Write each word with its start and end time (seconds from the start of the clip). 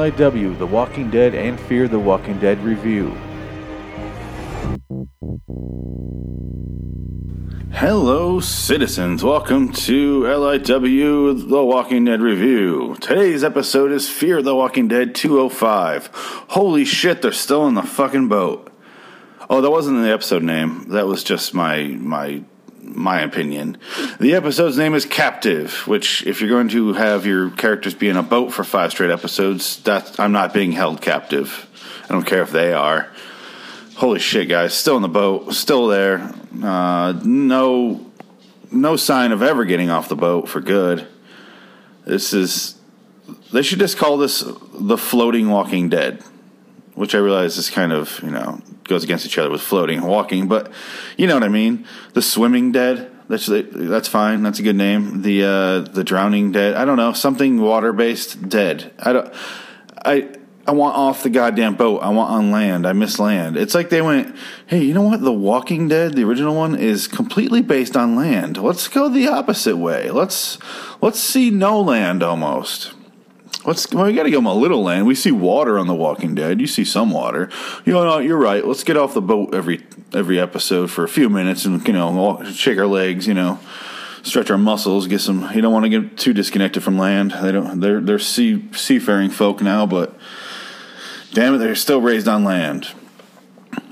LIW, 0.00 0.56
The 0.56 0.66
Walking 0.66 1.10
Dead, 1.10 1.34
and 1.34 1.60
Fear 1.60 1.86
the 1.86 1.98
Walking 1.98 2.38
Dead 2.38 2.58
review. 2.64 3.14
Hello, 7.70 8.40
citizens. 8.40 9.22
Welcome 9.22 9.70
to 9.72 10.22
LIW 10.22 11.50
The 11.50 11.62
Walking 11.62 12.06
Dead 12.06 12.22
Review. 12.22 12.96
Today's 12.98 13.44
episode 13.44 13.92
is 13.92 14.08
Fear 14.08 14.40
the 14.40 14.54
Walking 14.54 14.88
Dead 14.88 15.14
205. 15.14 16.06
Holy 16.48 16.86
shit, 16.86 17.20
they're 17.20 17.30
still 17.30 17.68
in 17.68 17.74
the 17.74 17.82
fucking 17.82 18.28
boat. 18.28 18.72
Oh, 19.50 19.60
that 19.60 19.70
wasn't 19.70 20.02
the 20.02 20.10
episode 20.10 20.42
name. 20.42 20.88
That 20.88 21.08
was 21.08 21.22
just 21.22 21.52
my 21.52 21.82
my 21.88 22.42
my 23.00 23.20
opinion. 23.20 23.78
The 24.20 24.34
episode's 24.34 24.76
name 24.76 24.94
is 24.94 25.04
Captive, 25.04 25.86
which 25.86 26.26
if 26.26 26.40
you're 26.40 26.50
going 26.50 26.68
to 26.68 26.92
have 26.92 27.26
your 27.26 27.50
characters 27.50 27.94
be 27.94 28.08
in 28.08 28.16
a 28.16 28.22
boat 28.22 28.52
for 28.52 28.62
five 28.62 28.92
straight 28.92 29.10
episodes, 29.10 29.82
that 29.82 30.20
I'm 30.20 30.32
not 30.32 30.54
being 30.54 30.72
held 30.72 31.00
captive. 31.00 31.66
I 32.04 32.12
don't 32.12 32.26
care 32.26 32.42
if 32.42 32.50
they 32.50 32.72
are. 32.72 33.08
Holy 33.96 34.18
shit, 34.18 34.48
guys! 34.48 34.74
Still 34.74 34.96
in 34.96 35.02
the 35.02 35.08
boat, 35.08 35.52
still 35.52 35.86
there. 35.86 36.32
Uh, 36.62 37.12
no, 37.24 38.06
no 38.72 38.96
sign 38.96 39.32
of 39.32 39.42
ever 39.42 39.64
getting 39.64 39.90
off 39.90 40.08
the 40.08 40.16
boat 40.16 40.48
for 40.48 40.60
good. 40.60 41.06
This 42.04 42.32
is. 42.32 42.76
They 43.52 43.62
should 43.62 43.78
just 43.78 43.98
call 43.98 44.16
this 44.16 44.44
the 44.74 44.96
floating 44.96 45.50
Walking 45.50 45.88
Dead, 45.88 46.22
which 46.94 47.14
I 47.14 47.18
realize 47.18 47.56
is 47.56 47.70
kind 47.70 47.92
of 47.92 48.20
you 48.22 48.30
know 48.30 48.60
goes 48.84 49.04
against 49.04 49.26
each 49.26 49.38
other 49.38 49.50
with 49.50 49.62
floating 49.62 49.98
and 49.98 50.08
walking, 50.08 50.48
but 50.48 50.70
you 51.16 51.26
know 51.26 51.34
what 51.34 51.44
I 51.44 51.48
mean. 51.48 51.86
The 52.14 52.22
swimming 52.22 52.72
dead. 52.72 53.10
That's 53.28 53.46
that's 53.46 54.08
fine. 54.08 54.42
That's 54.42 54.58
a 54.58 54.62
good 54.62 54.76
name. 54.76 55.22
The 55.22 55.44
uh, 55.44 55.80
the 55.80 56.02
drowning 56.02 56.50
dead. 56.50 56.74
I 56.74 56.84
don't 56.84 56.96
know 56.96 57.12
something 57.12 57.60
water 57.60 57.92
based 57.92 58.48
dead. 58.48 58.92
I 58.98 59.12
don't. 59.12 59.32
I 60.04 60.28
I 60.66 60.72
want 60.72 60.96
off 60.96 61.22
the 61.22 61.30
goddamn 61.30 61.74
boat. 61.74 61.98
I 61.98 62.10
want 62.10 62.30
on 62.30 62.50
land. 62.50 62.86
I 62.86 62.92
miss 62.92 63.18
land. 63.18 63.56
It's 63.56 63.74
like 63.74 63.88
they 63.88 64.02
went, 64.02 64.36
hey, 64.66 64.82
you 64.82 64.94
know 64.94 65.02
what? 65.02 65.20
The 65.20 65.32
Walking 65.32 65.88
Dead, 65.88 66.14
the 66.14 66.22
original 66.24 66.54
one, 66.54 66.76
is 66.76 67.08
completely 67.08 67.62
based 67.62 67.96
on 67.96 68.14
land. 68.14 68.56
Let's 68.56 68.86
go 68.86 69.08
the 69.08 69.26
opposite 69.26 69.78
way. 69.78 70.10
Let's 70.10 70.58
let's 71.00 71.18
see 71.18 71.50
no 71.50 71.80
land 71.80 72.22
almost. 72.22 72.92
Let's 73.64 73.92
well, 73.92 74.06
we 74.06 74.14
got 74.14 74.22
to 74.22 74.30
give 74.30 74.38
them 74.38 74.46
a 74.46 74.54
little 74.54 74.82
land. 74.82 75.06
We 75.06 75.14
see 75.14 75.32
water 75.32 75.78
on 75.78 75.86
the 75.86 75.94
Walking 75.94 76.34
Dead. 76.34 76.60
You 76.60 76.66
see 76.66 76.84
some 76.84 77.10
water. 77.10 77.50
You 77.84 77.92
know, 77.92 78.04
no, 78.04 78.18
you're 78.18 78.38
right. 78.38 78.64
Let's 78.64 78.84
get 78.84 78.96
off 78.96 79.12
the 79.12 79.20
boat 79.20 79.54
every 79.54 79.84
every 80.14 80.40
episode 80.40 80.90
for 80.90 81.04
a 81.04 81.08
few 81.08 81.28
minutes 81.28 81.66
and 81.66 81.86
you 81.86 81.92
know 81.92 82.10
walk, 82.10 82.46
shake 82.46 82.78
our 82.78 82.86
legs. 82.86 83.26
You 83.26 83.34
know, 83.34 83.58
stretch 84.22 84.50
our 84.50 84.58
muscles. 84.58 85.06
Get 85.06 85.20
some. 85.20 85.50
You 85.54 85.60
don't 85.60 85.72
want 85.72 85.84
to 85.84 85.88
get 85.90 86.16
too 86.16 86.32
disconnected 86.32 86.82
from 86.82 86.98
land. 86.98 87.32
They 87.32 87.52
don't. 87.52 87.80
They're 87.80 88.00
they're 88.00 88.18
sea 88.18 88.64
seafaring 88.72 89.30
folk 89.30 89.60
now, 89.60 89.84
but 89.84 90.16
damn 91.32 91.54
it, 91.54 91.58
they're 91.58 91.74
still 91.74 92.00
raised 92.00 92.28
on 92.28 92.44
land. 92.44 92.88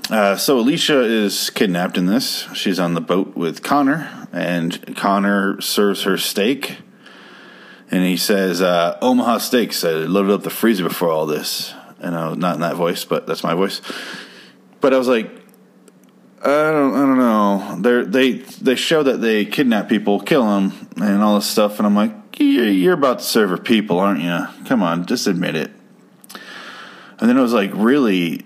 Uh, 0.09 0.35
so 0.35 0.57
Alicia 0.57 1.01
is 1.01 1.51
kidnapped 1.51 1.95
in 1.95 2.07
this. 2.07 2.47
She's 2.55 2.79
on 2.79 2.95
the 2.95 3.01
boat 3.01 3.35
with 3.35 3.61
Connor, 3.61 4.27
and 4.31 4.95
Connor 4.95 5.61
serves 5.61 6.03
her 6.03 6.17
steak. 6.17 6.77
And 7.91 8.03
he 8.03 8.17
says, 8.17 8.61
uh, 8.61 8.97
Omaha 9.01 9.39
steaks. 9.39 9.83
I 9.83 9.91
loaded 9.91 10.31
up 10.31 10.43
the 10.43 10.49
freezer 10.49 10.83
before 10.83 11.09
all 11.09 11.25
this. 11.25 11.73
And 11.99 12.15
I 12.15 12.29
was 12.29 12.37
not 12.37 12.55
in 12.55 12.61
that 12.61 12.75
voice, 12.75 13.03
but 13.03 13.25
that's 13.27 13.43
my 13.43 13.55
voice. 13.55 13.81
But 14.79 14.93
I 14.93 14.97
was 14.97 15.07
like, 15.07 15.29
I 16.41 16.71
don't, 16.71 16.93
I 16.93 16.99
don't 16.99 17.17
know. 17.17 17.77
They're, 17.81 18.05
they 18.05 18.31
they 18.31 18.75
show 18.75 19.03
that 19.03 19.19
they 19.19 19.43
kidnap 19.45 19.89
people, 19.89 20.21
kill 20.21 20.45
them, 20.45 20.87
and 20.95 21.21
all 21.21 21.35
this 21.35 21.47
stuff. 21.47 21.79
And 21.79 21.85
I'm 21.85 21.95
like, 21.95 22.39
you're, 22.39 22.93
about 22.93 23.19
to 23.19 23.25
serve 23.25 23.61
people, 23.65 23.99
aren't 23.99 24.21
you? 24.21 24.47
Come 24.65 24.81
on, 24.81 25.05
just 25.05 25.27
admit 25.27 25.55
it. 25.55 25.71
And 27.19 27.29
then 27.29 27.37
I 27.37 27.41
was 27.41 27.51
like, 27.51 27.71
really, 27.73 28.45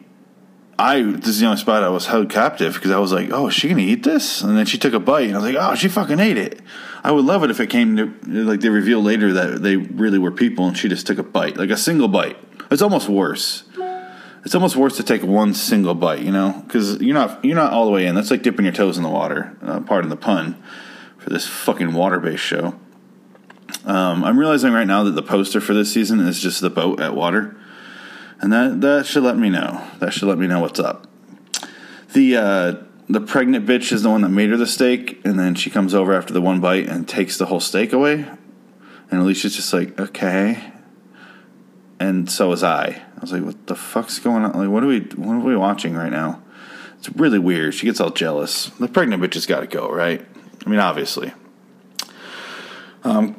I 0.83 1.01
this 1.01 1.29
is 1.29 1.39
the 1.39 1.45
only 1.45 1.57
spot 1.57 1.81
I 1.81 1.87
was 1.87 2.07
held 2.07 2.29
captive 2.29 2.73
because 2.73 2.91
I 2.91 2.99
was 2.99 3.13
like, 3.13 3.31
oh, 3.31 3.47
is 3.47 3.53
she 3.53 3.69
gonna 3.69 3.81
eat 3.81 4.03
this? 4.03 4.41
And 4.41 4.57
then 4.57 4.65
she 4.65 4.77
took 4.77 4.93
a 4.93 4.99
bite, 4.99 5.27
and 5.27 5.35
I 5.35 5.37
was 5.37 5.53
like, 5.53 5.55
oh, 5.57 5.75
she 5.75 5.87
fucking 5.87 6.19
ate 6.19 6.37
it. 6.37 6.59
I 7.05 7.11
would 7.11 7.23
love 7.23 7.41
it 7.45 7.49
if 7.49 7.61
it 7.61 7.67
came 7.67 7.95
to 7.95 8.43
like 8.43 8.59
they 8.59 8.67
reveal 8.67 9.01
later 9.01 9.31
that 9.31 9.63
they 9.63 9.77
really 9.77 10.19
were 10.19 10.31
people, 10.31 10.67
and 10.67 10.77
she 10.77 10.89
just 10.89 11.07
took 11.07 11.17
a 11.17 11.23
bite, 11.23 11.55
like 11.55 11.69
a 11.69 11.77
single 11.77 12.09
bite. 12.09 12.37
It's 12.69 12.81
almost 12.81 13.07
worse. 13.07 13.63
It's 14.43 14.53
almost 14.53 14.75
worse 14.75 14.97
to 14.97 15.03
take 15.03 15.23
one 15.23 15.53
single 15.53 15.95
bite, 15.95 16.19
you 16.19 16.31
know, 16.33 16.61
because 16.67 16.99
you're 17.01 17.13
not 17.13 17.45
you're 17.45 17.55
not 17.55 17.71
all 17.71 17.85
the 17.85 17.91
way 17.91 18.05
in. 18.05 18.13
That's 18.13 18.29
like 18.29 18.41
dipping 18.41 18.65
your 18.65 18.73
toes 18.73 18.97
in 18.97 19.03
the 19.03 19.09
water. 19.09 19.57
Uh, 19.61 19.79
pardon 19.79 20.09
the 20.09 20.17
pun 20.17 20.61
for 21.17 21.29
this 21.29 21.47
fucking 21.47 21.93
water 21.93 22.19
based 22.19 22.43
show. 22.43 22.77
Um, 23.85 24.25
I'm 24.25 24.37
realizing 24.37 24.73
right 24.73 24.87
now 24.87 25.05
that 25.05 25.11
the 25.11 25.23
poster 25.23 25.61
for 25.61 25.73
this 25.73 25.93
season 25.93 26.19
is 26.19 26.41
just 26.41 26.59
the 26.59 26.69
boat 26.69 26.99
at 26.99 27.15
water 27.15 27.55
and 28.41 28.51
that 28.51 28.81
that 28.81 29.05
should 29.05 29.23
let 29.23 29.37
me 29.37 29.49
know. 29.49 29.85
That 29.99 30.13
should 30.13 30.27
let 30.27 30.37
me 30.37 30.47
know 30.47 30.59
what's 30.59 30.79
up. 30.79 31.07
The 32.13 32.37
uh, 32.37 32.75
the 33.09 33.21
pregnant 33.21 33.65
bitch 33.65 33.91
is 33.91 34.03
the 34.03 34.09
one 34.09 34.21
that 34.21 34.29
made 34.29 34.49
her 34.49 34.57
the 34.57 34.67
steak, 34.67 35.21
and 35.25 35.39
then 35.39 35.55
she 35.55 35.69
comes 35.69 35.93
over 35.93 36.13
after 36.13 36.33
the 36.33 36.41
one 36.41 36.59
bite 36.59 36.87
and 36.87 37.07
takes 37.07 37.37
the 37.37 37.45
whole 37.45 37.59
steak 37.59 37.93
away. 37.93 38.25
And 39.11 39.21
Alicia's 39.21 39.55
just 39.55 39.73
like, 39.73 39.99
okay. 39.99 40.71
And 41.99 42.29
so 42.29 42.49
was 42.49 42.63
I. 42.63 43.01
I 43.17 43.21
was 43.21 43.31
like, 43.31 43.43
what 43.43 43.67
the 43.67 43.75
fuck's 43.75 44.19
going 44.19 44.43
on? 44.43 44.53
Like, 44.53 44.69
what 44.69 44.83
are 44.83 44.87
we 44.87 45.01
what 45.01 45.33
are 45.35 45.39
we 45.39 45.55
watching 45.55 45.93
right 45.93 46.11
now? 46.11 46.41
It's 46.97 47.09
really 47.15 47.39
weird. 47.39 47.73
She 47.73 47.85
gets 47.85 47.99
all 47.99 48.09
jealous. 48.09 48.67
The 48.79 48.87
pregnant 48.87 49.21
bitch 49.21 49.33
has 49.33 49.45
got 49.45 49.59
to 49.59 49.67
go, 49.67 49.89
right? 49.89 50.25
I 50.65 50.69
mean, 50.69 50.79
obviously. 50.79 51.33
Um, 53.03 53.35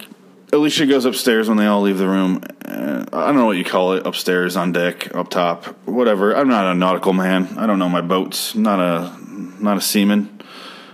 Alicia 0.54 0.86
goes 0.86 1.04
upstairs 1.04 1.48
when 1.48 1.58
they 1.58 1.66
all 1.66 1.82
leave 1.82 1.98
the 1.98 2.08
room. 2.08 2.40
Uh, 2.64 3.04
I 3.12 3.26
don't 3.26 3.36
know 3.36 3.46
what 3.46 3.56
you 3.56 3.64
call 3.64 3.94
it, 3.94 4.06
upstairs, 4.06 4.56
on 4.56 4.70
deck, 4.70 5.14
up 5.14 5.28
top, 5.28 5.64
whatever. 5.86 6.34
I'm 6.34 6.48
not 6.48 6.66
a 6.66 6.74
nautical 6.74 7.12
man. 7.12 7.58
I 7.58 7.66
don't 7.66 7.80
know 7.80 7.88
my 7.88 8.00
boats. 8.00 8.54
Not 8.54 8.78
a 8.78 9.12
not 9.62 9.76
a 9.76 9.80
seaman. 9.80 10.40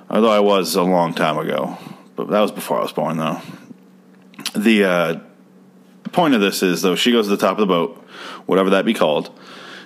Although 0.08 0.30
I 0.30 0.40
was 0.40 0.74
a 0.76 0.82
long 0.82 1.12
time 1.12 1.36
ago, 1.36 1.76
but 2.16 2.28
that 2.30 2.40
was 2.40 2.50
before 2.50 2.78
I 2.78 2.82
was 2.82 2.92
born, 2.92 3.18
though. 3.18 3.40
The 4.56 4.84
uh, 4.84 5.20
point 6.10 6.34
of 6.34 6.40
this 6.40 6.62
is, 6.62 6.80
though, 6.82 6.96
she 6.96 7.12
goes 7.12 7.26
to 7.26 7.30
the 7.30 7.36
top 7.36 7.58
of 7.58 7.60
the 7.60 7.66
boat, 7.66 7.96
whatever 8.46 8.70
that 8.70 8.84
be 8.84 8.94
called, 8.94 9.30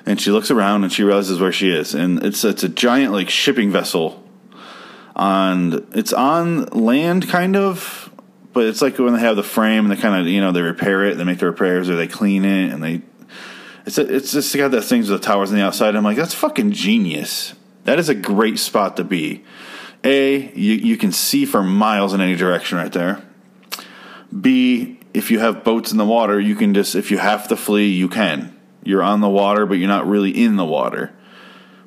and 0.07 0.21
she 0.21 0.31
looks 0.31 0.51
around 0.53 0.85
and 0.85 0.93
she 0.93 1.03
realizes 1.03 1.41
where 1.41 1.53
she 1.53 1.71
is, 1.71 1.95
and 1.95 2.23
it's 2.25 2.45
it's 2.45 2.63
a 2.63 2.69
giant 2.69 3.13
like 3.13 3.29
shipping 3.29 3.73
vessel. 3.73 4.23
On 5.17 5.87
it's 5.95 6.13
on 6.13 6.67
land, 6.67 7.29
kind 7.29 7.57
of 7.57 8.04
but 8.55 8.67
it's 8.67 8.81
like 8.81 8.99
when 8.99 9.13
they 9.13 9.21
have 9.21 9.37
the 9.37 9.43
frame 9.43 9.85
and 9.85 9.93
they 9.93 10.01
kind 10.01 10.19
of 10.19 10.27
you 10.27 10.41
know 10.41 10.53
they 10.53 10.63
repair 10.63 11.05
it, 11.05 11.19
they 11.19 11.25
make 11.25 11.41
the 11.41 11.47
repairs 11.47 11.91
or 11.91 11.97
they 11.97 12.07
clean 12.07 12.45
it 12.45 12.73
and 12.73 12.83
they. 12.83 13.03
It's 13.85 13.99
a, 13.99 14.15
it's 14.15 14.33
just 14.33 14.57
got 14.57 14.71
that 14.71 14.83
things 14.83 15.11
with 15.11 15.21
the 15.21 15.27
towers 15.27 15.51
on 15.51 15.57
the 15.57 15.63
outside. 15.63 15.95
I'm 15.95 16.05
like, 16.05 16.17
that's 16.17 16.33
fucking 16.33 16.73
genius. 16.73 17.53
That 17.85 17.99
is 17.99 18.09
a 18.09 18.15
great 18.15 18.59
spot 18.59 18.97
to 18.97 19.05
be. 19.05 19.45
A, 20.05 20.51
you, 20.55 20.73
you 20.73 20.97
can 20.97 21.13
see 21.13 21.45
for 21.45 21.63
miles 21.63 22.15
in 22.15 22.23
any 22.23 22.35
direction 22.35 22.79
right 22.79 22.93
there. 22.93 23.23
B, 24.39 25.01
if 25.13 25.31
you 25.31 25.39
have 25.41 25.65
boats 25.65 25.93
in 25.93 25.99
the 25.99 26.05
water, 26.05 26.41
you 26.41 26.55
can 26.55 26.73
just 26.73 26.95
if 26.95 27.11
you 27.11 27.19
have 27.19 27.49
to 27.49 27.57
flee, 27.57 27.89
you 27.89 28.09
can. 28.09 28.59
You're 28.85 29.03
on 29.03 29.21
the 29.21 29.29
water, 29.29 29.67
but 29.67 29.75
you're 29.75 29.89
not 29.89 30.07
really 30.07 30.31
in 30.31 30.57
the 30.57 30.65
water. 30.65 31.13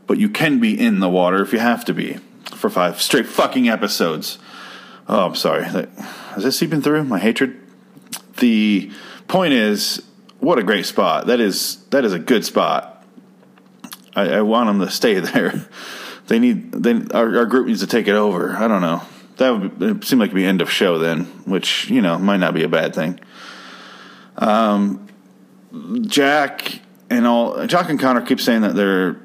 But 0.05 0.19
you 0.19 0.29
can 0.29 0.59
be 0.59 0.79
in 0.79 0.99
the 0.99 1.09
water 1.09 1.41
if 1.41 1.51
you 1.51 1.59
have 1.59 1.85
to 1.85 1.93
be 1.93 2.19
for 2.55 2.69
five 2.69 3.01
straight 3.01 3.27
fucking 3.27 3.69
episodes. 3.69 4.39
Oh, 5.07 5.27
I'm 5.27 5.35
sorry. 5.35 5.65
Is 6.35 6.43
this 6.43 6.57
seeping 6.57 6.81
through 6.81 7.05
my 7.05 7.19
hatred? 7.19 7.59
The 8.37 8.91
point 9.27 9.53
is, 9.53 10.01
what 10.39 10.59
a 10.59 10.63
great 10.63 10.85
spot. 10.85 11.27
That 11.27 11.39
is 11.39 11.77
that 11.89 12.05
is 12.05 12.13
a 12.13 12.19
good 12.19 12.45
spot. 12.45 13.05
I, 14.15 14.29
I 14.29 14.41
want 14.41 14.67
them 14.67 14.79
to 14.85 14.91
stay 14.91 15.19
there. 15.19 15.67
They 16.27 16.39
need 16.39 16.71
they 16.71 17.01
our, 17.13 17.37
our, 17.37 17.45
group 17.45 17.67
needs 17.67 17.79
to 17.79 17.87
take 17.87 18.07
it 18.07 18.15
over. 18.15 18.51
I 18.51 18.67
don't 18.67 18.81
know. 18.81 19.01
That 19.37 19.79
would 19.79 20.03
seem 20.03 20.19
like 20.19 20.27
it'd 20.27 20.35
be 20.35 20.45
end 20.45 20.61
of 20.61 20.69
show 20.69 20.97
then, 20.97 21.25
which 21.45 21.89
you 21.89 22.01
know 22.01 22.17
might 22.17 22.37
not 22.37 22.53
be 22.53 22.63
a 22.63 22.69
bad 22.69 22.93
thing. 22.93 23.19
Um, 24.35 25.07
Jack 26.01 26.81
and 27.09 27.25
all 27.25 27.65
Jack 27.65 27.89
and 27.89 27.99
Connor 27.99 28.21
keep 28.21 28.41
saying 28.41 28.61
that 28.61 28.75
they're 28.75 29.21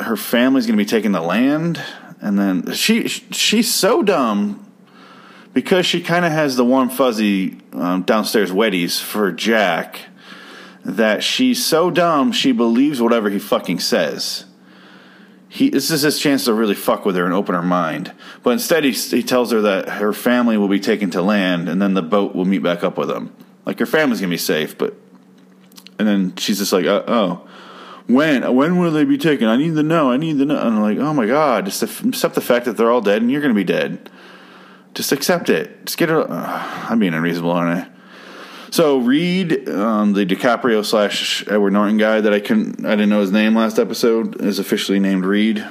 her 0.00 0.16
family's 0.16 0.66
going 0.66 0.76
to 0.76 0.84
be 0.84 0.88
taking 0.88 1.12
the 1.12 1.20
land, 1.20 1.82
and 2.20 2.38
then 2.38 2.72
she 2.72 3.08
she's 3.08 3.72
so 3.72 4.02
dumb 4.02 4.71
because 5.52 5.86
she 5.86 6.00
kind 6.00 6.24
of 6.24 6.32
has 6.32 6.56
the 6.56 6.64
warm 6.64 6.88
fuzzy 6.88 7.58
um, 7.72 8.02
downstairs 8.02 8.50
wetties 8.50 9.00
for 9.00 9.32
Jack 9.32 10.00
that 10.84 11.22
she's 11.22 11.64
so 11.64 11.90
dumb 11.90 12.32
she 12.32 12.52
believes 12.52 13.00
whatever 13.00 13.30
he 13.30 13.38
fucking 13.38 13.80
says. 13.80 14.46
He, 15.48 15.68
this 15.68 15.90
is 15.90 16.00
his 16.00 16.18
chance 16.18 16.46
to 16.46 16.54
really 16.54 16.74
fuck 16.74 17.04
with 17.04 17.14
her 17.16 17.26
and 17.26 17.34
open 17.34 17.54
her 17.54 17.62
mind. 17.62 18.12
But 18.42 18.52
instead, 18.52 18.84
he, 18.84 18.92
he 18.92 19.22
tells 19.22 19.52
her 19.52 19.60
that 19.60 19.88
her 19.90 20.14
family 20.14 20.56
will 20.56 20.68
be 20.68 20.80
taken 20.80 21.10
to 21.10 21.20
land 21.20 21.68
and 21.68 21.80
then 21.80 21.92
the 21.92 22.02
boat 22.02 22.34
will 22.34 22.46
meet 22.46 22.62
back 22.62 22.82
up 22.82 22.96
with 22.96 23.08
them. 23.08 23.34
Like, 23.66 23.78
her 23.78 23.86
family's 23.86 24.20
gonna 24.20 24.30
be 24.30 24.38
safe, 24.38 24.76
but. 24.76 24.94
And 25.98 26.08
then 26.08 26.36
she's 26.36 26.58
just 26.58 26.72
like, 26.72 26.86
uh, 26.86 27.04
oh. 27.06 27.46
When? 28.06 28.56
When 28.56 28.78
will 28.78 28.90
they 28.90 29.04
be 29.04 29.18
taken? 29.18 29.46
I 29.46 29.56
need 29.56 29.74
to 29.74 29.82
know. 29.82 30.10
I 30.10 30.16
need 30.16 30.38
to 30.38 30.46
know. 30.46 30.56
And 30.56 30.76
I'm 30.76 30.80
like, 30.80 30.98
oh 30.98 31.12
my 31.12 31.26
god, 31.26 31.66
just 31.66 31.82
accept 31.82 32.34
the 32.34 32.40
fact 32.40 32.64
that 32.64 32.76
they're 32.76 32.90
all 32.90 33.02
dead 33.02 33.20
and 33.20 33.30
you're 33.30 33.42
gonna 33.42 33.54
be 33.54 33.62
dead. 33.62 34.10
Just 34.94 35.12
accept 35.12 35.48
it. 35.48 35.86
Just 35.86 35.98
get 35.98 36.10
it. 36.10 36.16
Uh, 36.16 36.86
I'm 36.88 36.98
being 36.98 37.14
unreasonable, 37.14 37.50
aren't 37.50 37.86
I? 37.86 37.88
So 38.70 38.98
Reed, 38.98 39.68
um, 39.68 40.14
the 40.14 40.24
DiCaprio 40.24 40.84
slash 40.84 41.46
Edward 41.46 41.72
Norton 41.72 41.98
guy 41.98 42.22
that 42.22 42.32
I 42.32 42.40
couldn't, 42.40 42.86
I 42.86 42.90
didn't 42.92 43.10
know 43.10 43.20
his 43.20 43.30
name 43.30 43.54
last 43.54 43.78
episode, 43.78 44.40
is 44.40 44.58
officially 44.58 44.98
named 44.98 45.26
Reed. 45.26 45.62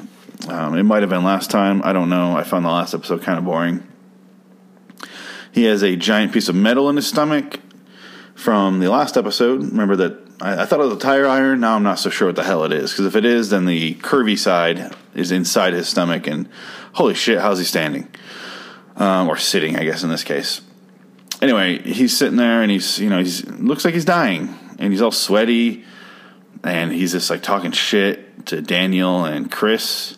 Um, 0.48 0.76
it 0.76 0.84
might 0.84 1.02
have 1.02 1.10
been 1.10 1.24
last 1.24 1.50
time. 1.50 1.82
I 1.84 1.94
don't 1.94 2.10
know. 2.10 2.38
I 2.38 2.44
found 2.44 2.64
the 2.66 2.70
last 2.70 2.94
episode 2.94 3.24
kind 3.24 3.38
of 3.38 3.46
boring. 3.46 3.88
He 5.52 5.64
has 5.64 5.84
a 5.84 5.96
giant 5.96 6.32
piece 6.32 6.48
of 6.48 6.56
metal 6.56 6.90
in 6.90 6.96
his 6.96 7.08
stomach 7.08 7.60
from 8.36 8.80
the 8.80 8.90
last 8.90 9.18
episode. 9.18 9.62
Remember 9.62 9.96
that 9.96 10.18
I, 10.40 10.64
I 10.64 10.66
thought 10.66 10.80
it 10.80 10.86
was 10.86 10.94
a 10.94 11.00
tire 11.00 11.28
iron. 11.28 11.60
Now 11.60 11.76
I'm 11.76 11.84
not 11.84 12.00
so 12.00 12.10
sure 12.10 12.28
what 12.28 12.36
the 12.36 12.44
hell 12.44 12.64
it 12.64 12.72
is. 12.72 12.92
Because 12.92 13.06
if 13.06 13.16
it 13.16 13.26
is, 13.26 13.50
then 13.50 13.66
the 13.66 13.96
curvy 13.96 14.38
side 14.38 14.96
is 15.14 15.32
inside 15.32 15.74
his 15.74 15.88
stomach. 15.88 16.28
And 16.28 16.50
holy 16.94 17.14
shit, 17.14 17.40
how's 17.40 17.60
he 17.60 17.66
standing? 17.66 18.08
Um, 19.02 19.28
or 19.28 19.36
sitting, 19.36 19.78
I 19.78 19.84
guess, 19.84 20.04
in 20.04 20.10
this 20.12 20.24
case. 20.24 20.62
Anyway, 21.42 21.80
he's 21.80 22.16
sitting 22.16 22.38
there 22.38 22.62
and 22.62 22.70
he's, 22.70 23.00
you 23.00 23.10
know, 23.10 23.18
he's 23.18 23.44
looks 23.48 23.84
like 23.84 23.96
he's 23.96 24.06
dying. 24.06 24.54
And 24.78 24.94
he's 24.94 25.02
all 25.02 25.12
sweaty. 25.12 25.84
And 26.64 26.92
he's 26.92 27.14
just 27.14 27.28
like 27.32 27.42
talking 27.42 27.72
shit 27.72 28.46
to 28.46 28.62
Daniel 28.62 29.26
and 29.26 29.52
Chris. 29.52 30.18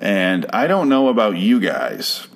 And 0.00 0.46
I 0.52 0.66
don't 0.66 0.88
know 0.88 1.06
about 1.06 1.36
you 1.36 1.60
guys. 1.60 2.26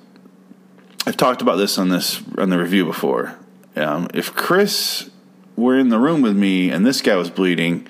I've 1.05 1.17
talked 1.17 1.41
about 1.41 1.57
this 1.57 1.77
on 1.77 1.89
this 1.89 2.21
on 2.37 2.49
the 2.49 2.57
review 2.57 2.85
before. 2.85 3.37
Um, 3.75 4.07
if 4.13 4.33
Chris 4.33 5.09
were 5.57 5.77
in 5.77 5.89
the 5.89 5.99
room 5.99 6.21
with 6.21 6.37
me 6.37 6.69
and 6.69 6.85
this 6.85 7.01
guy 7.01 7.17
was 7.17 7.29
bleeding, 7.29 7.89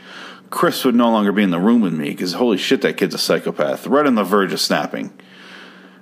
Chris 0.49 0.83
would 0.83 0.95
no 0.95 1.11
longer 1.11 1.31
be 1.31 1.43
in 1.43 1.51
the 1.51 1.59
room 1.59 1.81
with 1.81 1.93
me 1.93 2.09
because 2.09 2.33
holy 2.33 2.57
shit, 2.57 2.81
that 2.81 2.97
kid's 2.97 3.13
a 3.13 3.19
psychopath, 3.19 3.85
right 3.85 4.07
on 4.07 4.15
the 4.15 4.23
verge 4.23 4.51
of 4.51 4.59
snapping. 4.59 5.13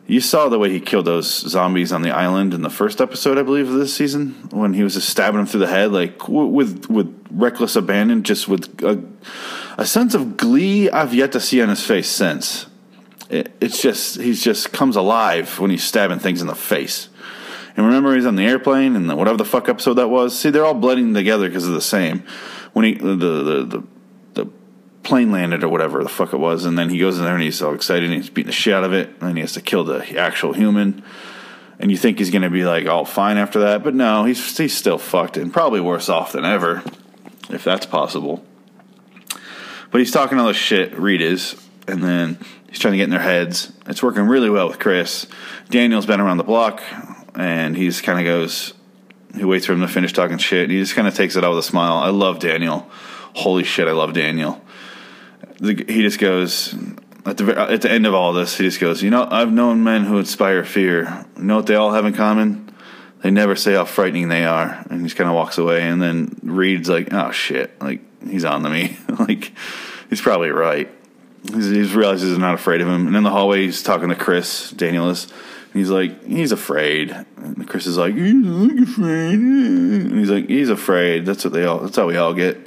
You 0.10 0.22
saw 0.22 0.50
the 0.50 0.58
way 0.58 0.72
he 0.72 0.80
killed 0.80 1.06
those 1.06 1.32
zombies 1.32 1.92
on 1.92 2.02
the 2.02 2.10
island 2.10 2.56
in 2.56 2.64
the 2.64 2.70
first 2.72 3.00
episode, 3.00 3.38
I 3.38 3.44
believe, 3.44 3.70
of 3.70 3.76
this 3.76 3.94
season, 3.94 4.32
when 4.50 4.74
he 4.74 4.82
was 4.82 4.96
just 4.96 5.08
stabbing 5.08 5.38
them 5.38 5.46
through 5.46 5.60
the 5.60 5.68
head, 5.68 5.92
like 5.92 6.28
with 6.28 6.90
with 6.90 7.28
reckless 7.30 7.76
abandon, 7.76 8.24
just 8.24 8.48
with 8.48 8.82
a, 8.82 9.04
a 9.78 9.86
sense 9.86 10.16
of 10.16 10.36
glee 10.36 10.90
I've 10.90 11.14
yet 11.14 11.32
to 11.34 11.40
see 11.40 11.62
on 11.62 11.70
his 11.70 11.86
face 11.86 12.10
since. 12.10 12.66
It, 13.30 13.52
it's 13.62 13.84
just 13.84 14.20
he's 14.20 14.44
just 14.44 14.74
comes 14.74 14.96
alive 14.96 15.60
when 15.60 15.70
he's 15.70 15.84
stabbing 15.84 16.18
things 16.18 16.42
in 16.42 16.48
the 16.48 16.56
face. 16.56 17.10
And 17.78 17.86
remember, 17.86 18.16
he's 18.16 18.26
on 18.26 18.36
the 18.36 18.46
airplane 18.46 18.96
and 18.96 19.08
the, 19.08 19.16
whatever 19.16 19.38
the 19.38 19.46
fuck 19.46 19.70
episode 19.70 19.94
that 19.94 20.08
was. 20.08 20.38
See, 20.38 20.50
they're 20.50 20.66
all 20.66 20.74
blending 20.74 21.14
together 21.14 21.48
because 21.48 21.68
of 21.68 21.76
the 21.76 21.82
same. 21.82 22.24
When 22.74 22.84
he 22.84 22.96
the, 22.96 23.16
the 23.16 23.44
the 23.44 23.64
the 23.64 23.84
plane 25.10 25.32
landed 25.32 25.64
or 25.64 25.70
whatever 25.70 26.04
the 26.04 26.10
fuck 26.10 26.34
it 26.34 26.38
was, 26.38 26.66
and 26.66 26.78
then 26.78 26.90
he 26.90 27.00
goes 27.00 27.18
in 27.18 27.26
there 27.26 27.34
and 27.34 27.44
he's 27.44 27.62
all 27.62 27.74
excited 27.74 28.06
and 28.06 28.14
he's 28.14 28.30
beating 28.30 28.48
the 28.48 28.54
shit 28.54 28.74
out 28.74 28.84
of 28.84 28.94
it, 28.94 29.10
and 29.10 29.20
then 29.22 29.36
he 29.36 29.42
has 29.42 29.54
to 29.54 29.62
kill 29.62 29.84
the 29.84 30.18
actual 30.18 30.54
human. 30.54 31.04
And 31.80 31.90
you 31.90 31.98
think 31.98 32.20
he's 32.20 32.30
going 32.30 32.44
to 32.44 32.50
be 32.50 32.64
like 32.64 32.86
all 32.88 33.06
fine 33.06 33.38
after 33.38 33.62
that, 33.62 33.84
but 33.84 33.96
no, 33.96 34.24
he's 34.26 34.58
he's 34.58 34.78
still 34.78 35.00
fucked 35.00 35.36
and 35.36 35.52
probably 35.52 35.82
worse 35.82 36.10
off 36.10 36.34
than 36.34 36.46
ever, 36.46 36.84
if 37.50 37.64
that's 37.64 37.88
possible. 37.88 38.46
But 39.90 40.00
he's 40.00 40.12
talking 40.12 40.38
all 40.38 40.48
this 40.48 40.58
shit, 40.58 40.98
Reed 40.98 41.22
is, 41.22 41.56
and 41.88 42.04
then 42.04 42.38
he's 42.70 42.78
trying 42.78 42.92
to 42.92 42.98
get 42.98 43.06
in 43.06 43.10
their 43.10 43.20
heads. 43.20 43.74
It's 43.88 44.04
working 44.04 44.24
really 44.24 44.50
well 44.50 44.68
with 44.68 44.78
Chris. 44.78 45.26
Daniel's 45.70 46.06
been 46.06 46.20
around 46.20 46.38
the 46.38 46.44
block, 46.44 46.84
and 47.34 47.76
he's 47.76 48.02
kind 48.02 48.20
of 48.20 48.26
goes. 48.26 48.74
He 49.36 49.44
waits 49.44 49.66
for 49.66 49.74
him 49.74 49.82
to 49.82 49.88
finish 49.88 50.14
talking 50.14 50.38
shit. 50.38 50.64
And 50.64 50.72
he 50.72 50.80
just 50.80 50.96
kind 50.96 51.08
of 51.08 51.16
takes 51.16 51.36
it 51.36 51.44
out 51.44 51.52
with 51.52 51.60
a 51.60 51.68
smile. 51.68 51.98
I 51.98 52.10
love 52.10 52.40
Daniel. 52.40 52.90
Holy 53.34 53.64
shit, 53.64 53.88
I 53.88 53.92
love 53.92 54.14
Daniel. 54.14 54.62
The, 55.60 55.86
he 55.88 56.02
just 56.02 56.20
goes 56.20 56.74
at 57.26 57.38
the 57.38 57.60
at 57.60 57.82
the 57.82 57.92
end 57.92 58.06
of 58.06 58.14
all 58.14 58.34
this. 58.34 58.58
He 58.58 58.64
just 58.64 58.80
goes, 58.80 59.04
you 59.04 59.10
know, 59.10 59.28
I've 59.30 59.52
known 59.52 59.84
men 59.84 60.06
who 60.06 60.18
inspire 60.18 60.64
fear. 60.64 61.26
You 61.38 61.44
know 61.44 61.58
what 61.58 61.68
they 61.68 61.76
all 61.76 61.92
have 61.92 62.06
in 62.06 62.14
common? 62.14 62.70
They 63.22 63.32
never 63.32 63.56
say 63.56 63.74
how 63.74 63.86
frightening 63.86 64.30
they 64.30 64.46
are. 64.46 64.86
And 64.90 65.02
he 65.02 65.08
just 65.08 65.18
kind 65.18 65.30
of 65.30 65.36
walks 65.36 65.58
away. 65.58 65.84
And 65.84 66.02
then 66.02 66.40
Reed's 66.42 66.88
like, 66.88 67.14
oh 67.14 67.32
shit, 67.32 67.82
like 67.82 68.02
he's 68.24 68.46
on 68.46 68.64
to 68.64 68.70
me. 68.70 68.98
like 69.20 69.52
he's 70.10 70.22
probably 70.22 70.50
right. 70.50 70.90
He's, 71.54 71.70
he's 71.70 71.94
realizes 71.94 72.30
he's 72.30 72.38
not 72.38 72.56
afraid 72.56 72.82
of 72.82 72.88
him. 72.88 73.08
And 73.08 73.16
in 73.16 73.24
the 73.24 73.30
hallway, 73.30 73.66
he's 73.66 73.84
talking 73.84 74.10
to 74.10 74.16
Chris. 74.16 74.72
Daniel 74.72 75.10
is. 75.10 75.26
And 75.72 75.80
he's 75.80 75.90
like, 75.90 76.26
he's 76.26 76.52
afraid. 76.52 77.12
And 77.38 77.68
Chris 77.68 77.86
is 77.86 77.98
like, 77.98 78.16
he's 78.16 78.90
afraid. 78.90 79.34
And 79.34 80.20
he's 80.20 80.30
like, 80.30 80.48
he's 80.48 80.70
afraid. 80.70 81.26
That's 81.26 81.44
what 81.44 81.54
they 81.54 81.66
all. 81.66 81.80
That's 81.80 81.96
how 81.96 82.08
we 82.08 82.18
all 82.18 82.34
get. 82.34 82.58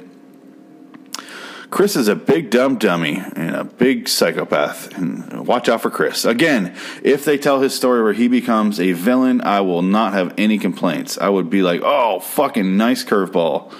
Chris 1.73 1.95
is 1.95 2.07
a 2.07 2.15
big 2.15 2.51
dumb 2.51 2.77
dummy 2.77 3.15
and 3.35 3.55
a 3.55 3.63
big 3.63 4.07
psychopath. 4.07 4.95
And 4.95 5.47
watch 5.47 5.67
out 5.67 5.81
for 5.81 5.89
Chris. 5.89 6.23
Again, 6.23 6.75
if 7.01 7.25
they 7.25 7.35
tell 7.35 7.61
his 7.61 7.73
story 7.73 8.03
where 8.03 8.13
he 8.13 8.27
becomes 8.27 8.79
a 8.79 8.91
villain, 8.91 9.41
I 9.41 9.61
will 9.61 9.81
not 9.81 10.13
have 10.13 10.35
any 10.37 10.59
complaints. 10.59 11.17
I 11.17 11.29
would 11.29 11.49
be 11.49 11.63
like, 11.63 11.81
oh, 11.83 12.19
fucking 12.19 12.77
nice 12.77 13.03
curveball. 13.03 13.73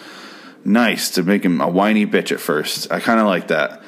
Nice 0.66 1.12
to 1.12 1.22
make 1.22 1.46
him 1.46 1.62
a 1.62 1.70
whiny 1.70 2.08
bitch 2.08 2.32
at 2.32 2.40
first. 2.40 2.92
I 2.92 3.00
kind 3.00 3.20
of 3.20 3.28
like 3.28 3.50
that. 3.50 3.84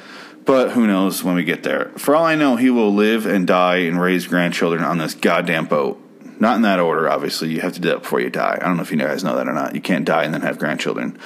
But 0.45 0.73
who 0.73 0.85
knows 0.85 1.23
when 1.23 1.33
we 1.33 1.43
get 1.43 1.63
there. 1.63 1.91
For 1.97 2.15
all 2.15 2.25
I 2.25 2.35
know, 2.35 2.57
he 2.57 2.69
will 2.69 2.93
live 2.93 3.25
and 3.25 3.47
die 3.47 3.77
and 3.77 3.99
raise 3.99 4.27
grandchildren 4.27 4.83
on 4.83 4.99
this 4.99 5.15
goddamn 5.15 5.65
boat. 5.65 5.99
Not 6.39 6.57
in 6.57 6.63
that 6.63 6.79
order, 6.79 7.09
obviously. 7.09 7.49
You 7.51 7.61
have 7.61 7.73
to 7.73 7.79
do 7.79 7.89
that 7.89 8.03
before 8.03 8.19
you 8.19 8.29
die. 8.29 8.57
I 8.61 8.65
don't 8.65 8.77
know 8.77 8.83
if 8.83 8.91
you 8.91 8.97
guys 8.97 9.23
know 9.23 9.35
that 9.35 9.47
or 9.47 9.53
not. 9.53 9.73
You 9.73 9.81
can't 9.81 10.05
die 10.05 10.23
and 10.23 10.33
then 10.33 10.41
have 10.41 10.59
grandchildren. 10.59 11.17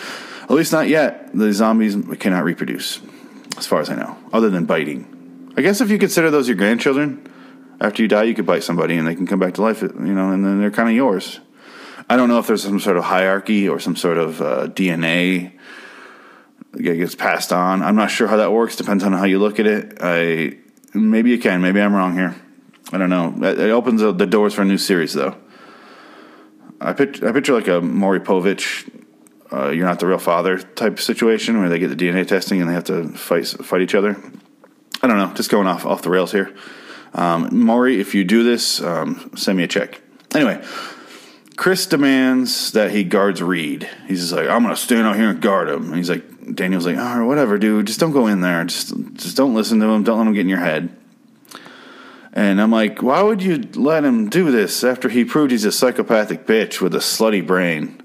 At 0.44 0.52
least 0.52 0.72
not 0.72 0.88
yet. 0.88 1.36
The 1.36 1.52
zombies 1.54 1.96
cannot 2.20 2.44
reproduce, 2.44 3.02
as 3.58 3.66
far 3.68 3.82
as 3.82 3.90
I 3.90 3.96
know, 3.96 4.18
other 4.32 4.50
than 4.50 4.66
biting. 4.66 5.54
I 5.58 5.62
guess 5.62 5.82
if 5.82 5.90
you 5.90 5.98
consider 5.98 6.32
those 6.32 6.48
your 6.48 6.58
grandchildren, 6.58 7.28
after 7.82 8.02
you 8.02 8.08
die, 8.08 8.24
you 8.24 8.36
could 8.36 8.46
bite 8.46 8.64
somebody 8.64 8.98
and 8.98 9.08
they 9.08 9.16
can 9.16 9.26
come 9.26 9.40
back 9.40 9.56
to 9.56 9.62
life, 9.62 9.82
you 9.82 9.90
know, 9.90 10.32
and 10.32 10.44
then 10.44 10.60
they're 10.60 10.72
kind 10.72 10.90
of 10.90 10.96
yours. 10.96 11.40
I 12.10 12.18
don't 12.18 12.30
know 12.30 12.40
if 12.40 12.48
there's 12.48 12.64
some 12.64 12.80
sort 12.80 12.98
of 12.98 13.04
hierarchy 13.04 13.70
or 13.70 13.80
some 13.80 13.96
sort 13.96 14.18
of 14.18 14.42
uh, 14.42 14.68
DNA 14.68 15.52
that 16.72 16.82
gets 16.82 17.16
passed 17.16 17.54
on. 17.54 17.82
I'm 17.84 17.96
not 17.96 18.12
sure 18.12 18.28
how 18.28 18.38
that 18.38 18.52
works. 18.52 18.76
Depends 18.76 19.04
on 19.04 19.14
how 19.14 19.26
you 19.26 19.40
look 19.40 19.60
at 19.60 19.68
it. 19.68 19.98
I 20.02 20.58
maybe 20.94 21.30
you 21.30 21.40
can. 21.40 21.62
Maybe 21.62 21.80
I'm 21.82 21.94
wrong 21.94 22.14
here. 22.14 22.36
I 22.92 22.98
don't 22.98 23.10
know. 23.10 23.36
It 23.48 23.70
opens 23.70 24.02
the 24.02 24.26
doors 24.26 24.54
for 24.54 24.64
a 24.64 24.66
new 24.66 24.78
series, 24.78 25.14
though. 25.14 25.36
I 26.82 26.94
picture, 26.94 27.28
I 27.28 27.32
picture 27.32 27.54
like 27.54 27.68
a 27.68 27.82
Maury 27.82 28.20
Povich, 28.20 28.90
uh, 29.52 29.70
"You're 29.70 29.86
Not 29.86 30.00
the 30.00 30.08
Real 30.08 30.18
Father" 30.18 30.58
type 30.58 31.00
situation 31.00 31.60
where 31.60 31.70
they 31.70 31.78
get 31.78 31.90
the 31.90 31.96
DNA 31.96 32.26
testing 32.26 32.62
and 32.62 32.70
they 32.70 32.74
have 32.74 32.86
to 32.86 33.10
fight 33.10 33.48
fight 33.48 33.82
each 33.82 33.96
other. 33.96 34.18
I 35.02 35.08
don't 35.08 35.18
know. 35.18 35.34
Just 35.34 35.50
going 35.50 35.68
off 35.68 35.86
off 35.86 36.02
the 36.02 36.10
rails 36.10 36.32
here. 36.32 36.56
Um, 37.14 37.50
Maury, 37.52 38.00
if 38.00 38.16
you 38.16 38.24
do 38.24 38.44
this, 38.44 38.82
um, 38.82 39.32
send 39.36 39.58
me 39.58 39.64
a 39.64 39.68
check. 39.68 40.02
Anyway, 40.34 40.64
Chris 41.58 41.86
demands 41.86 42.72
that 42.72 42.92
he 42.92 43.04
guards 43.04 43.42
Reed. 43.42 43.90
He's 44.08 44.22
just 44.22 44.34
like, 44.34 44.48
I'm 44.48 44.62
gonna 44.64 44.76
stand 44.76 45.08
out 45.08 45.16
here 45.16 45.30
and 45.30 45.42
guard 45.42 45.70
him. 45.70 45.88
And 45.88 45.96
he's 45.96 46.10
like, 46.10 46.56
Daniel's 46.56 46.86
like, 46.86 46.98
all 46.98 47.20
right, 47.20 47.26
whatever, 47.26 47.58
dude. 47.58 47.88
Just 47.88 48.00
don't 48.00 48.12
go 48.12 48.28
in 48.28 48.42
there. 48.42 48.64
Just, 48.66 48.94
just 49.14 49.36
don't 49.36 49.54
listen 49.54 49.80
to 49.80 49.86
him. 49.88 50.04
Don't 50.04 50.20
let 50.20 50.28
him 50.28 50.34
get 50.34 50.42
in 50.42 50.50
your 50.50 50.60
head. 50.60 50.96
And 52.34 52.62
I'm 52.62 52.72
like, 52.72 53.02
why 53.02 53.22
would 53.22 53.42
you 53.42 53.58
let 53.74 54.06
him 54.06 54.30
do 54.30 54.52
this 54.52 54.84
after 54.84 55.10
he 55.10 55.26
proved 55.26 55.52
he's 55.52 55.66
a 55.66 55.72
psychopathic 55.72 56.46
bitch 56.46 56.80
with 56.80 56.94
a 56.94 57.00
slutty 57.00 57.46
brain? 57.46 58.02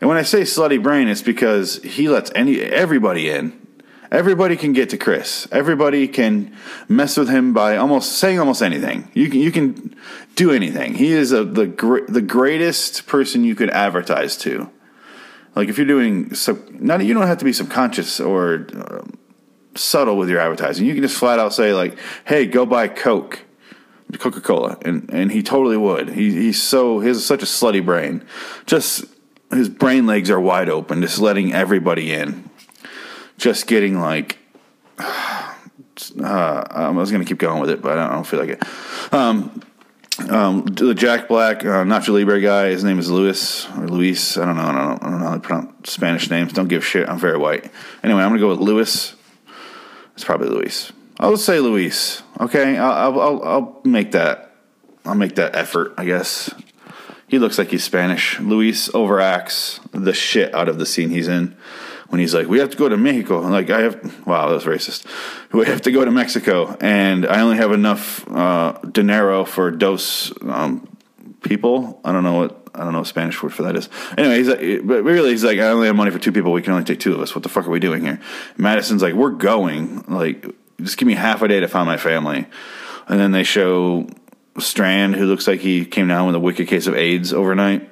And 0.00 0.08
when 0.08 0.16
I 0.18 0.22
say 0.22 0.42
slutty 0.42 0.82
brain, 0.82 1.08
it's 1.08 1.22
because 1.22 1.82
he 1.82 2.08
lets 2.08 2.30
any 2.34 2.60
everybody 2.60 3.30
in. 3.30 3.66
Everybody 4.10 4.56
can 4.56 4.72
get 4.72 4.90
to 4.90 4.98
Chris. 4.98 5.48
Everybody 5.50 6.06
can 6.06 6.54
mess 6.88 7.16
with 7.16 7.28
him 7.28 7.52
by 7.52 7.76
almost 7.76 8.12
saying 8.12 8.38
almost 8.38 8.62
anything. 8.62 9.10
You 9.14 9.28
can 9.28 9.40
you 9.40 9.50
can 9.50 9.96
do 10.36 10.52
anything. 10.52 10.94
He 10.94 11.12
is 11.12 11.32
a, 11.32 11.44
the 11.44 11.66
gr- 11.66 12.06
the 12.06 12.22
greatest 12.22 13.06
person 13.06 13.42
you 13.42 13.54
could 13.54 13.70
advertise 13.70 14.36
to. 14.38 14.70
Like 15.56 15.68
if 15.68 15.76
you're 15.76 15.86
doing 15.86 16.34
sub, 16.34 16.70
not 16.70 17.04
you 17.04 17.14
don't 17.14 17.26
have 17.26 17.38
to 17.38 17.44
be 17.44 17.52
subconscious 17.52 18.20
or 18.20 18.66
um, 18.74 19.18
subtle 19.74 20.16
with 20.16 20.30
your 20.30 20.38
advertising. 20.38 20.86
You 20.86 20.94
can 20.94 21.02
just 21.02 21.18
flat 21.18 21.38
out 21.40 21.52
say 21.52 21.74
like, 21.74 21.98
"Hey, 22.24 22.46
go 22.46 22.64
buy 22.64 22.88
Coke." 22.88 23.45
Coca 24.16 24.40
Cola, 24.40 24.78
and 24.82 25.08
and 25.12 25.32
he 25.32 25.42
totally 25.42 25.76
would. 25.76 26.10
He 26.10 26.30
he's 26.32 26.62
so 26.62 27.00
he 27.00 27.08
has 27.08 27.24
such 27.24 27.42
a 27.42 27.46
slutty 27.46 27.84
brain. 27.84 28.24
Just 28.66 29.04
his 29.50 29.68
brain 29.68 30.06
legs 30.06 30.30
are 30.30 30.40
wide 30.40 30.68
open, 30.68 31.00
just 31.00 31.18
letting 31.18 31.52
everybody 31.52 32.12
in 32.12 32.50
just 33.38 33.66
getting 33.66 33.98
like 34.00 34.38
uh, 34.98 35.44
I 36.22 36.90
was 36.90 37.10
to 37.10 37.24
keep 37.24 37.38
going 37.38 37.60
with 37.60 37.70
it, 37.70 37.82
but 37.82 37.98
I 37.98 38.08
don't 38.12 38.26
feel 38.26 38.40
like 38.40 38.50
it. 38.50 38.62
Um, 39.12 39.62
um, 40.30 40.64
the 40.64 40.94
Jack 40.94 41.28
Black 41.28 41.58
uh, 41.58 41.84
Nacho 41.84 42.08
Libre 42.08 42.40
guy, 42.40 42.68
his 42.68 42.82
name 42.82 42.98
is 42.98 43.10
Luis 43.10 43.68
or 43.76 43.86
Luis. 43.86 44.38
I 44.38 44.46
don't 44.46 44.56
know. 44.56 44.62
I 44.62 44.72
don't, 44.72 45.02
I 45.02 45.10
don't 45.10 45.20
know 45.20 45.26
how 45.26 45.34
to 45.34 45.40
pronounce 45.40 45.92
Spanish 45.92 46.30
names. 46.30 46.54
Don't 46.54 46.68
give 46.68 46.84
shit. 46.84 47.08
I'm 47.08 47.18
very 47.18 47.36
white. 47.36 47.70
Anyway, 48.02 48.22
I'm 48.22 48.32
to 48.32 48.38
go 48.38 48.48
with 48.48 48.60
Luis. 48.60 49.14
It's 50.14 50.24
probably 50.24 50.48
Luis. 50.48 50.92
I'll 51.20 51.36
say 51.36 51.60
Luis. 51.60 52.22
Okay, 52.38 52.76
I'll, 52.76 53.20
I'll, 53.20 53.42
I'll 53.42 53.80
make 53.84 54.12
that. 54.12 54.52
I'll 55.04 55.14
make 55.14 55.36
that 55.36 55.54
effort. 55.54 55.94
I 55.96 56.04
guess 56.04 56.52
he 57.28 57.38
looks 57.38 57.58
like 57.58 57.70
he's 57.70 57.84
Spanish. 57.84 58.38
Luis 58.40 58.88
overacts 58.88 59.80
the 59.92 60.12
shit 60.12 60.54
out 60.54 60.68
of 60.68 60.78
the 60.78 60.86
scene 60.86 61.10
he's 61.10 61.28
in 61.28 61.56
when 62.08 62.20
he's 62.20 62.34
like, 62.34 62.48
"We 62.48 62.58
have 62.58 62.70
to 62.70 62.76
go 62.76 62.88
to 62.88 62.96
Mexico." 62.96 63.42
I'm 63.42 63.50
like 63.50 63.70
I 63.70 63.82
have, 63.82 64.26
wow, 64.26 64.48
that 64.48 64.54
was 64.54 64.64
racist. 64.64 65.06
We 65.52 65.64
have 65.66 65.82
to 65.82 65.92
go 65.92 66.04
to 66.04 66.10
Mexico, 66.10 66.76
and 66.80 67.26
I 67.26 67.40
only 67.40 67.56
have 67.56 67.72
enough 67.72 68.28
uh, 68.30 68.72
dinero 68.92 69.44
for 69.44 69.70
dos 69.70 70.32
um, 70.42 70.88
people. 71.42 72.00
I 72.04 72.12
don't 72.12 72.24
know 72.24 72.34
what 72.34 72.68
I 72.74 72.80
don't 72.80 72.92
know 72.92 72.98
what 72.98 73.08
Spanish 73.08 73.42
word 73.42 73.54
for 73.54 73.62
that 73.62 73.76
is. 73.76 73.88
Anyway, 74.18 74.36
he's 74.36 74.48
like, 74.48 74.86
but 74.86 75.02
really, 75.02 75.30
he's 75.30 75.44
like, 75.44 75.58
I 75.58 75.68
only 75.68 75.86
have 75.86 75.96
money 75.96 76.10
for 76.10 76.18
two 76.18 76.32
people. 76.32 76.52
We 76.52 76.62
can 76.62 76.72
only 76.72 76.84
take 76.84 77.00
two 77.00 77.14
of 77.14 77.20
us. 77.20 77.34
What 77.34 77.42
the 77.42 77.48
fuck 77.48 77.66
are 77.66 77.70
we 77.70 77.80
doing 77.80 78.04
here? 78.04 78.20
Madison's 78.56 79.02
like, 79.02 79.14
we're 79.14 79.30
going. 79.30 80.02
Like, 80.08 80.46
just 80.80 80.96
give 80.96 81.06
me 81.06 81.14
half 81.14 81.42
a 81.42 81.48
day 81.48 81.60
to 81.60 81.68
find 81.68 81.86
my 81.86 81.96
family. 81.96 82.46
And 83.08 83.20
then 83.20 83.32
they 83.32 83.44
show 83.44 84.08
Strand, 84.58 85.16
who 85.16 85.26
looks 85.26 85.46
like 85.46 85.60
he 85.60 85.84
came 85.84 86.08
down 86.08 86.26
with 86.26 86.34
a 86.34 86.40
wicked 86.40 86.68
case 86.68 86.86
of 86.86 86.94
AIDS 86.94 87.32
overnight 87.32 87.88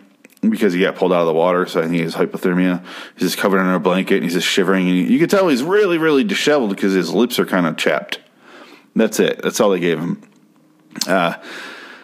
because 0.51 0.73
he 0.73 0.81
got 0.81 0.97
pulled 0.97 1.13
out 1.13 1.21
of 1.21 1.27
the 1.27 1.35
water. 1.35 1.67
So 1.67 1.81
I 1.81 1.85
think 1.85 1.95
he's 1.95 2.15
hypothermia. 2.15 2.85
He's 3.15 3.31
just 3.31 3.39
covered 3.39 3.61
in 3.61 3.69
a 3.69 3.79
blanket 3.79 4.17
and 4.17 4.25
he's 4.25 4.35
just 4.35 4.47
shivering. 4.47 4.89
And 4.89 5.09
you 5.09 5.19
can 5.19 5.29
tell 5.29 5.49
he's 5.49 5.63
really, 5.63 5.99
really 5.99 6.25
disheveled 6.25 6.71
because 6.71 6.93
his 6.93 7.13
lips 7.13 7.39
are 7.39 7.47
kind 7.47 7.67
of 7.67 7.77
chapped. 7.77 8.21
That's 8.97 9.21
it. 9.21 9.43
That's 9.43 9.61
all 9.61 9.71
they 9.71 9.81
gave 9.81 9.99
him. 9.99 10.23
Uh, 11.07 11.35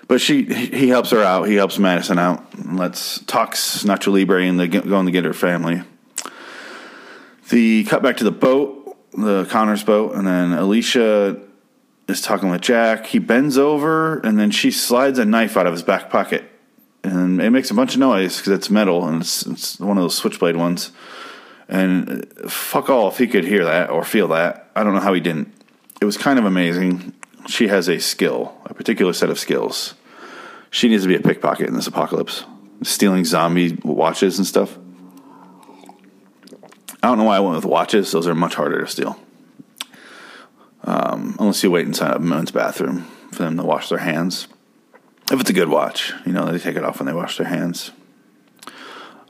but 0.08 0.20
she, 0.20 0.44
he 0.44 0.88
helps 0.88 1.10
her 1.10 1.22
out. 1.22 1.44
He 1.44 1.54
helps 1.54 1.78
Madison 1.78 2.18
out. 2.18 2.44
Let's 2.66 3.20
talks 3.24 3.84
Nacho 3.84 4.12
Libre 4.12 4.44
and 4.44 4.58
they 4.58 4.66
going 4.66 5.06
to 5.06 5.12
get 5.12 5.24
her 5.24 5.32
family. 5.32 5.82
The 7.50 7.84
cut 7.84 8.02
back 8.02 8.16
to 8.18 8.24
the 8.24 8.32
boat, 8.32 8.79
the 9.12 9.46
Connor's 9.50 9.84
boat, 9.84 10.14
and 10.14 10.26
then 10.26 10.52
Alicia 10.52 11.40
is 12.08 12.20
talking 12.20 12.50
with 12.50 12.60
Jack. 12.60 13.06
He 13.06 13.18
bends 13.18 13.56
over 13.56 14.18
and 14.20 14.38
then 14.38 14.50
she 14.50 14.70
slides 14.70 15.18
a 15.18 15.24
knife 15.24 15.56
out 15.56 15.66
of 15.66 15.72
his 15.72 15.82
back 15.82 16.10
pocket, 16.10 16.44
and 17.02 17.40
it 17.40 17.50
makes 17.50 17.70
a 17.70 17.74
bunch 17.74 17.94
of 17.94 18.00
noise 18.00 18.38
because 18.38 18.52
it's 18.52 18.70
metal 18.70 19.06
and 19.06 19.22
it's, 19.22 19.46
it's 19.46 19.80
one 19.80 19.96
of 19.96 20.02
those 20.02 20.16
switchblade 20.16 20.56
ones. 20.56 20.92
And 21.68 22.26
uh, 22.42 22.48
fuck 22.48 22.90
all 22.90 23.08
if 23.08 23.18
he 23.18 23.28
could 23.28 23.44
hear 23.44 23.64
that 23.64 23.90
or 23.90 24.04
feel 24.04 24.28
that. 24.28 24.70
I 24.74 24.82
don't 24.82 24.94
know 24.94 25.00
how 25.00 25.14
he 25.14 25.20
didn't. 25.20 25.54
It 26.00 26.04
was 26.04 26.16
kind 26.16 26.38
of 26.38 26.44
amazing. 26.44 27.14
She 27.46 27.68
has 27.68 27.88
a 27.88 28.00
skill, 28.00 28.60
a 28.64 28.74
particular 28.74 29.12
set 29.12 29.30
of 29.30 29.38
skills. 29.38 29.94
She 30.70 30.88
needs 30.88 31.04
to 31.04 31.08
be 31.08 31.14
a 31.14 31.20
pickpocket 31.20 31.68
in 31.68 31.74
this 31.74 31.86
apocalypse, 31.86 32.44
stealing 32.82 33.24
zombie 33.24 33.78
watches 33.84 34.38
and 34.38 34.46
stuff. 34.46 34.78
I 37.02 37.08
don't 37.08 37.18
know 37.18 37.24
why 37.24 37.36
I 37.36 37.40
went 37.40 37.56
with 37.56 37.64
watches. 37.64 38.12
Those 38.12 38.26
are 38.26 38.34
much 38.34 38.54
harder 38.54 38.80
to 38.80 38.86
steal. 38.86 39.18
Um, 40.84 41.36
unless 41.38 41.62
you 41.62 41.70
wait 41.70 41.86
inside 41.86 42.16
a 42.16 42.18
men's 42.18 42.50
bathroom 42.50 43.02
for 43.32 43.42
them 43.42 43.56
to 43.56 43.62
wash 43.62 43.88
their 43.88 43.98
hands. 43.98 44.48
If 45.30 45.40
it's 45.40 45.50
a 45.50 45.54
good 45.54 45.68
watch, 45.68 46.12
you 46.26 46.32
know, 46.32 46.50
they 46.50 46.58
take 46.58 46.76
it 46.76 46.84
off 46.84 46.98
when 46.98 47.06
they 47.06 47.12
wash 47.12 47.36
their 47.36 47.46
hands. 47.46 47.92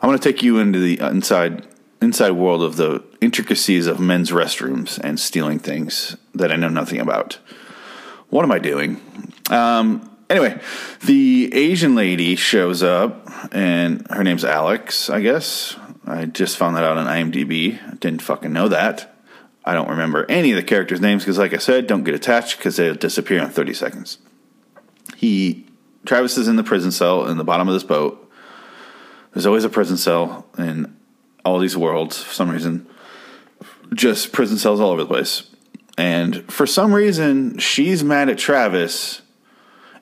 I 0.00 0.06
want 0.06 0.20
to 0.20 0.32
take 0.32 0.42
you 0.42 0.58
into 0.58 0.78
the 0.78 0.98
inside 1.00 1.66
inside 2.00 2.30
world 2.30 2.62
of 2.62 2.76
the 2.76 3.04
intricacies 3.20 3.86
of 3.86 4.00
men's 4.00 4.30
restrooms 4.30 4.98
and 4.98 5.20
stealing 5.20 5.58
things 5.58 6.16
that 6.34 6.50
I 6.50 6.56
know 6.56 6.70
nothing 6.70 6.98
about. 6.98 7.38
What 8.30 8.42
am 8.42 8.52
I 8.52 8.58
doing? 8.58 9.00
Um, 9.50 10.10
anyway, 10.30 10.58
the 11.04 11.50
Asian 11.52 11.94
lady 11.94 12.36
shows 12.36 12.82
up, 12.82 13.28
and 13.54 14.06
her 14.10 14.24
name's 14.24 14.44
Alex, 14.44 15.10
I 15.10 15.20
guess. 15.20 15.76
I 16.06 16.24
just 16.26 16.56
found 16.56 16.76
that 16.76 16.84
out 16.84 16.98
on 16.98 17.06
IMDb. 17.06 18.00
Didn't 18.00 18.22
fucking 18.22 18.52
know 18.52 18.68
that. 18.68 19.14
I 19.64 19.74
don't 19.74 19.90
remember 19.90 20.24
any 20.28 20.52
of 20.52 20.56
the 20.56 20.62
characters' 20.62 21.00
names 21.00 21.22
because, 21.22 21.38
like 21.38 21.54
I 21.54 21.58
said, 21.58 21.86
don't 21.86 22.04
get 22.04 22.14
attached 22.14 22.56
because 22.56 22.76
they'll 22.76 22.94
disappear 22.94 23.42
in 23.42 23.50
30 23.50 23.74
seconds. 23.74 24.18
He, 25.16 25.66
Travis 26.06 26.38
is 26.38 26.48
in 26.48 26.56
the 26.56 26.64
prison 26.64 26.90
cell 26.90 27.28
in 27.28 27.36
the 27.36 27.44
bottom 27.44 27.68
of 27.68 27.74
this 27.74 27.84
boat. 27.84 28.30
There's 29.32 29.46
always 29.46 29.64
a 29.64 29.68
prison 29.68 29.96
cell 29.96 30.46
in 30.58 30.96
all 31.44 31.58
these 31.58 31.76
worlds 31.76 32.22
for 32.22 32.32
some 32.32 32.50
reason. 32.50 32.86
Just 33.94 34.32
prison 34.32 34.56
cells 34.56 34.80
all 34.80 34.90
over 34.90 35.02
the 35.02 35.08
place. 35.08 35.48
And 35.98 36.50
for 36.50 36.66
some 36.66 36.94
reason, 36.94 37.58
she's 37.58 38.02
mad 38.02 38.28
at 38.28 38.38
Travis 38.38 39.22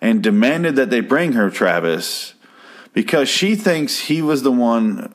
and 0.00 0.22
demanded 0.22 0.76
that 0.76 0.90
they 0.90 1.00
bring 1.00 1.32
her 1.32 1.50
Travis 1.50 2.34
because 2.92 3.28
she 3.28 3.56
thinks 3.56 3.98
he 3.98 4.22
was 4.22 4.42
the 4.42 4.52
one 4.52 5.14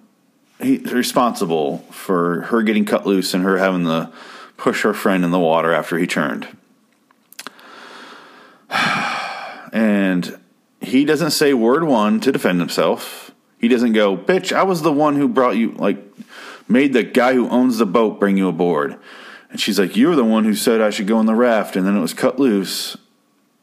he, 0.63 0.77
responsible 0.77 1.79
for 1.91 2.41
her 2.41 2.63
getting 2.63 2.85
cut 2.85 3.05
loose 3.05 3.33
and 3.33 3.43
her 3.43 3.57
having 3.57 3.85
to 3.85 4.11
push 4.57 4.83
her 4.83 4.93
friend 4.93 5.23
in 5.25 5.31
the 5.31 5.39
water 5.39 5.73
after 5.73 5.97
he 5.97 6.07
turned. 6.07 6.47
And 9.75 10.39
he 10.81 11.03
doesn't 11.03 11.31
say 11.31 11.55
word 11.55 11.83
one 11.83 12.19
to 12.19 12.31
defend 12.31 12.59
himself. 12.59 13.31
He 13.57 13.67
doesn't 13.67 13.93
go, 13.93 14.15
bitch, 14.15 14.55
I 14.55 14.61
was 14.61 14.83
the 14.83 14.91
one 14.91 15.15
who 15.15 15.27
brought 15.27 15.55
you, 15.55 15.71
like, 15.71 15.97
made 16.67 16.93
the 16.93 17.03
guy 17.03 17.33
who 17.33 17.49
owns 17.49 17.79
the 17.79 17.87
boat 17.87 18.19
bring 18.19 18.37
you 18.37 18.47
aboard. 18.47 18.99
And 19.49 19.59
she's 19.59 19.79
like, 19.79 19.95
You're 19.95 20.15
the 20.15 20.25
one 20.25 20.43
who 20.43 20.55
said 20.55 20.81
I 20.81 20.89
should 20.89 21.07
go 21.07 21.19
in 21.19 21.25
the 21.25 21.35
raft, 21.35 21.75
and 21.75 21.85
then 21.85 21.95
it 21.95 22.01
was 22.01 22.13
cut 22.13 22.39
loose. 22.39 22.97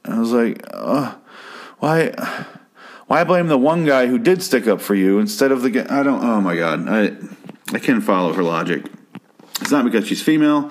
And 0.04 0.14
I 0.14 0.18
was 0.18 0.32
like, 0.32 0.64
uh, 0.72 1.16
Why? 1.78 2.46
Why 3.10 3.24
blame 3.24 3.48
the 3.48 3.58
one 3.58 3.84
guy 3.84 4.06
who 4.06 4.20
did 4.20 4.40
stick 4.40 4.68
up 4.68 4.80
for 4.80 4.94
you 4.94 5.18
instead 5.18 5.50
of 5.50 5.62
the 5.62 5.70
guy? 5.70 5.84
I 5.90 6.04
don't. 6.04 6.22
Oh 6.22 6.40
my 6.40 6.54
god, 6.54 6.88
I 6.88 7.16
I 7.74 7.80
can't 7.80 8.04
follow 8.04 8.32
her 8.34 8.42
logic. 8.44 8.86
It's 9.60 9.72
not 9.72 9.84
because 9.84 10.06
she's 10.06 10.22
female. 10.22 10.70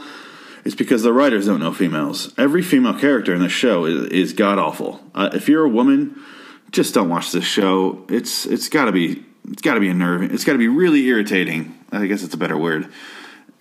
It's 0.63 0.73
because 0.73 1.03
the 1.03 1.11
writers 1.11 1.47
don't 1.47 1.59
know 1.59 1.73
females. 1.73 2.33
Every 2.37 2.61
female 2.61 2.97
character 2.97 3.35
in 3.35 3.41
the 3.41 3.49
show 3.49 3.83
is, 3.83 4.05
is 4.05 4.31
god 4.31 4.57
awful. 4.57 5.01
Uh, 5.13 5.31
if 5.33 5.49
you're 5.49 5.65
a 5.65 5.69
woman, 5.69 6.15
just 6.71 6.93
don't 6.93 7.09
watch 7.09 7.33
this 7.33 7.43
show. 7.43 8.05
It's 8.07 8.45
it's 8.45 8.69
got 8.69 8.85
to 8.85 8.93
be 8.93 9.21
it's 9.49 9.61
got 9.61 9.73
to 9.73 9.81
be 9.81 9.89
unnerving. 9.89 10.31
It's 10.31 10.45
got 10.45 10.53
to 10.53 10.59
be 10.59 10.69
really 10.69 11.05
irritating. 11.07 11.77
I 11.91 12.05
guess 12.05 12.23
it's 12.23 12.35
a 12.35 12.37
better 12.37 12.57
word. 12.57 12.87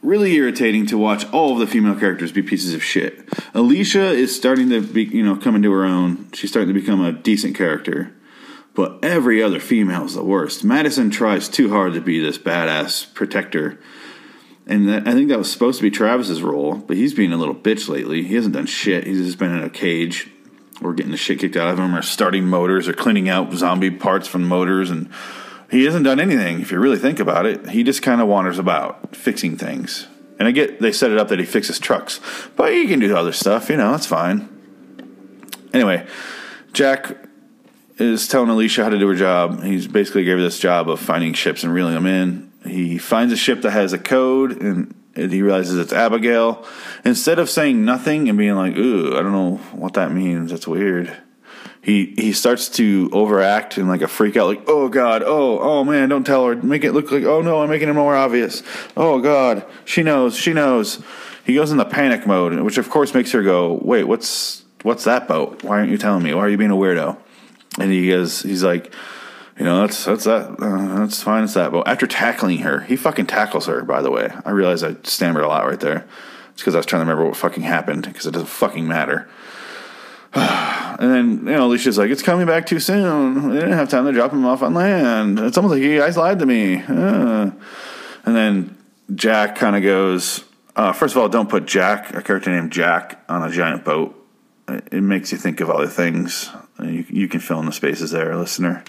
Really 0.02 0.34
irritating 0.34 0.86
to 0.86 0.98
watch 0.98 1.28
all 1.32 1.54
of 1.54 1.58
the 1.58 1.66
female 1.66 1.96
characters 1.96 2.30
be 2.30 2.44
pieces 2.44 2.74
of 2.74 2.84
shit. 2.84 3.28
Alicia 3.54 4.12
is 4.12 4.36
starting 4.36 4.70
to 4.70 4.80
be, 4.80 5.02
you 5.02 5.24
know, 5.24 5.34
come 5.34 5.56
into 5.56 5.72
her 5.72 5.84
own. 5.84 6.30
She's 6.32 6.50
starting 6.50 6.72
to 6.72 6.80
become 6.80 7.04
a 7.04 7.10
decent 7.10 7.56
character. 7.56 8.14
But 8.78 9.00
every 9.02 9.42
other 9.42 9.58
female 9.58 10.04
is 10.04 10.14
the 10.14 10.22
worst. 10.22 10.62
Madison 10.62 11.10
tries 11.10 11.48
too 11.48 11.68
hard 11.70 11.94
to 11.94 12.00
be 12.00 12.20
this 12.20 12.38
badass 12.38 13.12
protector. 13.12 13.80
And 14.68 14.88
that, 14.88 15.08
I 15.08 15.14
think 15.14 15.30
that 15.30 15.38
was 15.38 15.50
supposed 15.50 15.78
to 15.78 15.82
be 15.82 15.90
Travis's 15.90 16.42
role, 16.42 16.76
but 16.76 16.96
he's 16.96 17.12
being 17.12 17.32
a 17.32 17.36
little 17.36 17.56
bitch 17.56 17.88
lately. 17.88 18.22
He 18.22 18.36
hasn't 18.36 18.54
done 18.54 18.66
shit. 18.66 19.04
He's 19.04 19.18
just 19.18 19.36
been 19.36 19.52
in 19.52 19.64
a 19.64 19.68
cage 19.68 20.30
or 20.80 20.94
getting 20.94 21.10
the 21.10 21.16
shit 21.16 21.40
kicked 21.40 21.56
out 21.56 21.72
of 21.72 21.80
him 21.80 21.92
or 21.92 22.02
starting 22.02 22.44
motors 22.44 22.86
or 22.86 22.92
cleaning 22.92 23.28
out 23.28 23.52
zombie 23.52 23.90
parts 23.90 24.28
from 24.28 24.46
motors 24.46 24.90
and 24.90 25.10
he 25.72 25.84
hasn't 25.84 26.04
done 26.04 26.20
anything 26.20 26.60
if 26.60 26.70
you 26.70 26.78
really 26.78 26.98
think 26.98 27.18
about 27.18 27.46
it. 27.46 27.70
He 27.70 27.82
just 27.82 28.02
kind 28.02 28.20
of 28.20 28.28
wanders 28.28 28.60
about 28.60 29.16
fixing 29.16 29.56
things. 29.56 30.06
And 30.38 30.46
I 30.46 30.52
get 30.52 30.78
they 30.78 30.92
set 30.92 31.10
it 31.10 31.18
up 31.18 31.26
that 31.30 31.40
he 31.40 31.44
fixes 31.44 31.80
trucks, 31.80 32.20
but 32.54 32.72
he 32.72 32.86
can 32.86 33.00
do 33.00 33.16
other 33.16 33.32
stuff, 33.32 33.70
you 33.70 33.76
know, 33.76 33.90
that's 33.90 34.06
fine. 34.06 34.48
Anyway, 35.74 36.06
Jack 36.72 37.27
is 37.98 38.28
telling 38.28 38.48
Alicia 38.48 38.84
how 38.84 38.90
to 38.90 38.98
do 38.98 39.08
her 39.08 39.14
job. 39.14 39.62
He's 39.62 39.86
basically 39.86 40.24
gave 40.24 40.36
her 40.36 40.42
this 40.42 40.58
job 40.58 40.88
of 40.88 41.00
finding 41.00 41.34
ships 41.34 41.64
and 41.64 41.72
reeling 41.72 41.94
them 41.94 42.06
in. 42.06 42.52
He 42.64 42.98
finds 42.98 43.32
a 43.32 43.36
ship 43.36 43.62
that 43.62 43.70
has 43.70 43.92
a 43.92 43.98
code 43.98 44.60
and 44.60 44.94
he 45.14 45.42
realizes 45.42 45.78
it's 45.78 45.92
Abigail. 45.92 46.64
Instead 47.04 47.38
of 47.38 47.50
saying 47.50 47.84
nothing 47.84 48.28
and 48.28 48.38
being 48.38 48.54
like, 48.54 48.76
ooh, 48.76 49.16
I 49.16 49.22
don't 49.22 49.32
know 49.32 49.56
what 49.72 49.94
that 49.94 50.12
means, 50.12 50.50
that's 50.50 50.68
weird. 50.68 51.16
He 51.80 52.14
he 52.18 52.32
starts 52.32 52.68
to 52.70 53.08
overact 53.12 53.78
and 53.78 53.88
like 53.88 54.02
a 54.02 54.08
freak 54.08 54.36
out, 54.36 54.46
like, 54.46 54.64
oh 54.66 54.88
God, 54.88 55.22
oh, 55.24 55.58
oh 55.58 55.84
man, 55.84 56.08
don't 56.08 56.24
tell 56.24 56.46
her. 56.46 56.56
Make 56.56 56.84
it 56.84 56.92
look 56.92 57.10
like, 57.10 57.24
oh 57.24 57.40
no, 57.40 57.62
I'm 57.62 57.70
making 57.70 57.88
it 57.88 57.94
more 57.94 58.14
obvious. 58.14 58.62
Oh 58.96 59.20
God, 59.20 59.64
she 59.84 60.02
knows, 60.02 60.36
she 60.36 60.52
knows. 60.52 61.02
He 61.44 61.54
goes 61.54 61.70
into 61.70 61.84
panic 61.86 62.26
mode, 62.26 62.60
which 62.60 62.78
of 62.78 62.90
course 62.90 63.14
makes 63.14 63.32
her 63.32 63.42
go, 63.42 63.78
wait, 63.80 64.04
what's 64.04 64.64
what's 64.82 65.04
that 65.04 65.28
boat? 65.28 65.62
Why 65.62 65.78
aren't 65.78 65.90
you 65.90 65.98
telling 65.98 66.22
me? 66.22 66.34
Why 66.34 66.42
are 66.42 66.48
you 66.48 66.58
being 66.58 66.70
a 66.70 66.76
weirdo? 66.76 67.16
And 67.78 67.92
he 67.92 68.08
goes, 68.08 68.42
he's 68.42 68.62
like, 68.62 68.92
you 69.58 69.64
know, 69.64 69.80
that's 69.80 70.04
that's 70.04 70.24
that. 70.24 70.50
Uh, 70.60 71.00
that's 71.00 71.22
fine. 71.22 71.44
It's 71.44 71.54
that. 71.54 71.72
But 71.72 71.88
after 71.88 72.06
tackling 72.06 72.58
her, 72.58 72.80
he 72.80 72.96
fucking 72.96 73.26
tackles 73.26 73.66
her. 73.66 73.82
By 73.82 74.02
the 74.02 74.10
way, 74.10 74.30
I 74.44 74.50
realize 74.50 74.82
I 74.82 74.96
stammered 75.02 75.44
a 75.44 75.48
lot 75.48 75.66
right 75.66 75.80
there. 75.80 76.06
It's 76.50 76.62
because 76.62 76.74
I 76.74 76.78
was 76.78 76.86
trying 76.86 77.00
to 77.00 77.04
remember 77.04 77.26
what 77.26 77.36
fucking 77.36 77.64
happened 77.64 78.04
because 78.04 78.26
it 78.26 78.32
doesn't 78.32 78.48
fucking 78.48 78.86
matter. 78.86 79.28
and 80.34 81.10
then 81.10 81.30
you 81.38 81.56
know 81.56 81.66
Alicia's 81.66 81.98
like, 81.98 82.10
"It's 82.10 82.22
coming 82.22 82.46
back 82.46 82.66
too 82.66 82.78
soon. 82.78 83.48
They 83.48 83.60
didn't 83.60 83.72
have 83.72 83.88
time 83.88 84.04
to 84.06 84.12
drop 84.12 84.32
him 84.32 84.46
off 84.46 84.62
on 84.62 84.74
land. 84.74 85.40
It's 85.40 85.56
almost 85.56 85.72
like 85.72 85.82
you 85.82 85.98
guys 85.98 86.16
lied 86.16 86.38
to 86.38 86.46
me." 86.46 86.82
Uh. 86.86 87.50
And 88.24 88.36
then 88.36 88.76
Jack 89.14 89.56
kind 89.56 89.74
of 89.74 89.82
goes, 89.82 90.44
uh, 90.76 90.92
first 90.92 91.16
of 91.16 91.22
all, 91.22 91.30
don't 91.30 91.48
put 91.48 91.64
Jack, 91.64 92.14
a 92.14 92.20
character 92.20 92.50
named 92.50 92.70
Jack, 92.70 93.24
on 93.26 93.42
a 93.42 93.50
giant 93.50 93.84
boat. 93.84 94.14
It 94.68 95.02
makes 95.02 95.32
you 95.32 95.38
think 95.38 95.60
of 95.60 95.70
other 95.70 95.86
things. 95.86 96.50
You, 96.80 97.04
you 97.08 97.28
can 97.28 97.40
fill 97.40 97.60
in 97.60 97.66
the 97.66 97.72
spaces 97.72 98.10
there, 98.10 98.36
listener. 98.36 98.84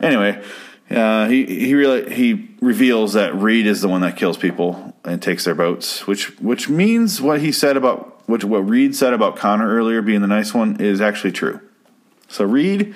Anyway, 0.00 0.42
uh, 0.90 1.28
he 1.28 1.46
he 1.46 1.74
really 1.74 2.12
he 2.12 2.50
reveals 2.60 3.14
that 3.14 3.34
Reed 3.34 3.66
is 3.66 3.80
the 3.80 3.88
one 3.88 4.02
that 4.02 4.16
kills 4.16 4.36
people 4.36 4.94
and 5.04 5.22
takes 5.22 5.44
their 5.44 5.54
boats, 5.54 6.06
which 6.06 6.38
which 6.40 6.68
means 6.68 7.20
what 7.20 7.40
he 7.40 7.52
said 7.52 7.76
about 7.76 8.28
which 8.28 8.44
what 8.44 8.58
Reed 8.58 8.94
said 8.94 9.14
about 9.14 9.36
Connor 9.36 9.68
earlier 9.68 10.02
being 10.02 10.20
the 10.20 10.26
nice 10.26 10.52
one 10.52 10.80
is 10.80 11.00
actually 11.00 11.32
true. 11.32 11.60
So 12.28 12.44
Reed, 12.44 12.94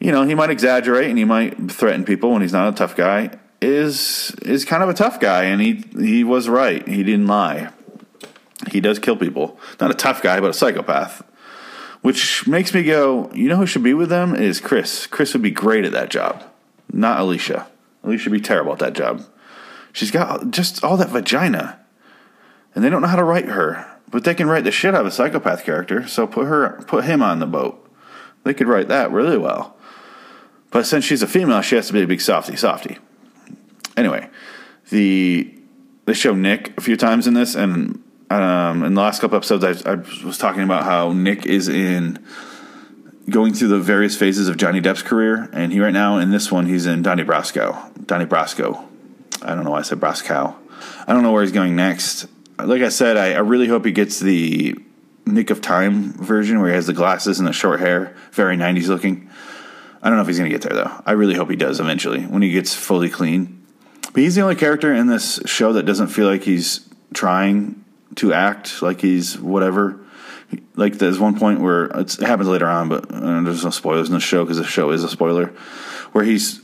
you 0.00 0.12
know, 0.12 0.24
he 0.24 0.34
might 0.34 0.50
exaggerate 0.50 1.08
and 1.08 1.18
he 1.18 1.24
might 1.24 1.70
threaten 1.70 2.04
people 2.04 2.32
when 2.32 2.42
he's 2.42 2.52
not 2.52 2.72
a 2.72 2.76
tough 2.76 2.96
guy. 2.96 3.30
Is 3.60 4.30
is 4.42 4.64
kind 4.64 4.84
of 4.84 4.88
a 4.88 4.94
tough 4.94 5.18
guy, 5.18 5.44
and 5.44 5.60
he 5.60 5.84
he 5.98 6.22
was 6.22 6.48
right. 6.48 6.86
He 6.86 7.02
didn't 7.02 7.26
lie. 7.26 7.70
He 8.70 8.80
does 8.80 9.00
kill 9.00 9.16
people. 9.16 9.58
Not 9.80 9.90
a 9.90 9.94
tough 9.94 10.22
guy, 10.22 10.38
but 10.38 10.50
a 10.50 10.54
psychopath. 10.54 11.24
Which 12.02 12.46
makes 12.46 12.72
me 12.72 12.82
go, 12.82 13.30
you 13.32 13.48
know 13.48 13.56
who 13.56 13.66
should 13.66 13.82
be 13.82 13.94
with 13.94 14.08
them 14.08 14.34
is 14.34 14.60
Chris. 14.60 15.06
Chris 15.06 15.32
would 15.32 15.42
be 15.42 15.50
great 15.50 15.84
at 15.84 15.92
that 15.92 16.10
job, 16.10 16.42
not 16.92 17.20
Alicia. 17.20 17.66
Alicia 18.04 18.30
would 18.30 18.36
be 18.36 18.42
terrible 18.42 18.72
at 18.72 18.78
that 18.78 18.92
job. 18.92 19.24
She's 19.92 20.10
got 20.10 20.50
just 20.50 20.84
all 20.84 20.96
that 20.96 21.10
vagina, 21.10 21.80
and 22.74 22.84
they 22.84 22.90
don't 22.90 23.02
know 23.02 23.08
how 23.08 23.16
to 23.16 23.24
write 23.24 23.46
her, 23.46 23.86
but 24.10 24.24
they 24.24 24.34
can 24.34 24.48
write 24.48 24.64
the 24.64 24.70
shit 24.70 24.94
out 24.94 25.00
of 25.00 25.06
a 25.06 25.10
psychopath 25.10 25.64
character. 25.64 26.06
So 26.06 26.26
put 26.26 26.46
her, 26.46 26.82
put 26.86 27.04
him 27.04 27.22
on 27.22 27.40
the 27.40 27.46
boat. 27.46 27.84
They 28.44 28.54
could 28.54 28.68
write 28.68 28.88
that 28.88 29.10
really 29.10 29.38
well. 29.38 29.76
But 30.70 30.86
since 30.86 31.04
she's 31.04 31.22
a 31.22 31.26
female, 31.26 31.62
she 31.62 31.76
has 31.76 31.86
to 31.88 31.92
be 31.92 32.02
a 32.02 32.06
big 32.06 32.20
softy, 32.20 32.56
softy. 32.56 32.98
Anyway, 33.96 34.28
the 34.90 35.54
they 36.04 36.14
show 36.14 36.34
Nick 36.34 36.76
a 36.78 36.80
few 36.80 36.96
times 36.96 37.26
in 37.26 37.34
this, 37.34 37.54
and 37.54 38.02
um, 38.30 38.84
in 38.84 38.94
the 38.94 39.00
last 39.00 39.20
couple 39.20 39.36
episodes, 39.36 39.84
I, 39.84 39.92
I 39.92 39.94
was 40.24 40.38
talking 40.38 40.62
about 40.62 40.84
how 40.84 41.12
Nick 41.12 41.46
is 41.46 41.68
in 41.68 42.24
going 43.30 43.52
through 43.52 43.68
the 43.68 43.78
various 43.78 44.16
phases 44.16 44.48
of 44.48 44.56
Johnny 44.56 44.80
Depp's 44.80 45.02
career, 45.02 45.48
and 45.52 45.72
he 45.72 45.80
right 45.80 45.92
now 45.92 46.18
in 46.18 46.30
this 46.30 46.50
one 46.50 46.66
he's 46.66 46.86
in 46.86 47.02
Donnie 47.02 47.24
Brasco. 47.24 48.06
Donnie 48.06 48.26
Brasco. 48.26 48.84
I 49.42 49.54
don't 49.54 49.64
know 49.64 49.70
why 49.70 49.80
I 49.80 49.82
said 49.82 50.00
Brasco. 50.00 50.54
I 51.06 51.12
don't 51.12 51.22
know 51.22 51.32
where 51.32 51.42
he's 51.42 51.52
going 51.52 51.76
next. 51.76 52.26
Like 52.58 52.82
I 52.82 52.88
said, 52.88 53.16
I, 53.16 53.34
I 53.34 53.38
really 53.38 53.68
hope 53.68 53.84
he 53.84 53.92
gets 53.92 54.20
the 54.20 54.76
Nick 55.26 55.50
of 55.50 55.60
Time 55.60 56.12
version 56.12 56.60
where 56.60 56.70
he 56.70 56.74
has 56.74 56.86
the 56.86 56.92
glasses 56.92 57.38
and 57.38 57.46
the 57.46 57.52
short 57.52 57.80
hair, 57.80 58.16
very 58.32 58.56
'90s 58.56 58.88
looking. 58.88 59.30
I 60.02 60.08
don't 60.08 60.16
know 60.16 60.22
if 60.22 60.28
he's 60.28 60.38
going 60.38 60.50
to 60.50 60.56
get 60.56 60.68
there 60.68 60.84
though. 60.84 61.02
I 61.04 61.12
really 61.12 61.34
hope 61.34 61.50
he 61.50 61.56
does 61.56 61.80
eventually 61.80 62.22
when 62.22 62.42
he 62.42 62.50
gets 62.50 62.74
fully 62.74 63.08
clean. 63.08 63.66
But 64.12 64.22
he's 64.22 64.34
the 64.34 64.42
only 64.42 64.56
character 64.56 64.94
in 64.94 65.06
this 65.06 65.40
show 65.44 65.72
that 65.74 65.84
doesn't 65.84 66.08
feel 66.08 66.26
like 66.26 66.42
he's 66.42 66.88
trying 67.14 67.84
to 68.16 68.32
act 68.32 68.82
like 68.82 69.00
he's 69.00 69.38
whatever. 69.38 70.00
Like 70.76 70.98
there's 70.98 71.18
one 71.18 71.38
point 71.38 71.60
where 71.60 71.86
it 71.86 72.16
happens 72.20 72.48
later 72.48 72.66
on, 72.66 72.88
but 72.88 73.12
uh, 73.12 73.42
there's 73.42 73.64
no 73.64 73.70
spoilers 73.70 74.08
in 74.08 74.14
the 74.14 74.20
show 74.20 74.44
because 74.44 74.58
the 74.58 74.64
show 74.64 74.90
is 74.90 75.04
a 75.04 75.08
spoiler. 75.08 75.48
Where 76.12 76.24
he's, 76.24 76.62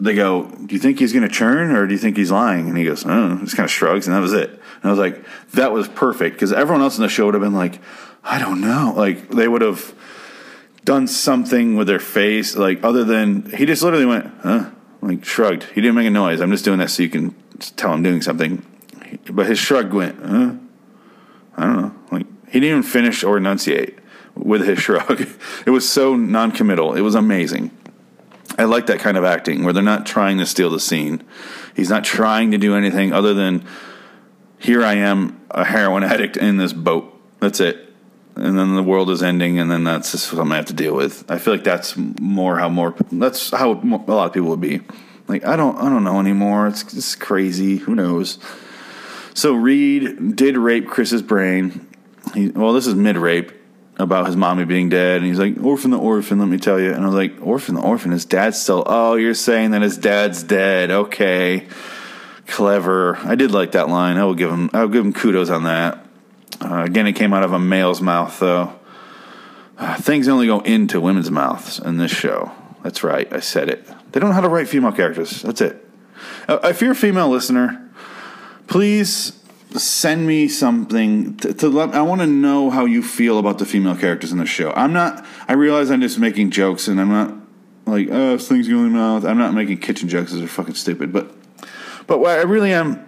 they 0.00 0.14
go, 0.14 0.44
"Do 0.44 0.74
you 0.74 0.80
think 0.80 0.98
he's 0.98 1.12
going 1.12 1.22
to 1.22 1.34
churn 1.34 1.70
or 1.72 1.86
do 1.86 1.92
you 1.92 1.98
think 1.98 2.16
he's 2.16 2.30
lying?" 2.30 2.68
And 2.68 2.78
he 2.78 2.84
goes, 2.84 3.04
"Oh," 3.06 3.38
just 3.38 3.56
kind 3.56 3.66
of 3.66 3.70
shrugs, 3.70 4.06
and 4.06 4.16
that 4.16 4.20
was 4.20 4.32
it. 4.32 4.50
And 4.50 4.84
I 4.84 4.90
was 4.90 4.98
like, 4.98 5.24
that 5.52 5.72
was 5.72 5.86
perfect 5.88 6.36
because 6.36 6.52
everyone 6.52 6.82
else 6.82 6.96
in 6.96 7.02
the 7.02 7.08
show 7.08 7.26
would 7.26 7.34
have 7.34 7.42
been 7.42 7.54
like, 7.54 7.78
"I 8.24 8.38
don't 8.38 8.60
know," 8.60 8.94
like 8.96 9.28
they 9.28 9.48
would 9.48 9.62
have 9.62 9.94
done 10.84 11.06
something 11.06 11.76
with 11.76 11.88
their 11.88 11.98
face, 11.98 12.56
like 12.56 12.84
other 12.84 13.04
than 13.04 13.50
he 13.50 13.66
just 13.66 13.82
literally 13.82 14.06
went, 14.06 14.32
"Huh." 14.42 14.70
Like 15.02 15.24
shrugged. 15.24 15.64
He 15.64 15.80
didn't 15.80 15.94
make 15.94 16.06
a 16.06 16.10
noise. 16.10 16.40
I'm 16.40 16.50
just 16.50 16.64
doing 16.64 16.78
that 16.78 16.90
so 16.90 17.02
you 17.02 17.10
can 17.10 17.34
tell 17.76 17.92
I'm 17.92 18.02
doing 18.02 18.22
something. 18.22 18.64
But 19.30 19.46
his 19.46 19.58
shrug 19.58 19.92
went, 19.92 20.18
huh? 20.24 20.54
I 21.56 21.64
don't 21.64 21.80
know. 21.80 21.94
Like 22.12 22.26
he 22.46 22.60
didn't 22.60 22.78
even 22.78 22.82
finish 22.82 23.24
or 23.24 23.36
enunciate 23.38 23.98
with 24.34 24.66
his 24.66 24.78
shrug. 24.82 25.26
It 25.66 25.70
was 25.70 25.88
so 25.88 26.14
non-committal. 26.14 26.94
It 26.94 27.00
was 27.00 27.14
amazing. 27.14 27.70
I 28.58 28.64
like 28.64 28.86
that 28.86 29.00
kind 29.00 29.16
of 29.16 29.24
acting 29.24 29.64
where 29.64 29.72
they're 29.72 29.82
not 29.82 30.06
trying 30.06 30.38
to 30.38 30.46
steal 30.46 30.70
the 30.70 30.80
scene. 30.80 31.22
He's 31.74 31.90
not 31.90 32.04
trying 32.04 32.52
to 32.52 32.58
do 32.58 32.74
anything 32.74 33.12
other 33.12 33.34
than 33.34 33.66
here 34.58 34.82
I 34.82 34.94
am, 34.94 35.40
a 35.50 35.64
heroin 35.64 36.02
addict 36.02 36.36
in 36.36 36.56
this 36.56 36.72
boat. 36.72 37.12
That's 37.40 37.60
it. 37.60 37.82
And 38.34 38.58
then 38.58 38.74
the 38.74 38.82
world 38.82 39.10
is 39.10 39.22
ending, 39.22 39.58
and 39.58 39.70
then 39.70 39.84
that's 39.84 40.12
just 40.12 40.32
what 40.32 40.40
I'm 40.40 40.48
gonna 40.48 40.56
have 40.56 40.66
to 40.66 40.74
deal 40.74 40.94
with. 40.94 41.30
I 41.30 41.38
feel 41.38 41.54
like 41.54 41.64
that's 41.64 41.96
more 41.96 42.58
how 42.58 42.68
more 42.68 42.94
that's 43.10 43.50
how 43.50 43.72
a 43.72 43.74
lot 43.74 44.26
of 44.26 44.32
people 44.34 44.50
would 44.50 44.60
be. 44.60 44.80
Like 45.26 45.44
I 45.44 45.56
don't 45.56 45.76
I 45.78 45.88
don't 45.88 46.04
know 46.04 46.20
anymore. 46.20 46.66
It's 46.66 46.82
it's 46.94 47.14
crazy. 47.14 47.78
Who 47.78 47.94
knows? 47.94 48.38
So 49.36 49.52
Reed 49.52 50.34
did 50.34 50.56
rape 50.56 50.88
Chris's 50.88 51.20
brain. 51.20 51.86
He, 52.32 52.48
well, 52.48 52.72
this 52.72 52.86
is 52.86 52.94
mid 52.94 53.18
rape 53.18 53.52
about 53.98 54.24
his 54.24 54.34
mommy 54.34 54.64
being 54.64 54.88
dead, 54.88 55.18
and 55.18 55.26
he's 55.26 55.38
like, 55.38 55.62
"Orphan 55.62 55.90
the 55.90 55.98
orphan." 55.98 56.38
Let 56.38 56.48
me 56.48 56.56
tell 56.56 56.80
you. 56.80 56.90
And 56.94 57.04
I 57.04 57.06
was 57.06 57.14
like, 57.14 57.34
"Orphan 57.42 57.74
the 57.74 57.82
orphan." 57.82 58.12
His 58.12 58.24
dad's 58.24 58.58
still. 58.58 58.82
Oh, 58.86 59.16
you're 59.16 59.34
saying 59.34 59.72
that 59.72 59.82
his 59.82 59.98
dad's 59.98 60.42
dead? 60.42 60.90
Okay, 60.90 61.68
clever. 62.46 63.18
I 63.18 63.34
did 63.34 63.50
like 63.50 63.72
that 63.72 63.90
line. 63.90 64.16
I 64.16 64.24
will 64.24 64.34
give 64.34 64.50
him. 64.50 64.70
I'll 64.72 64.88
give 64.88 65.04
him 65.04 65.12
kudos 65.12 65.50
on 65.50 65.64
that. 65.64 66.02
Uh, 66.62 66.84
again, 66.84 67.06
it 67.06 67.12
came 67.12 67.34
out 67.34 67.42
of 67.42 67.52
a 67.52 67.58
male's 67.58 68.00
mouth, 68.00 68.40
though. 68.40 68.72
Uh, 69.76 69.96
things 69.96 70.28
only 70.28 70.46
go 70.46 70.60
into 70.60 70.98
women's 70.98 71.30
mouths 71.30 71.78
in 71.78 71.98
this 71.98 72.10
show. 72.10 72.52
That's 72.82 73.04
right. 73.04 73.30
I 73.30 73.40
said 73.40 73.68
it. 73.68 73.86
They 74.12 74.18
don't 74.18 74.30
know 74.30 74.34
how 74.34 74.40
to 74.40 74.48
write 74.48 74.66
female 74.66 74.92
characters. 74.92 75.42
That's 75.42 75.60
it. 75.60 75.86
Uh, 76.48 76.58
if 76.64 76.80
you're 76.80 76.92
a 76.92 76.94
female 76.94 77.28
listener, 77.28 77.85
please 78.66 79.32
send 79.76 80.26
me 80.26 80.48
something 80.48 81.36
to, 81.38 81.54
to 81.54 81.68
let. 81.68 81.94
I 81.94 82.02
want 82.02 82.20
to 82.20 82.26
know 82.26 82.70
how 82.70 82.84
you 82.84 83.02
feel 83.02 83.38
about 83.38 83.58
the 83.58 83.66
female 83.66 83.96
characters 83.96 84.32
in 84.32 84.38
the 84.38 84.46
show. 84.46 84.72
I'm 84.72 84.92
not. 84.92 85.24
I 85.48 85.54
realize 85.54 85.90
I'm 85.90 86.00
just 86.00 86.18
making 86.18 86.50
jokes, 86.50 86.88
and 86.88 87.00
I'm 87.00 87.08
not 87.08 87.34
like, 87.86 88.08
oh, 88.10 88.38
things 88.38 88.68
going 88.68 88.86
in 88.86 88.92
my 88.92 88.98
mouth. 88.98 89.24
I'm 89.24 89.38
not 89.38 89.54
making 89.54 89.78
kitchen 89.78 90.08
jokes. 90.08 90.32
Those 90.32 90.42
are 90.42 90.48
fucking 90.48 90.74
stupid. 90.74 91.12
But, 91.12 91.32
but 92.06 92.18
what 92.20 92.38
I 92.38 92.42
really 92.42 92.72
am. 92.72 93.04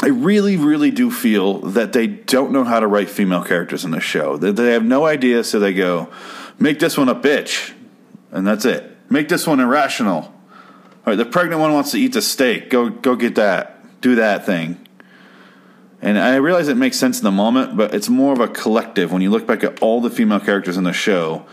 I 0.00 0.10
really, 0.10 0.56
really 0.56 0.92
do 0.92 1.10
feel 1.10 1.58
that 1.58 1.92
they 1.92 2.06
don't 2.06 2.52
know 2.52 2.62
how 2.62 2.78
to 2.78 2.86
write 2.86 3.10
female 3.10 3.42
characters 3.42 3.84
in 3.84 3.90
the 3.90 3.98
show. 3.98 4.36
That 4.36 4.54
they 4.54 4.72
have 4.72 4.84
no 4.84 5.06
idea, 5.06 5.42
so 5.42 5.58
they 5.58 5.74
go, 5.74 6.08
make 6.56 6.78
this 6.78 6.96
one 6.96 7.08
a 7.08 7.16
bitch, 7.16 7.74
and 8.30 8.46
that's 8.46 8.64
it. 8.64 8.96
Make 9.10 9.28
this 9.28 9.44
one 9.44 9.58
irrational. 9.58 10.16
All 10.16 10.32
right, 11.04 11.16
the 11.16 11.24
pregnant 11.24 11.60
one 11.60 11.72
wants 11.72 11.90
to 11.90 11.98
eat 11.98 12.12
the 12.12 12.22
steak. 12.22 12.70
Go, 12.70 12.90
go 12.90 13.16
get 13.16 13.34
that. 13.34 14.00
Do 14.00 14.14
that 14.14 14.46
thing. 14.46 14.86
And 16.00 16.18
I 16.18 16.36
realize 16.36 16.68
it 16.68 16.76
makes 16.76 16.96
sense 16.96 17.18
in 17.18 17.24
the 17.24 17.32
moment, 17.32 17.76
but 17.76 17.92
it's 17.92 18.08
more 18.08 18.32
of 18.32 18.38
a 18.38 18.48
collective 18.48 19.10
when 19.10 19.20
you 19.20 19.30
look 19.30 19.46
back 19.46 19.64
at 19.64 19.82
all 19.82 20.00
the 20.00 20.10
female 20.10 20.38
characters 20.38 20.76
in 20.76 20.84
the 20.84 20.92
show, 20.92 21.44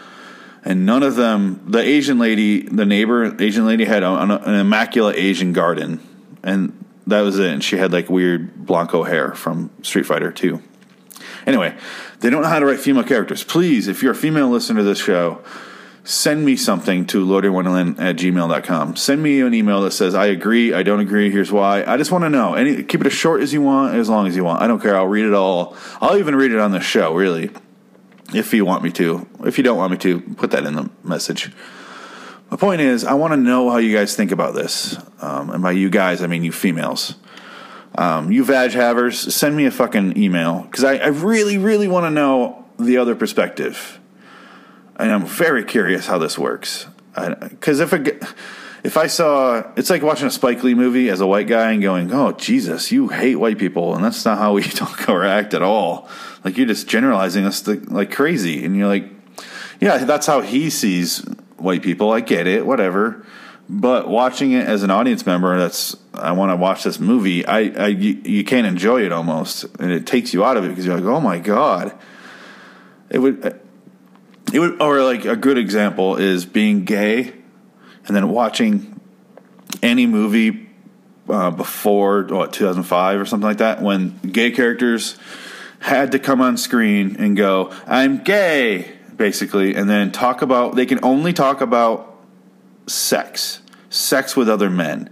and 0.64 0.86
none 0.86 1.02
of 1.02 1.16
them. 1.16 1.64
The 1.68 1.80
Asian 1.80 2.20
lady, 2.20 2.62
the 2.62 2.86
neighbor 2.86 3.36
Asian 3.42 3.66
lady, 3.66 3.86
had 3.86 4.04
a, 4.04 4.14
an 4.14 4.54
immaculate 4.54 5.16
Asian 5.16 5.52
garden, 5.52 6.00
and 6.44 6.86
that 7.08 7.22
was 7.22 7.40
it. 7.40 7.54
And 7.54 7.64
she 7.64 7.78
had 7.78 7.92
like 7.92 8.10
weird 8.10 8.54
Blanka 8.66 9.08
hair 9.08 9.34
from 9.34 9.72
Street 9.82 10.06
Fighter 10.06 10.32
2. 10.32 10.62
Anyway, 11.48 11.76
they 12.20 12.30
don't 12.30 12.42
know 12.42 12.48
how 12.48 12.60
to 12.60 12.66
write 12.66 12.80
female 12.80 13.04
characters. 13.04 13.44
Please, 13.44 13.88
if 13.88 14.04
you're 14.04 14.14
a 14.14 14.16
female 14.16 14.50
listener 14.50 14.80
to 14.80 14.84
this 14.84 15.00
show, 15.00 15.44
send 16.06 16.46
me 16.46 16.56
something 16.56 17.06
to 17.08 17.26
lordywonderland 17.26 18.00
at 18.00 18.16
gmail.com. 18.16 18.96
Send 18.96 19.22
me 19.22 19.42
an 19.42 19.54
email 19.54 19.82
that 19.82 19.92
says, 19.92 20.14
I 20.14 20.28
agree, 20.28 20.72
I 20.74 20.84
don't 20.84 21.00
agree, 21.00 21.32
here's 21.32 21.52
why. 21.52 21.84
I 21.84 21.98
just 21.98 22.12
want 22.12 22.24
to 22.24 22.30
know. 22.30 22.54
Any, 22.54 22.84
keep 22.84 23.02
it 23.02 23.08
as 23.08 23.14
short 23.14 23.42
as 23.42 23.52
you 23.52 23.62
want, 23.62 23.96
as 23.96 24.08
long 24.08 24.28
as 24.28 24.36
you 24.36 24.44
want. 24.44 24.62
I 24.62 24.68
don't 24.68 24.80
care. 24.80 24.96
I'll 24.96 25.08
read 25.08 25.26
it 25.26 25.34
all. 25.34 25.76
I'll 26.00 26.18
even 26.18 26.36
read 26.36 26.52
it 26.52 26.60
on 26.60 26.72
the 26.72 26.80
show, 26.80 27.14
really, 27.14 27.50
if 28.34 28.54
you 28.54 28.66
want 28.66 28.84
me 28.84 28.92
to. 28.92 29.28
If 29.44 29.58
you 29.58 29.64
don't 29.64 29.78
want 29.78 29.92
me 29.92 29.98
to, 29.98 30.22
put 30.22 30.52
that 30.52 30.66
in 30.66 30.76
the 30.76 30.90
message. 31.04 31.52
My 32.52 32.58
point 32.58 32.82
is, 32.82 33.04
I 33.04 33.16
want 33.16 33.34
to 33.34 33.38
know 33.38 33.72
how 33.72 33.78
you 33.78 33.96
guys 33.96 34.16
think 34.16 34.32
about 34.32 34.54
this. 34.54 34.96
Um, 35.22 35.50
and 35.50 35.64
by 35.64 35.72
you 35.72 35.90
guys, 35.90 36.22
I 36.22 36.28
mean 36.28 36.44
you 36.44 36.52
females. 36.52 37.16
Um, 37.98 38.32
you 38.32 38.46
vag 38.46 38.72
havers, 38.72 39.34
send 39.34 39.56
me 39.56 39.66
a 39.66 39.72
fucking 39.72 40.22
email 40.22 40.62
because 40.62 40.84
I, 40.84 40.98
I 40.98 41.08
really, 41.08 41.58
really 41.58 41.88
want 41.88 42.06
to 42.06 42.12
know 42.12 42.66
the 42.78 42.98
other 42.98 43.16
perspective. 43.16 44.00
And 44.98 45.12
I'm 45.12 45.26
very 45.26 45.64
curious 45.64 46.08
how 46.08 46.18
this 46.18 46.38
works. 46.38 46.88
Because 47.16 47.80
if 47.80 47.94
a, 47.94 48.18
if 48.86 48.98
I 48.98 49.08
saw, 49.08 49.64
it's 49.76 49.90
like 49.90 50.04
watching 50.04 50.28
a 50.28 50.32
Spike 50.32 50.64
Lee 50.64 50.74
movie 50.74 51.10
as 51.10 51.20
a 51.20 51.28
white 51.28 51.48
guy 51.48 51.72
and 51.72 51.82
going, 51.82 52.14
"Oh 52.14 52.34
Jesus, 52.34 52.92
you 52.92 53.08
hate 53.08 53.36
white 53.36 53.58
people," 53.58 53.96
and 53.96 54.04
that's 54.04 54.24
not 54.24 54.38
how 54.38 54.54
we 54.54 54.64
talk 54.64 55.10
or 55.10 55.24
act 55.24 55.54
at 55.54 55.62
all. 55.62 56.08
Like 56.44 56.58
you're 56.58 56.68
just 56.68 56.88
generalizing 56.88 57.46
us 57.46 57.62
to, 57.64 57.76
like 57.88 58.12
crazy, 58.12 58.64
and 58.64 58.76
you're 58.76 58.88
like, 58.88 59.10
"Yeah, 59.82 60.06
that's 60.06 60.28
how 60.28 60.42
he 60.42 60.70
sees 60.70 61.20
white 61.58 61.82
people. 61.82 62.12
I 62.12 62.20
get 62.20 62.48
it, 62.48 62.66
whatever." 62.66 63.26
But 63.68 64.08
watching 64.08 64.52
it 64.52 64.68
as 64.68 64.84
an 64.84 64.92
audience 64.92 65.26
member, 65.26 65.58
that's 65.58 65.96
I 66.14 66.34
want 66.34 66.52
to 66.52 66.56
watch 66.56 66.84
this 66.84 67.00
movie. 67.00 67.44
I, 67.46 67.60
I 67.62 67.88
you, 67.88 68.22
you 68.24 68.44
can't 68.44 68.68
enjoy 68.68 69.04
it 69.04 69.12
almost, 69.12 69.64
and 69.80 69.92
it 69.92 70.06
takes 70.06 70.32
you 70.32 70.46
out 70.46 70.58
of 70.58 70.64
it 70.64 70.70
because 70.70 70.86
you're 70.86 70.96
like, 70.96 71.06
"Oh 71.06 71.20
my 71.20 71.40
god." 71.40 71.98
It 73.10 73.20
would 73.20 73.62
it 74.56 74.60
would, 74.60 74.82
or 74.82 75.04
like 75.04 75.26
a 75.26 75.36
good 75.36 75.58
example 75.58 76.16
is 76.16 76.46
being 76.46 76.86
gay, 76.86 77.34
and 78.08 78.16
then 78.16 78.30
watching 78.30 79.02
any 79.84 80.06
movie 80.06 80.70
uh, 81.28 81.52
before 81.52 82.24
what 82.24 82.54
2005 82.54 83.20
or 83.20 83.26
something 83.26 83.46
like 83.46 83.58
that 83.58 83.82
when 83.82 84.18
gay 84.20 84.52
characters 84.52 85.18
had 85.80 86.14
to 86.14 86.20
come 86.20 86.40
on 86.40 86.56
screen 86.56 87.18
and 87.20 87.36
go, 87.36 87.74
"I'm 87.86 88.24
gay," 88.24 88.94
basically, 89.18 89.76
and 89.76 89.90
then 89.90 90.14
talk 90.14 90.42
about. 90.42 90.78
They 90.78 90.86
can 90.86 91.00
only 91.04 91.34
talk 91.34 91.60
about 91.60 92.18
sex, 92.88 93.62
sex 93.90 94.38
with 94.38 94.48
other 94.48 94.70
men. 94.70 95.10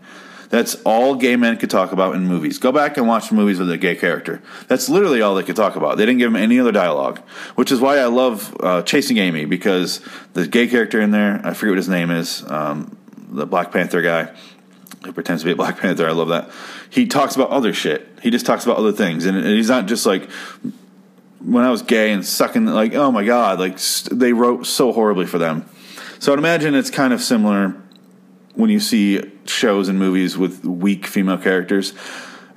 That's 0.53 0.75
all 0.83 1.15
gay 1.15 1.35
men 1.35 1.57
could 1.57 1.71
talk 1.71 1.93
about 1.93 2.13
in 2.15 2.27
movies. 2.27 2.59
Go 2.59 2.71
back 2.71 2.97
and 2.97 3.07
watch 3.07 3.31
movies 3.31 3.57
with 3.57 3.71
a 3.71 3.77
gay 3.79 3.95
character. 3.95 4.39
That's 4.67 4.87
literally 4.87 5.19
all 5.19 5.33
they 5.33 5.41
could 5.41 5.55
talk 5.55 5.75
about. 5.75 5.97
They 5.97 6.05
didn't 6.05 6.19
give 6.19 6.27
him 6.27 6.35
any 6.35 6.59
other 6.59 6.71
dialogue, 6.71 7.21
which 7.55 7.71
is 7.71 7.81
why 7.81 7.97
I 7.97 8.05
love 8.05 8.55
uh, 8.59 8.83
Chasing 8.83 9.17
Amy 9.17 9.45
because 9.45 9.99
the 10.33 10.47
gay 10.47 10.67
character 10.67 11.01
in 11.01 11.09
there, 11.09 11.41
I 11.43 11.55
forget 11.55 11.71
what 11.71 11.77
his 11.77 11.89
name 11.89 12.11
is, 12.11 12.47
um, 12.51 12.95
the 13.29 13.47
Black 13.47 13.71
Panther 13.71 14.03
guy 14.03 14.31
who 15.03 15.11
pretends 15.11 15.41
to 15.41 15.47
be 15.47 15.53
a 15.53 15.55
Black 15.55 15.79
Panther. 15.79 16.07
I 16.07 16.11
love 16.11 16.27
that. 16.27 16.51
He 16.91 17.07
talks 17.07 17.35
about 17.35 17.49
other 17.49 17.73
shit. 17.73 18.07
He 18.21 18.29
just 18.29 18.45
talks 18.45 18.63
about 18.63 18.77
other 18.77 18.91
things, 18.91 19.25
and 19.25 19.43
he's 19.43 19.69
not 19.69 19.87
just 19.87 20.05
like 20.05 20.29
when 21.39 21.65
I 21.65 21.71
was 21.71 21.81
gay 21.81 22.11
and 22.11 22.23
sucking, 22.23 22.67
like, 22.67 22.93
oh 22.93 23.11
my 23.11 23.25
god, 23.25 23.57
like 23.57 23.79
they 24.11 24.33
wrote 24.33 24.67
so 24.67 24.91
horribly 24.91 25.25
for 25.25 25.39
them. 25.39 25.67
So 26.19 26.31
I'd 26.31 26.37
imagine 26.37 26.75
it's 26.75 26.91
kind 26.91 27.11
of 27.11 27.23
similar 27.23 27.75
when 28.53 28.69
you 28.69 28.79
see 28.79 29.32
shows 29.45 29.89
and 29.89 29.99
movies 29.99 30.37
with 30.37 30.63
weak 30.65 31.07
female 31.07 31.37
characters. 31.37 31.93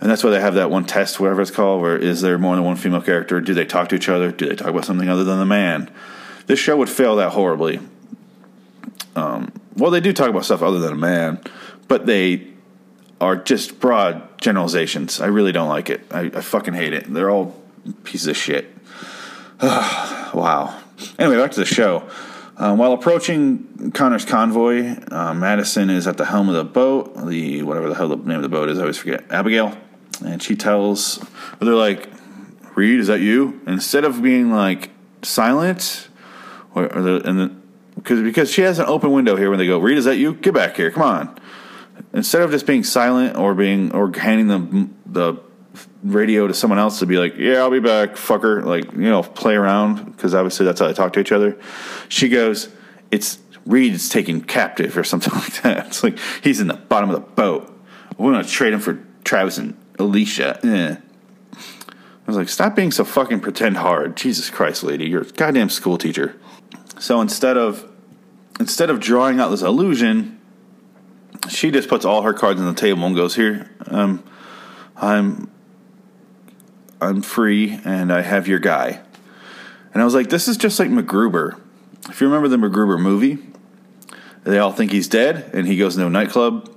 And 0.01 0.11
that's 0.11 0.23
why 0.23 0.31
they 0.31 0.41
have 0.41 0.55
that 0.55 0.71
one 0.71 0.85
test, 0.85 1.19
whatever 1.19 1.41
it's 1.41 1.51
called, 1.51 1.81
where 1.81 1.97
is 1.97 2.21
there 2.21 2.39
more 2.39 2.55
than 2.55 2.65
one 2.65 2.77
female 2.77 3.01
character? 3.01 3.41
Do 3.41 3.55
they 3.55 3.65
talk 3.65 3.89
to 3.89 3.95
each 3.95 4.09
other? 4.09 4.31
Do 4.31 4.47
they 4.49 4.55
talk 4.55 4.69
about 4.69 4.85
something 4.85 5.09
other 5.09 5.25
than 5.25 5.39
the 5.39 5.47
man? 5.47 5.91
This 6.47 6.59
show 6.59 6.77
would 6.77 6.91
fail 6.91 7.17
that 7.17 7.31
horribly. 7.31 7.81
Um, 9.15 9.53
well, 9.77 9.91
they 9.91 10.01
do 10.01 10.13
talk 10.13 10.29
about 10.29 10.45
stuff 10.45 10.63
other 10.63 10.79
than 10.79 10.93
a 10.93 10.97
man, 10.97 11.41
but 11.89 12.07
they 12.07 12.49
are 13.21 13.37
just 13.37 13.81
broad 13.81 14.39
generalizations. 14.41 15.21
I 15.21 15.27
really 15.27 15.53
don't 15.53 15.69
like 15.69 15.89
it. 15.89 16.03
I, 16.11 16.31
I 16.35 16.41
fucking 16.43 16.75
hate 16.75 16.93
it. 16.93 17.13
They're 17.13 17.31
all 17.31 17.57
pieces 18.05 18.29
of 18.29 18.37
shit. 18.37 18.67
wow. 19.63 20.79
Anyway, 21.19 21.37
back 21.37 21.53
to 21.53 21.61
the 21.61 21.67
show. 21.67 22.09
Um, 22.59 22.79
while 22.79 22.93
approaching 22.93 23.93
Connor's 23.93 24.25
convoy, 24.25 24.97
uh, 25.11 25.35
Madison 25.35 25.91
is 25.91 26.07
at 26.07 26.17
the 26.17 26.25
helm 26.25 26.49
of 26.49 26.55
the 26.55 26.65
boat. 26.65 27.27
The 27.27 27.63
whatever 27.63 27.91
the 27.91 27.95
hell 27.95 28.09
the 28.09 28.17
name 28.17 28.37
of 28.37 28.43
the 28.43 28.49
boat 28.49 28.71
is, 28.71 28.79
I 28.79 28.83
always 28.83 28.97
forget. 28.97 29.31
Abigail, 29.31 29.77
and 30.25 30.43
she 30.43 30.57
tells. 30.57 31.23
They're 31.61 31.75
like, 31.75 32.09
"Reed, 32.75 33.01
is 33.01 33.09
that 33.09 33.21
you?" 33.21 33.61
instead 33.67 34.05
of 34.05 34.23
being 34.23 34.53
like 34.53 34.91
silent, 35.23 36.09
or, 36.75 36.85
or 36.95 37.03
the, 37.03 37.29
and 37.29 37.39
the, 37.39 37.55
because 37.97 38.23
because 38.23 38.51
she 38.51 38.63
has 38.63 38.79
an 38.79 38.87
open 38.87 39.13
window 39.13 39.37
here 39.37 39.51
when 39.51 39.59
they 39.59 39.67
go, 39.67 39.79
"Reed, 39.79 39.99
is 39.99 40.07
that 40.07 40.17
you? 40.17 40.33
Get 40.35 40.55
back 40.55 40.77
here, 40.77 40.91
come 40.91 41.03
on." 41.03 41.39
Instead 42.15 42.41
of 42.41 42.51
just 42.51 42.67
being 42.67 42.85
silent 42.85 43.37
or 43.37 43.55
being 43.55 43.93
or 43.93 44.11
handing 44.17 44.49
them 44.49 44.97
the 45.05 45.35
radio 46.03 46.47
to 46.47 46.55
someone 46.55 46.79
else 46.79 46.99
to 47.01 47.07
be 47.07 47.19
like, 47.19 47.37
"Yeah, 47.37 47.59
I'll 47.59 47.71
be 47.71 47.81
back, 47.81 48.15
fucker." 48.15 48.65
Like 48.65 48.93
you 48.93 49.11
know, 49.11 49.23
play 49.23 49.55
around 49.55 50.13
because 50.13 50.35
obviously 50.35 50.67
that's 50.67 50.81
how 50.81 50.87
they 50.87 50.95
talk 50.95 51.13
to 51.15 51.21
each 51.21 51.33
other. 51.33 51.57
She 52.09 52.29
goes, 52.29 52.69
"It's 53.11 53.39
Reed's 53.65 54.09
taken 54.09 54.41
captive 54.41 54.97
or 54.97 55.05
something 55.05 55.35
like 55.39 55.63
that." 55.63 55.87
It's 55.89 56.03
like 56.03 56.19
he's 56.43 56.61
in 56.61 56.69
the 56.69 56.75
bottom 56.75 57.11
of 57.11 57.15
the 57.15 57.33
boat. 57.33 57.73
We're 58.19 58.33
gonna 58.33 58.45
trade 58.45 58.73
him 58.73 58.81
for 58.81 58.99
Travis 59.25 59.59
and 59.59 59.77
Alicia. 59.99 60.61
Eh. 60.65 60.97
I 61.55 62.27
was 62.27 62.37
like, 62.37 62.49
"Stop 62.49 62.75
being 62.75 62.93
so 62.93 63.05
fucking 63.05 63.41
pretend 63.41 63.77
hard." 63.77 64.17
Jesus 64.17 64.51
Christ, 64.51 64.83
lady, 64.83 65.07
you're 65.07 65.23
a 65.23 65.27
goddamn 65.27 65.71
school 65.71 65.99
teacher. 65.99 66.37
So 66.99 67.21
instead 67.21 67.57
of 67.57 67.87
instead 68.59 68.91
of 68.91 69.01
drawing 69.01 69.41
out 69.41 69.51
this 69.51 69.63
illusion, 69.63 70.41
she 71.49 71.71
just 71.71 71.89
puts 71.89 72.05
all 72.05 72.23
her 72.23 72.33
cards 72.33 72.61
on 72.61 72.67
the 72.67 72.81
table 72.81 73.05
and 73.05 73.15
goes, 73.15 73.35
"Here, 73.35 73.71
um, 73.89 74.23
I'm 74.97 75.51
I'm 77.01 77.23
free 77.23 77.81
and 77.85 78.13
I 78.13 78.23
have 78.23 78.49
your 78.49 78.59
guy. 78.59 79.01
And 79.93 80.03
I 80.03 80.05
was 80.05 80.15
like, 80.15 80.29
this 80.29 80.49
is 80.49 80.57
just 80.57 80.79
like 80.79 80.89
MacGruber. 80.89 81.61
If 82.09 82.21
you 82.21 82.29
remember 82.29 82.49
the 82.49 82.57
MacGruber 82.57 83.01
movie, 83.01 83.39
they 84.45 84.59
all 84.59 84.73
think 84.73 84.93
he's 84.93 85.09
dead 85.09 85.51
and 85.53 85.67
he 85.67 85.77
goes 85.77 85.97
into 85.97 86.07
a 86.07 86.11
nightclub, 86.11 86.73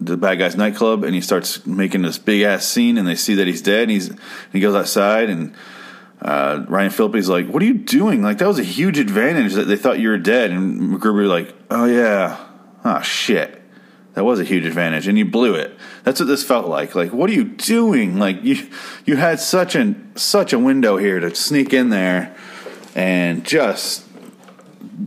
the 0.00 0.16
bad 0.16 0.38
guy's 0.38 0.56
nightclub, 0.56 1.04
and 1.04 1.14
he 1.14 1.20
starts 1.20 1.66
making 1.66 2.02
this 2.02 2.18
big 2.18 2.42
ass 2.42 2.66
scene 2.66 2.98
and 2.98 3.06
they 3.06 3.16
see 3.16 3.34
that 3.34 3.46
he's 3.46 3.62
dead 3.62 3.82
and 3.82 3.90
he's 3.90 4.08
and 4.08 4.18
he 4.52 4.60
goes 4.60 4.74
outside 4.74 5.28
and 5.28 5.54
uh, 6.22 6.64
Ryan 6.68 6.90
Phillippe's 6.90 7.28
like, 7.28 7.48
"What 7.48 7.62
are 7.62 7.66
you 7.66 7.74
doing? 7.74 8.22
Like 8.22 8.38
that 8.38 8.48
was 8.48 8.58
a 8.58 8.64
huge 8.64 8.98
advantage 8.98 9.54
that 9.54 9.64
they 9.64 9.76
thought 9.76 10.00
you 10.00 10.10
were 10.10 10.18
dead." 10.18 10.50
And 10.50 10.80
MacGruber 10.80 11.26
like, 11.26 11.54
"Oh 11.70 11.86
yeah, 11.86 12.46
oh 12.84 13.00
shit." 13.00 13.49
That 14.14 14.24
was 14.24 14.40
a 14.40 14.44
huge 14.44 14.64
advantage, 14.64 15.06
and 15.06 15.16
you 15.16 15.24
blew 15.24 15.54
it. 15.54 15.76
That's 16.02 16.18
what 16.18 16.26
this 16.26 16.42
felt 16.42 16.66
like. 16.66 16.94
Like, 16.94 17.12
what 17.12 17.30
are 17.30 17.32
you 17.32 17.44
doing? 17.44 18.18
Like, 18.18 18.42
you 18.42 18.68
you 19.04 19.16
had 19.16 19.38
such 19.38 19.76
an 19.76 20.12
such 20.16 20.52
a 20.52 20.58
window 20.58 20.96
here 20.96 21.20
to 21.20 21.32
sneak 21.34 21.72
in 21.72 21.90
there 21.90 22.34
and 22.96 23.44
just 23.44 24.04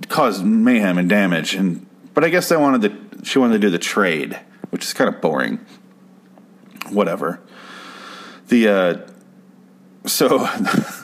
cause 0.07 0.41
mayhem 0.41 0.97
and 0.97 1.09
damage. 1.09 1.53
And 1.53 1.85
but 2.13 2.23
I 2.23 2.29
guess 2.29 2.47
they 2.47 2.55
wanted 2.55 2.81
to. 2.81 3.25
She 3.25 3.39
wanted 3.39 3.53
to 3.53 3.59
do 3.59 3.69
the 3.69 3.79
trade, 3.79 4.39
which 4.69 4.85
is 4.85 4.93
kind 4.93 5.13
of 5.13 5.19
boring. 5.19 5.59
Whatever. 6.89 7.41
The 8.47 8.67
uh, 8.69 8.97
so 10.05 10.47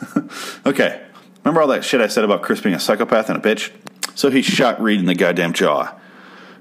okay. 0.65 1.05
Remember 1.43 1.61
all 1.61 1.67
that 1.69 1.83
shit 1.83 1.99
I 1.99 2.07
said 2.07 2.23
about 2.23 2.43
Chris 2.43 2.61
being 2.61 2.75
a 2.75 2.79
psychopath 2.79 3.29
and 3.29 3.37
a 3.37 3.41
bitch? 3.41 3.71
So 4.15 4.29
he 4.29 4.41
shot 4.41 4.81
Reed 4.81 4.99
in 4.99 5.05
the 5.05 5.15
goddamn 5.15 5.53
jaw 5.53 5.98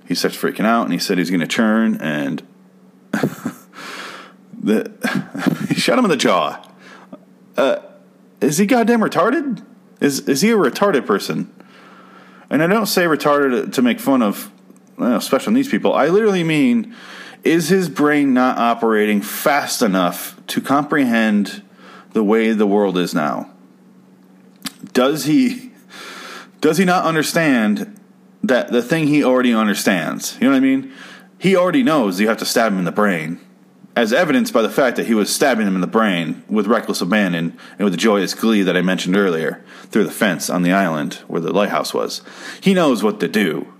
he 0.09 0.15
starts 0.15 0.37
freaking 0.37 0.65
out 0.65 0.85
and 0.85 0.93
he 0.93 0.99
said 0.99 1.19
he's 1.19 1.29
going 1.29 1.41
to 1.41 1.47
turn 1.47 2.01
and 2.01 2.43
the, 4.59 4.91
he 5.69 5.75
shot 5.75 5.99
him 5.99 6.07
in 6.07 6.11
the 6.11 6.17
jaw. 6.17 6.67
Uh, 7.59 7.81
is 8.41 8.57
he 8.57 8.65
goddamn 8.65 9.01
retarded? 9.01 9.63
Is 10.01 10.21
is 10.21 10.41
he 10.41 10.51
a 10.51 10.57
retarded 10.57 11.07
person? 11.07 11.53
And 12.49 12.63
I 12.63 12.67
don't 12.67 12.87
say 12.87 13.03
retarded 13.03 13.75
to 13.75 13.83
make 13.83 14.01
fun 14.01 14.23
of 14.23 14.51
know, 14.97 15.19
special 15.19 15.53
needs 15.53 15.69
people. 15.69 15.93
I 15.93 16.09
literally 16.09 16.45
mean, 16.45 16.95
is 17.45 17.69
his 17.69 17.89
brain 17.89 18.33
not 18.33 18.57
operating 18.57 19.21
fast 19.21 19.83
enough 19.83 20.41
to 20.49 20.61
comprehend 20.61 21.63
the 22.13 22.25
way 22.25 22.53
the 22.53 22.67
world 22.67 22.97
is 22.97 23.15
now? 23.15 23.51
Does 24.93 25.25
he 25.25 25.73
does 26.61 26.79
he 26.79 26.85
not 26.85 27.05
understand 27.05 27.98
that 28.43 28.71
the 28.71 28.83
thing 28.83 29.09
he 29.09 29.25
already 29.25 29.53
understands. 29.53 30.37
You 30.41 30.47
know 30.47 30.53
what 30.53 30.59
I 30.59 30.61
mean? 30.61 30.93
He 31.39 31.57
already 31.57 31.83
knows 31.83 32.21
you 32.21 32.29
have 32.29 32.39
to 32.39 32.45
stab 32.45 32.73
him 32.73 32.79
in 32.79 32.85
the 32.85 32.93
brain, 32.93 33.41
as 33.95 34.13
evidenced 34.13 34.53
by 34.53 34.63
the 34.63 34.71
fact 34.71 34.97
that 34.97 35.07
he 35.07 35.15
was 35.15 35.33
stabbing 35.33 35.67
him 35.67 35.75
in 35.75 35.81
the 35.81 35.87
brain 35.87 36.43
with 36.49 36.67
reckless 36.67 37.01
abandon 37.01 37.57
and 37.79 37.85
with 37.85 37.93
the 37.93 37.99
joyous 37.99 38.35
glee 38.35 38.63
that 38.63 38.77
I 38.77 38.83
mentioned 38.83 39.17
earlier 39.17 39.65
through 39.85 40.05
the 40.05 40.11
fence 40.11 40.51
on 40.51 40.63
the 40.63 40.73
island 40.73 41.15
where 41.27 41.41
the 41.41 41.53
lighthouse 41.53 41.95
was. 41.95 42.23
He 42.61 42.75
knows 42.75 43.03
what 43.03 43.21
to 43.21 43.29
do. 43.29 43.73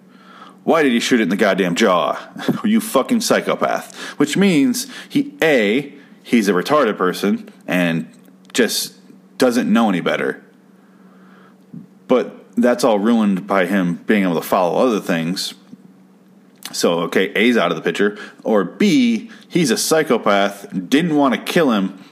Why 0.65 0.83
did 0.83 0.93
he 0.93 1.01
shoot 1.01 1.21
it 1.21 1.25
in 1.25 1.29
the 1.31 1.37
goddamn 1.37 1.75
jaw? 1.75 2.19
you 2.65 2.81
fucking 2.81 3.23
psychopath. 3.23 3.97
Which 4.19 4.37
means 4.37 4.87
he 5.09 5.35
A, 5.43 5.95
he's 6.23 6.49
a 6.49 6.53
retarded 6.53 6.99
person 6.99 7.51
and 7.67 8.13
just 8.53 8.95
doesn't 9.39 9.73
know 9.73 9.89
any 9.89 10.01
better. 10.01 10.45
But 12.07 12.38
that's 12.63 12.85
all 12.85 12.99
ruined 12.99 13.47
by 13.47 13.67
him 13.67 13.97
being 14.07 14.23
able 14.23 14.35
to 14.35 14.47
follow 14.47 14.87
other 14.87 15.01
things. 15.01 15.55
So, 16.73 17.01
okay, 17.01 17.33
A's 17.35 17.57
out 17.57 17.71
of 17.71 17.77
the 17.77 17.83
picture. 17.83 18.19
Or 18.45 18.65
B, 18.65 19.31
he's 19.49 19.71
a 19.71 19.77
psychopath, 19.77 20.69
didn't 20.89 21.17
want 21.17 21.35
to 21.35 21.41
kill 21.41 21.73
him, 21.73 22.03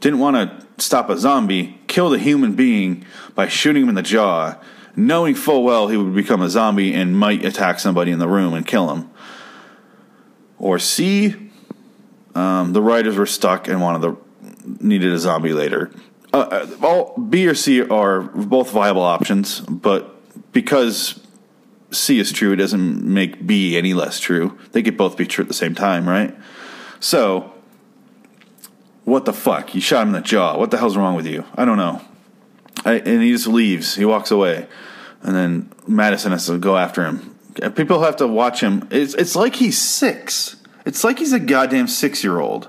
didn't 0.00 0.20
want 0.20 0.36
to 0.36 0.66
stop 0.82 1.10
a 1.10 1.18
zombie, 1.18 1.78
killed 1.86 2.14
a 2.14 2.18
human 2.18 2.54
being 2.54 3.04
by 3.34 3.48
shooting 3.48 3.82
him 3.82 3.88
in 3.90 3.94
the 3.94 4.02
jaw, 4.02 4.56
knowing 4.96 5.34
full 5.34 5.62
well 5.62 5.88
he 5.88 5.96
would 5.96 6.14
become 6.14 6.40
a 6.40 6.48
zombie 6.48 6.94
and 6.94 7.16
might 7.16 7.44
attack 7.44 7.78
somebody 7.78 8.10
in 8.10 8.18
the 8.18 8.28
room 8.28 8.54
and 8.54 8.66
kill 8.66 8.90
him. 8.94 9.10
Or 10.58 10.78
C, 10.78 11.50
um, 12.34 12.72
the 12.72 12.80
writers 12.80 13.16
were 13.16 13.26
stuck 13.26 13.68
and 13.68 13.80
wanted 13.80 14.02
the 14.02 14.16
needed 14.80 15.12
a 15.12 15.18
zombie 15.18 15.52
later 15.52 15.90
uh, 16.32 16.66
all 16.82 17.16
B 17.18 17.46
or 17.46 17.54
C 17.54 17.82
are 17.82 18.22
both 18.22 18.70
viable 18.70 19.02
options, 19.02 19.60
but 19.60 20.52
because 20.52 21.20
C 21.90 22.18
is 22.18 22.32
true, 22.32 22.52
it 22.52 22.56
doesn't 22.56 23.04
make 23.04 23.46
B 23.46 23.76
any 23.76 23.94
less 23.94 24.18
true. 24.18 24.58
They 24.72 24.82
could 24.82 24.96
both 24.96 25.16
be 25.16 25.26
true 25.26 25.42
at 25.42 25.48
the 25.48 25.54
same 25.54 25.74
time, 25.74 26.08
right? 26.08 26.34
So, 27.00 27.52
what 29.04 29.24
the 29.24 29.32
fuck? 29.32 29.74
You 29.74 29.80
shot 29.80 30.02
him 30.02 30.08
in 30.08 30.14
the 30.14 30.20
jaw. 30.20 30.56
What 30.56 30.70
the 30.70 30.78
hell's 30.78 30.96
wrong 30.96 31.14
with 31.14 31.26
you? 31.26 31.44
I 31.54 31.64
don't 31.64 31.76
know. 31.76 32.00
I, 32.84 32.94
and 32.94 33.22
he 33.22 33.32
just 33.32 33.46
leaves. 33.46 33.94
He 33.94 34.04
walks 34.04 34.30
away, 34.30 34.66
and 35.22 35.36
then 35.36 35.70
Madison 35.86 36.32
has 36.32 36.46
to 36.46 36.58
go 36.58 36.76
after 36.76 37.04
him. 37.04 37.36
People 37.74 38.02
have 38.02 38.16
to 38.16 38.26
watch 38.26 38.60
him. 38.60 38.88
It's 38.90 39.14
it's 39.14 39.36
like 39.36 39.56
he's 39.56 39.76
six. 39.76 40.56
It's 40.86 41.04
like 41.04 41.18
he's 41.18 41.32
a 41.32 41.40
goddamn 41.40 41.86
six 41.86 42.24
year 42.24 42.40
old 42.40 42.68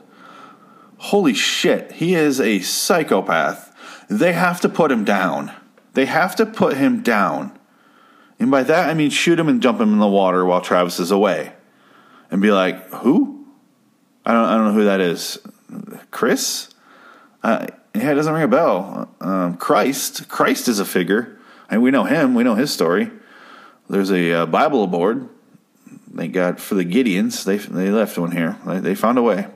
holy 1.03 1.33
shit, 1.33 1.91
he 1.93 2.15
is 2.15 2.39
a 2.39 2.61
psychopath. 2.61 3.75
They 4.09 4.31
have 4.31 4.61
to 4.61 4.69
put 4.69 4.89
him 4.89 5.03
down. 5.03 5.51
They 5.95 6.05
have 6.05 6.33
to 6.37 6.45
put 6.45 6.77
him 6.77 7.03
down. 7.03 7.59
And 8.39 8.49
by 8.49 8.63
that, 8.63 8.89
I 8.89 8.93
mean 8.93 9.09
shoot 9.09 9.37
him 9.37 9.49
and 9.49 9.61
dump 9.61 9.81
him 9.81 9.91
in 9.91 9.99
the 9.99 10.07
water 10.07 10.45
while 10.45 10.61
Travis 10.61 11.01
is 11.01 11.11
away. 11.11 11.53
And 12.31 12.41
be 12.41 12.51
like, 12.51 12.89
who? 12.91 13.45
I 14.25 14.31
don't, 14.31 14.45
I 14.45 14.55
don't 14.55 14.67
know 14.67 14.73
who 14.73 14.85
that 14.85 15.01
is. 15.01 15.39
Chris? 16.09 16.69
Uh, 17.43 17.67
yeah, 17.93 18.11
it 18.11 18.15
doesn't 18.15 18.33
ring 18.33 18.43
a 18.43 18.47
bell. 18.47 19.13
Um, 19.19 19.57
Christ. 19.57 20.29
Christ 20.29 20.69
is 20.69 20.79
a 20.79 20.85
figure. 20.85 21.37
and 21.69 21.83
we 21.83 21.91
know 21.91 22.05
him. 22.05 22.33
We 22.33 22.43
know 22.43 22.55
his 22.55 22.71
story. 22.71 23.11
There's 23.89 24.09
a 24.11 24.31
uh, 24.33 24.45
Bible 24.45 24.85
aboard. 24.85 25.27
Thank 26.15 26.33
God 26.33 26.61
for 26.61 26.75
the 26.75 26.85
Gideons. 26.85 27.43
They, 27.43 27.57
they 27.57 27.89
left 27.89 28.17
one 28.17 28.31
here. 28.31 28.57
They, 28.65 28.79
they 28.79 28.95
found 28.95 29.17
a 29.17 29.21
way. 29.21 29.47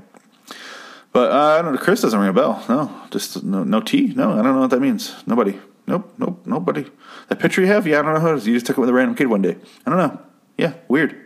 But 1.18 1.32
uh, 1.32 1.58
I 1.58 1.62
don't 1.64 1.74
know. 1.74 1.82
Chris 1.82 2.02
doesn't 2.02 2.20
ring 2.20 2.30
a 2.30 2.34
bell. 2.34 2.64
No, 2.70 2.92
just 3.10 3.44
no, 3.44 3.64
no 3.64 3.82
T. 3.82 4.14
No, 4.16 4.34
I 4.34 4.44
don't 4.44 4.54
know 4.54 4.60
what 4.60 4.70
that 4.70 4.80
means. 4.80 5.16
Nobody. 5.26 5.60
Nope. 5.88 6.14
Nope. 6.20 6.46
Nobody. 6.46 6.86
That 7.30 7.40
picture 7.40 7.60
you 7.60 7.66
have? 7.66 7.88
Yeah, 7.88 7.98
I 7.98 8.02
don't 8.04 8.14
know 8.14 8.20
who 8.20 8.34
it 8.34 8.36
is. 8.36 8.46
You 8.46 8.54
just 8.54 8.68
took 8.68 8.78
it 8.78 8.82
with 8.82 8.90
a 8.90 8.94
random 8.94 9.16
kid 9.16 9.26
one 9.26 9.42
day. 9.42 9.58
I 9.84 9.90
don't 9.90 9.98
know. 9.98 10.22
Yeah, 10.60 10.74
weird. 10.88 11.20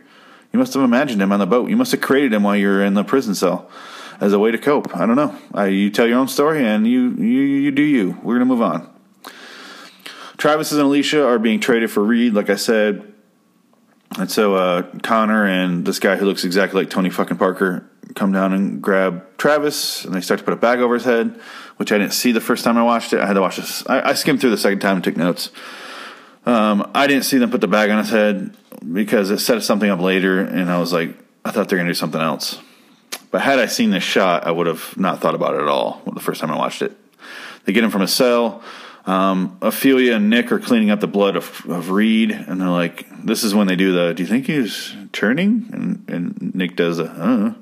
You 0.50 0.58
must 0.58 0.72
have 0.72 0.82
imagined 0.82 1.20
him 1.20 1.30
on 1.30 1.40
the 1.40 1.46
boat. 1.46 1.68
You 1.68 1.76
must 1.76 1.92
have 1.92 2.00
created 2.00 2.32
him 2.32 2.42
while 2.42 2.56
you 2.56 2.68
were 2.68 2.82
in 2.82 2.94
the 2.94 3.04
prison 3.04 3.34
cell. 3.34 3.70
as 4.18 4.32
a 4.32 4.38
way 4.38 4.50
to 4.50 4.56
cope. 4.56 4.96
I 4.96 5.04
don't 5.04 5.16
know. 5.16 5.36
I, 5.52 5.66
you 5.66 5.90
tell 5.90 6.06
your 6.06 6.18
own 6.18 6.28
story 6.28 6.64
and 6.64 6.86
you, 6.86 7.10
you, 7.16 7.42
you 7.42 7.70
do 7.70 7.82
you. 7.82 8.12
We're 8.22 8.38
going 8.38 8.48
to 8.48 8.54
move 8.54 8.62
on. 8.62 8.88
Travis 10.38 10.72
and 10.72 10.80
Alicia 10.80 11.22
are 11.22 11.38
being 11.38 11.60
traded 11.60 11.90
for 11.90 12.02
Reed, 12.02 12.32
like 12.32 12.48
I 12.48 12.56
said. 12.56 13.11
And 14.18 14.30
so 14.30 14.54
uh, 14.54 14.82
Connor 15.02 15.46
and 15.46 15.86
this 15.86 15.98
guy 15.98 16.16
who 16.16 16.26
looks 16.26 16.44
exactly 16.44 16.82
like 16.82 16.90
Tony 16.90 17.10
fucking 17.10 17.38
Parker 17.38 17.88
come 18.14 18.32
down 18.32 18.52
and 18.52 18.82
grab 18.82 19.24
Travis, 19.38 20.04
and 20.04 20.14
they 20.14 20.20
start 20.20 20.38
to 20.38 20.44
put 20.44 20.52
a 20.52 20.56
bag 20.56 20.80
over 20.80 20.94
his 20.94 21.04
head, 21.04 21.40
which 21.76 21.92
I 21.92 21.98
didn't 21.98 22.12
see 22.12 22.32
the 22.32 22.40
first 22.40 22.64
time 22.64 22.76
I 22.76 22.82
watched 22.82 23.12
it. 23.12 23.20
I 23.20 23.26
had 23.26 23.34
to 23.34 23.40
watch 23.40 23.56
this. 23.56 23.86
I, 23.88 24.10
I 24.10 24.14
skimmed 24.14 24.40
through 24.40 24.50
the 24.50 24.58
second 24.58 24.80
time 24.80 24.96
and 24.96 25.04
took 25.04 25.16
notes. 25.16 25.50
Um, 26.44 26.90
I 26.94 27.06
didn't 27.06 27.24
see 27.24 27.38
them 27.38 27.50
put 27.50 27.60
the 27.60 27.68
bag 27.68 27.90
on 27.90 27.98
his 27.98 28.10
head 28.10 28.54
because 28.92 29.30
it 29.30 29.38
set 29.38 29.62
something 29.62 29.88
up 29.88 30.00
later, 30.00 30.40
and 30.40 30.70
I 30.70 30.78
was 30.78 30.92
like, 30.92 31.16
I 31.44 31.50
thought 31.50 31.68
they're 31.68 31.78
to 31.78 31.84
do 31.84 31.94
something 31.94 32.20
else. 32.20 32.60
But 33.30 33.40
had 33.40 33.58
I 33.58 33.66
seen 33.66 33.90
this 33.90 34.02
shot, 34.02 34.46
I 34.46 34.50
would 34.50 34.66
have 34.66 34.96
not 34.96 35.20
thought 35.20 35.34
about 35.34 35.54
it 35.54 35.62
at 35.62 35.68
all 35.68 36.02
the 36.12 36.20
first 36.20 36.40
time 36.40 36.50
I 36.50 36.56
watched 36.56 36.82
it. 36.82 36.96
They 37.64 37.72
get 37.72 37.84
him 37.84 37.90
from 37.90 38.02
a 38.02 38.08
cell. 38.08 38.62
Um, 39.04 39.58
Ophelia 39.60 40.14
and 40.16 40.30
Nick 40.30 40.52
are 40.52 40.60
cleaning 40.60 40.90
up 40.90 41.00
the 41.00 41.08
blood 41.08 41.36
of, 41.36 41.64
of 41.68 41.90
Reed, 41.90 42.30
and 42.30 42.60
they're 42.60 42.68
like, 42.68 43.06
"This 43.24 43.42
is 43.42 43.54
when 43.54 43.66
they 43.66 43.76
do 43.76 43.92
the. 43.92 44.14
Do 44.14 44.22
you 44.22 44.28
think 44.28 44.46
he's 44.46 44.94
turning?" 45.12 45.68
And, 45.72 46.04
and 46.08 46.54
Nick 46.54 46.76
does 46.76 46.98
a, 46.98 47.56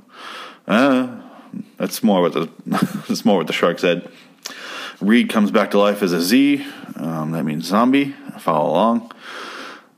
"Uh, 0.69 0.71
uh." 0.71 1.17
That's 1.79 2.03
more 2.03 2.21
what 2.21 2.33
the 2.33 2.49
that's 3.09 3.25
more 3.25 3.39
what 3.39 3.47
the 3.47 3.53
shark 3.53 3.79
said. 3.79 4.09
Reed 5.01 5.31
comes 5.31 5.51
back 5.51 5.71
to 5.71 5.79
life 5.79 6.03
as 6.03 6.13
a 6.13 6.21
Z. 6.21 6.65
Um, 6.97 7.33
that 7.33 7.45
means 7.45 7.67
zombie. 7.67 8.15
Follow 8.39 8.71
along. 8.71 9.13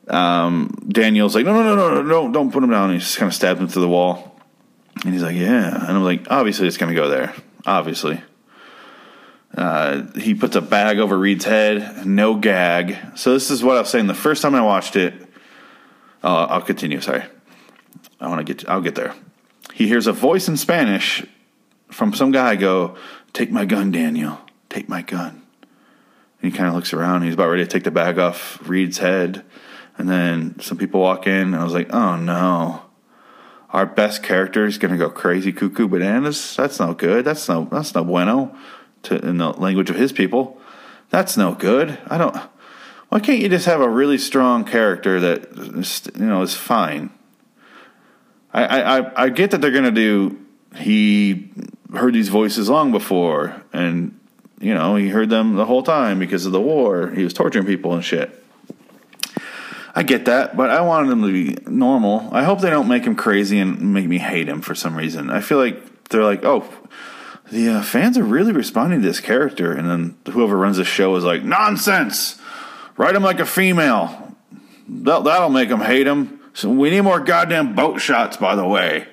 Um, 0.09 0.75
Daniel's 0.89 1.35
like, 1.35 1.45
no, 1.45 1.53
no, 1.53 1.75
no, 1.75 1.77
no, 1.77 2.03
no, 2.03 2.09
don't, 2.09 2.33
don't 2.33 2.53
put 2.53 2.63
him 2.63 2.71
down. 2.71 2.93
He 2.93 2.99
just 2.99 3.17
kind 3.17 3.29
of 3.29 3.35
stabs 3.35 3.61
him 3.61 3.69
through 3.69 3.83
the 3.83 3.89
wall. 3.89 4.41
And 5.05 5.13
he's 5.13 5.23
like, 5.23 5.37
yeah. 5.37 5.75
And 5.75 5.97
I'm 5.97 6.05
like, 6.05 6.27
obviously 6.31 6.67
it's 6.67 6.77
going 6.77 6.95
to 6.95 7.01
go 7.01 7.09
there. 7.09 7.35
Obviously. 7.67 8.21
Uh, 9.63 10.11
he 10.19 10.35
puts 10.35 10.57
a 10.57 10.61
bag 10.61 10.99
over 10.99 11.17
Reed's 11.17 11.45
head, 11.45 12.05
no 12.05 12.35
gag. 12.35 12.97
So 13.15 13.33
this 13.33 13.49
is 13.49 13.63
what 13.63 13.77
I 13.77 13.81
was 13.83 13.91
saying. 13.91 14.09
The 14.09 14.13
first 14.15 14.43
time 14.43 14.57
I 14.57 14.61
watched 14.61 14.97
it, 14.97 15.15
uh, 16.25 16.47
I'll 16.51 16.63
continue. 16.63 17.01
Sorry, 17.01 17.23
I 18.21 18.27
want 18.27 18.45
to 18.45 18.55
get. 18.55 18.69
I'll 18.69 18.81
get 18.81 18.97
there. 18.97 19.15
He 19.73 19.87
hears 19.87 20.09
a 20.09 20.13
voice 20.13 20.49
in 20.49 20.57
Spanish 20.57 21.25
from 21.93 22.13
some 22.13 22.33
guy 22.33 22.57
go, 22.57 22.97
"Take 23.35 23.53
my 23.53 23.65
gun, 23.65 23.93
Daniel. 23.93 24.41
Take 24.69 24.89
my 24.89 25.01
gun." 25.01 25.43
And 26.43 26.51
he 26.51 26.59
kind 26.59 26.69
of 26.69 26.75
looks 26.75 26.93
around. 26.93 27.23
He's 27.23 27.35
about 27.35 27.49
ready 27.49 27.63
to 27.63 27.71
take 27.71 27.85
the 27.85 27.93
bag 27.93 28.19
off 28.19 28.59
Reed's 28.69 28.99
head, 28.99 29.45
and 29.97 30.09
then 30.09 30.59
some 30.59 30.77
people 30.77 31.01
walk 31.01 31.29
in. 31.29 31.55
And 31.55 31.57
I 31.57 31.63
was 31.63 31.73
like, 31.73 31.95
"Oh 31.95 32.17
no." 32.17 32.83
Our 33.71 33.87
best 33.87 34.25
character 34.25 34.67
is 34.67 34.77
going 34.77 34.93
to 34.93 34.99
go 34.99 35.09
crazy, 35.09 35.51
cuckoo 35.53 35.89
bananas. 35.89 36.57
That's 36.57 36.81
no 36.81 36.95
good. 36.95 37.25
That's 37.25 37.49
no. 37.49 37.69
That's 37.71 37.95
no 37.95 38.03
bueno 38.03 38.57
to, 39.05 39.17
in 39.17 39.39
the 39.39 39.51
language 39.51 39.91
of 39.91 39.97
his 39.97 40.13
people. 40.13 40.61
That's 41.11 41.37
no 41.37 41.55
good. 41.55 41.99
I 42.07 42.19
don't. 42.19 42.37
Why 43.09 43.21
can't 43.21 43.41
you 43.41 43.49
just 43.49 43.67
have 43.67 43.81
a 43.81 43.89
really 43.89 44.17
strong 44.17 44.65
character 44.65 45.21
that 45.21 46.15
you 46.19 46.27
know 46.27 46.43
is 46.43 46.55
fine? 46.55 47.11
I 48.53 48.65
I, 48.65 49.25
I 49.25 49.29
get 49.29 49.51
that 49.51 49.61
they're 49.61 49.71
gonna 49.71 49.91
do. 49.91 50.39
He 50.77 51.51
heard 51.93 52.15
these 52.15 52.31
voices 52.31 52.71
long 52.71 52.91
before, 52.93 53.63
and 53.73 54.19
you 54.61 54.73
know 54.73 54.97
he 54.97 55.11
heard 55.11 55.29
them 55.29 55.57
the 55.57 55.67
whole 55.67 55.83
time 55.83 56.19
because 56.19 56.47
of 56.47 56.53
the 56.53 56.61
war. 56.61 57.11
He 57.11 57.25
was 57.25 57.35
torturing 57.35 57.67
people 57.67 57.93
and 57.93 58.05
shit. 58.05 58.43
I 59.95 60.03
get 60.03 60.25
that, 60.25 60.57
but 60.57 60.71
I 60.71 60.81
wanted 60.81 61.13
him 61.13 61.23
to 61.23 61.33
be 61.33 61.71
normal. 61.71 62.29
I 62.33 62.45
hope 62.45 62.61
they 62.61 62.71
don't 62.71 62.89
make 62.89 63.05
him 63.05 63.15
crazy 63.15 63.59
and 63.59 63.93
make 63.93 64.09
me 64.09 64.19
hate 64.19 64.49
him 64.49 64.63
for 64.63 64.75
some 64.75 64.97
reason. 64.97 65.29
I 65.29 65.43
feel 65.43 65.59
like 65.59 66.09
they're 66.09 66.25
like, 66.25 66.45
oh, 66.45 66.67
the 67.53 67.69
uh, 67.69 67.83
fans 67.83 68.17
are 68.17 68.25
really 68.25 68.53
responding 68.53 69.03
to 69.03 69.07
this 69.07 69.21
character, 69.21 69.73
and 69.73 69.89
then 69.89 70.17
whoever 70.33 70.57
runs 70.57 70.79
the 70.79 70.85
show 70.85 71.15
is 71.17 71.23
like, 71.23 71.45
nonsense. 71.45 72.41
Write 72.97 73.15
him 73.15 73.23
like 73.23 73.41
a 73.41 73.47
female. 73.47 74.35
That, 74.89 75.25
that'll 75.25 75.51
make 75.51 75.69
him 75.69 75.81
hate 75.81 76.07
him. 76.07 76.41
So 76.55 76.71
we 76.71 76.89
need 76.89 77.03
more 77.03 77.21
goddamn 77.21 77.75
boat 77.75 78.01
shots, 78.01 78.39
by 78.39 78.57
the 78.57 78.67
way. 78.67 79.07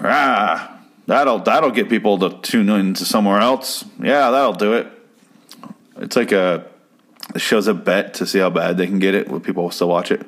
Ah, 0.00 0.80
that'll 1.06 1.38
that'll 1.38 1.70
get 1.70 1.88
people 1.88 2.18
to 2.18 2.38
tune 2.40 2.68
into 2.68 3.04
somewhere 3.04 3.38
else. 3.38 3.84
Yeah, 4.00 4.30
that'll 4.30 4.52
do 4.52 4.74
it. 4.74 4.88
It's 5.98 6.16
like 6.16 6.32
a 6.32 6.66
it 7.34 7.40
shows 7.40 7.66
a 7.68 7.74
bet 7.74 8.14
to 8.14 8.26
see 8.26 8.40
how 8.40 8.50
bad 8.50 8.76
they 8.76 8.86
can 8.86 8.98
get 8.98 9.14
it. 9.14 9.28
Will 9.28 9.40
people 9.40 9.70
still 9.70 9.88
watch 9.88 10.10
it? 10.10 10.26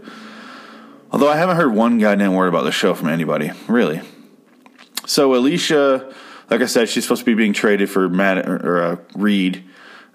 Although 1.12 1.28
I 1.28 1.36
haven't 1.36 1.56
heard 1.56 1.74
one 1.74 1.98
goddamn 1.98 2.34
word 2.34 2.48
about 2.48 2.62
the 2.62 2.72
show 2.72 2.94
from 2.94 3.08
anybody, 3.08 3.50
really. 3.66 4.00
So 5.06 5.34
Alicia 5.34 6.12
like 6.50 6.60
I 6.60 6.66
said, 6.66 6.88
she's 6.88 7.04
supposed 7.04 7.20
to 7.20 7.26
be 7.26 7.34
being 7.34 7.52
traded 7.52 7.90
for 7.90 8.08
Matt 8.08 8.48
or, 8.48 8.82
uh, 8.82 8.96
Reed. 9.14 9.64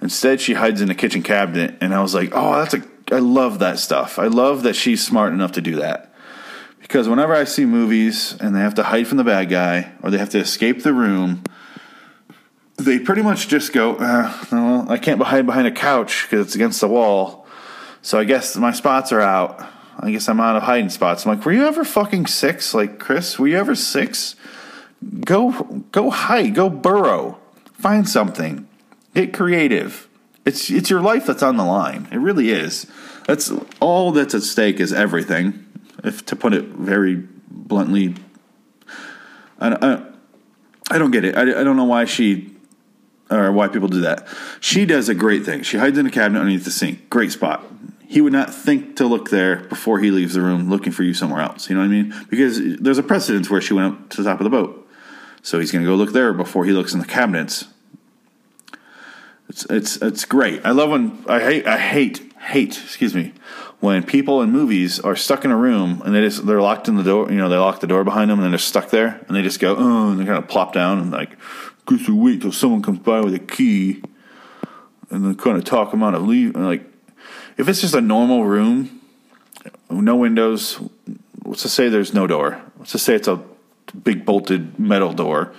Instead, 0.01 0.41
she 0.41 0.53
hides 0.53 0.81
in 0.81 0.87
the 0.87 0.95
kitchen 0.95 1.23
cabinet, 1.23 1.77
and 1.79 1.93
I 1.93 2.01
was 2.01 2.13
like, 2.13 2.31
"Oh, 2.33 2.55
that's 2.55 2.73
a 2.73 2.83
I 3.11 3.19
love 3.19 3.59
that 3.59 3.79
stuff. 3.79 4.17
I 4.19 4.27
love 4.27 4.63
that 4.63 4.75
she's 4.75 5.05
smart 5.05 5.33
enough 5.33 5.53
to 5.53 5.61
do 5.61 5.75
that." 5.77 6.13
Because 6.81 7.07
whenever 7.07 7.33
I 7.33 7.45
see 7.45 7.65
movies 7.65 8.35
and 8.39 8.55
they 8.55 8.59
have 8.59 8.75
to 8.75 8.83
hide 8.83 9.07
from 9.07 9.17
the 9.17 9.23
bad 9.23 9.49
guy 9.49 9.93
or 10.03 10.11
they 10.11 10.17
have 10.17 10.29
to 10.31 10.39
escape 10.39 10.83
the 10.83 10.93
room, 10.93 11.43
they 12.75 12.99
pretty 12.99 13.21
much 13.21 13.47
just 13.47 13.71
go, 13.73 13.95
uh, 13.95 14.31
well, 14.51 14.91
I 14.91 14.97
can't 14.97 15.21
hide 15.21 15.45
behind 15.45 15.65
a 15.65 15.71
couch 15.71 16.27
because 16.29 16.45
it's 16.45 16.55
against 16.55 16.81
the 16.81 16.87
wall. 16.87 17.47
So 18.01 18.19
I 18.19 18.25
guess 18.25 18.55
my 18.57 18.73
spots 18.73 19.11
are 19.11 19.21
out. 19.21 19.65
I 19.99 20.11
guess 20.11 20.27
I'm 20.27 20.39
out 20.39 20.57
of 20.57 20.63
hiding 20.63 20.89
spots. 20.89 21.25
I'm 21.25 21.37
like, 21.37 21.45
were 21.45 21.53
you 21.53 21.65
ever 21.65 21.85
fucking 21.85 22.25
six? 22.25 22.73
Like, 22.73 22.99
Chris, 22.99 23.39
were 23.39 23.47
you 23.47 23.57
ever 23.57 23.75
six? 23.75 24.35
Go 25.21 25.51
go 25.91 26.09
hide, 26.09 26.55
go 26.55 26.69
burrow. 26.69 27.39
Find 27.73 28.07
something. 28.07 28.67
Get 29.13 29.33
creative. 29.33 30.07
It's 30.45 30.69
it's 30.69 30.89
your 30.89 31.01
life 31.01 31.25
that's 31.25 31.43
on 31.43 31.57
the 31.57 31.65
line. 31.65 32.07
It 32.11 32.17
really 32.17 32.49
is. 32.49 32.87
That's 33.27 33.51
all 33.79 34.11
that's 34.11 34.35
at 34.35 34.43
stake 34.43 34.79
is 34.79 34.91
everything. 34.91 35.65
If 36.03 36.25
to 36.25 36.35
put 36.35 36.53
it 36.53 36.65
very 36.65 37.15
bluntly, 37.49 38.15
I, 39.59 39.71
I, 39.73 40.03
I 40.91 40.97
don't 40.97 41.11
get 41.11 41.23
it. 41.23 41.37
I, 41.37 41.41
I 41.41 41.63
don't 41.63 41.77
know 41.77 41.85
why 41.85 42.05
she 42.05 42.53
or 43.29 43.51
why 43.51 43.69
people 43.69 43.87
do 43.87 44.01
that. 44.01 44.27
She 44.59 44.85
does 44.85 45.09
a 45.09 45.15
great 45.15 45.45
thing. 45.45 45.63
She 45.63 45.77
hides 45.77 45.97
in 45.97 46.05
a 46.05 46.11
cabinet 46.11 46.39
underneath 46.39 46.65
the 46.65 46.71
sink. 46.71 47.09
Great 47.09 47.31
spot. 47.31 47.63
He 48.05 48.21
would 48.21 48.33
not 48.33 48.53
think 48.53 48.97
to 48.97 49.07
look 49.07 49.29
there 49.29 49.61
before 49.69 49.99
he 49.99 50.11
leaves 50.11 50.35
the 50.35 50.41
room 50.41 50.69
looking 50.69 50.91
for 50.91 51.03
you 51.03 51.13
somewhere 51.13 51.41
else. 51.41 51.69
You 51.69 51.75
know 51.75 51.81
what 51.81 51.87
I 51.87 51.89
mean? 51.89 52.13
Because 52.29 52.59
there's 52.77 52.97
a 52.97 53.03
precedence 53.03 53.49
where 53.49 53.61
she 53.61 53.73
went 53.73 53.93
up 53.93 54.09
to 54.09 54.21
the 54.21 54.29
top 54.29 54.39
of 54.39 54.43
the 54.43 54.49
boat. 54.49 54.82
So 55.43 55.59
he's 55.59 55.71
going 55.71 55.83
to 55.83 55.89
go 55.89 55.95
look 55.95 56.13
there 56.13 56.33
before 56.33 56.65
he 56.65 56.71
looks 56.71 56.93
in 56.93 56.99
the 56.99 57.05
cabinets. 57.05 57.65
It's 59.49 59.65
it's 59.65 59.97
it's 59.97 60.25
great. 60.25 60.65
I 60.65 60.71
love 60.71 60.89
when 60.89 61.23
I 61.27 61.39
hate 61.39 61.67
I 61.67 61.77
hate 61.77 62.33
hate 62.39 62.75
excuse 62.81 63.13
me 63.13 63.33
when 63.81 64.03
people 64.03 64.41
in 64.41 64.51
movies 64.51 64.99
are 64.99 65.15
stuck 65.15 65.45
in 65.45 65.51
a 65.51 65.57
room 65.57 66.01
and 66.03 66.15
they 66.15 66.21
just 66.21 66.47
they're 66.47 66.61
locked 66.61 66.87
in 66.87 66.95
the 66.95 67.03
door. 67.03 67.29
You 67.29 67.37
know 67.37 67.49
they 67.49 67.57
lock 67.57 67.81
the 67.81 67.87
door 67.87 68.03
behind 68.03 68.31
them 68.31 68.39
and 68.39 68.51
they're 68.51 68.57
stuck 68.57 68.89
there 68.89 69.23
and 69.27 69.35
they 69.35 69.41
just 69.41 69.59
go 69.59 69.75
oh 69.75 70.09
and 70.09 70.19
they 70.19 70.25
kind 70.25 70.37
of 70.37 70.47
plop 70.47 70.73
down 70.73 70.97
and 70.97 71.11
like 71.11 71.37
guess 71.87 72.07
we 72.07 72.13
wait 72.13 72.41
till 72.41 72.51
someone 72.51 72.81
comes 72.81 72.99
by 72.99 73.19
with 73.19 73.35
a 73.35 73.39
key 73.39 74.01
and 75.09 75.25
then 75.25 75.35
kind 75.35 75.57
of 75.57 75.65
talk 75.65 75.91
them 75.91 76.01
out 76.01 76.15
of 76.15 76.23
leave. 76.23 76.55
And 76.55 76.65
like 76.65 76.85
if 77.57 77.67
it's 77.67 77.81
just 77.81 77.93
a 77.93 78.01
normal 78.01 78.45
room, 78.45 79.01
no 79.89 80.15
windows. 80.15 80.79
Let's 81.45 81.63
just 81.63 81.75
say 81.75 81.89
there's 81.89 82.13
no 82.13 82.25
door. 82.25 82.61
Let's 82.79 82.93
just 82.93 83.05
say 83.05 83.15
it's 83.15 83.27
a 83.27 83.43
big 84.01 84.25
bolted 84.25 84.79
metal 84.79 85.13
door. 85.13 85.53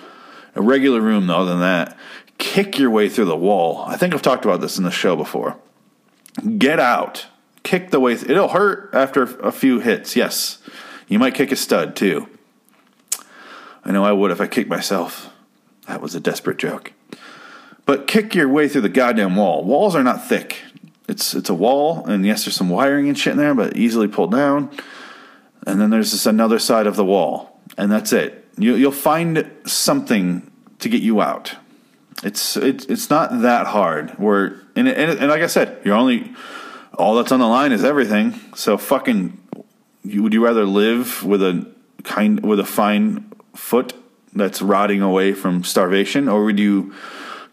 A 0.54 0.62
regular 0.62 1.00
room, 1.00 1.26
though, 1.26 1.38
other 1.38 1.50
than 1.50 1.60
that, 1.60 1.96
kick 2.38 2.78
your 2.78 2.90
way 2.90 3.08
through 3.08 3.24
the 3.26 3.36
wall. 3.36 3.84
I 3.86 3.96
think 3.96 4.14
I've 4.14 4.22
talked 4.22 4.44
about 4.44 4.60
this 4.60 4.78
in 4.78 4.84
the 4.84 4.90
show 4.90 5.16
before. 5.16 5.56
Get 6.58 6.78
out. 6.80 7.26
Kick 7.62 7.90
the 7.90 8.00
way. 8.00 8.16
Th- 8.16 8.30
It'll 8.30 8.48
hurt 8.48 8.90
after 8.92 9.22
a 9.22 9.50
few 9.52 9.80
hits, 9.80 10.16
yes. 10.16 10.58
You 11.08 11.18
might 11.18 11.34
kick 11.34 11.52
a 11.52 11.56
stud, 11.56 11.96
too. 11.96 12.28
I 13.84 13.92
know 13.92 14.04
I 14.04 14.12
would 14.12 14.30
if 14.30 14.40
I 14.40 14.46
kicked 14.46 14.70
myself. 14.70 15.30
That 15.86 16.00
was 16.00 16.14
a 16.14 16.20
desperate 16.20 16.58
joke. 16.58 16.92
But 17.86 18.06
kick 18.06 18.34
your 18.34 18.48
way 18.48 18.68
through 18.68 18.80
the 18.82 18.88
goddamn 18.88 19.36
wall. 19.36 19.64
Walls 19.64 19.94
are 19.94 20.02
not 20.02 20.26
thick. 20.26 20.62
It's 21.06 21.34
it's 21.34 21.50
a 21.50 21.54
wall, 21.54 22.06
and 22.06 22.24
yes, 22.24 22.44
there's 22.44 22.56
some 22.56 22.70
wiring 22.70 23.08
and 23.08 23.18
shit 23.18 23.32
in 23.32 23.38
there, 23.38 23.54
but 23.54 23.76
easily 23.76 24.08
pulled 24.08 24.32
down. 24.32 24.70
And 25.66 25.78
then 25.78 25.90
there's 25.90 26.12
this 26.12 26.24
another 26.24 26.58
side 26.58 26.86
of 26.86 26.96
the 26.96 27.04
wall 27.04 27.53
and 27.76 27.90
that's 27.90 28.12
it. 28.12 28.46
You, 28.58 28.74
you'll 28.74 28.92
find 28.92 29.50
something 29.64 30.50
to 30.80 30.88
get 30.88 31.02
you 31.02 31.20
out. 31.20 31.56
It's 32.22 32.56
it's 32.56 32.84
it's 32.86 33.10
not 33.10 33.42
that 33.42 33.66
hard. 33.66 34.10
Where 34.12 34.60
and, 34.76 34.88
and 34.88 35.18
and 35.18 35.28
like 35.28 35.42
I 35.42 35.46
said, 35.46 35.80
you're 35.84 35.96
only 35.96 36.32
all 36.96 37.16
that's 37.16 37.32
on 37.32 37.40
the 37.40 37.46
line 37.46 37.72
is 37.72 37.84
everything. 37.84 38.38
So 38.54 38.78
fucking, 38.78 39.38
you, 40.04 40.22
would 40.22 40.32
you 40.32 40.44
rather 40.44 40.64
live 40.64 41.24
with 41.24 41.42
a 41.42 41.70
kind 42.04 42.40
with 42.44 42.60
a 42.60 42.64
fine 42.64 43.32
foot 43.54 43.94
that's 44.32 44.62
rotting 44.62 45.02
away 45.02 45.32
from 45.32 45.64
starvation, 45.64 46.28
or 46.28 46.44
would 46.44 46.58
you 46.58 46.94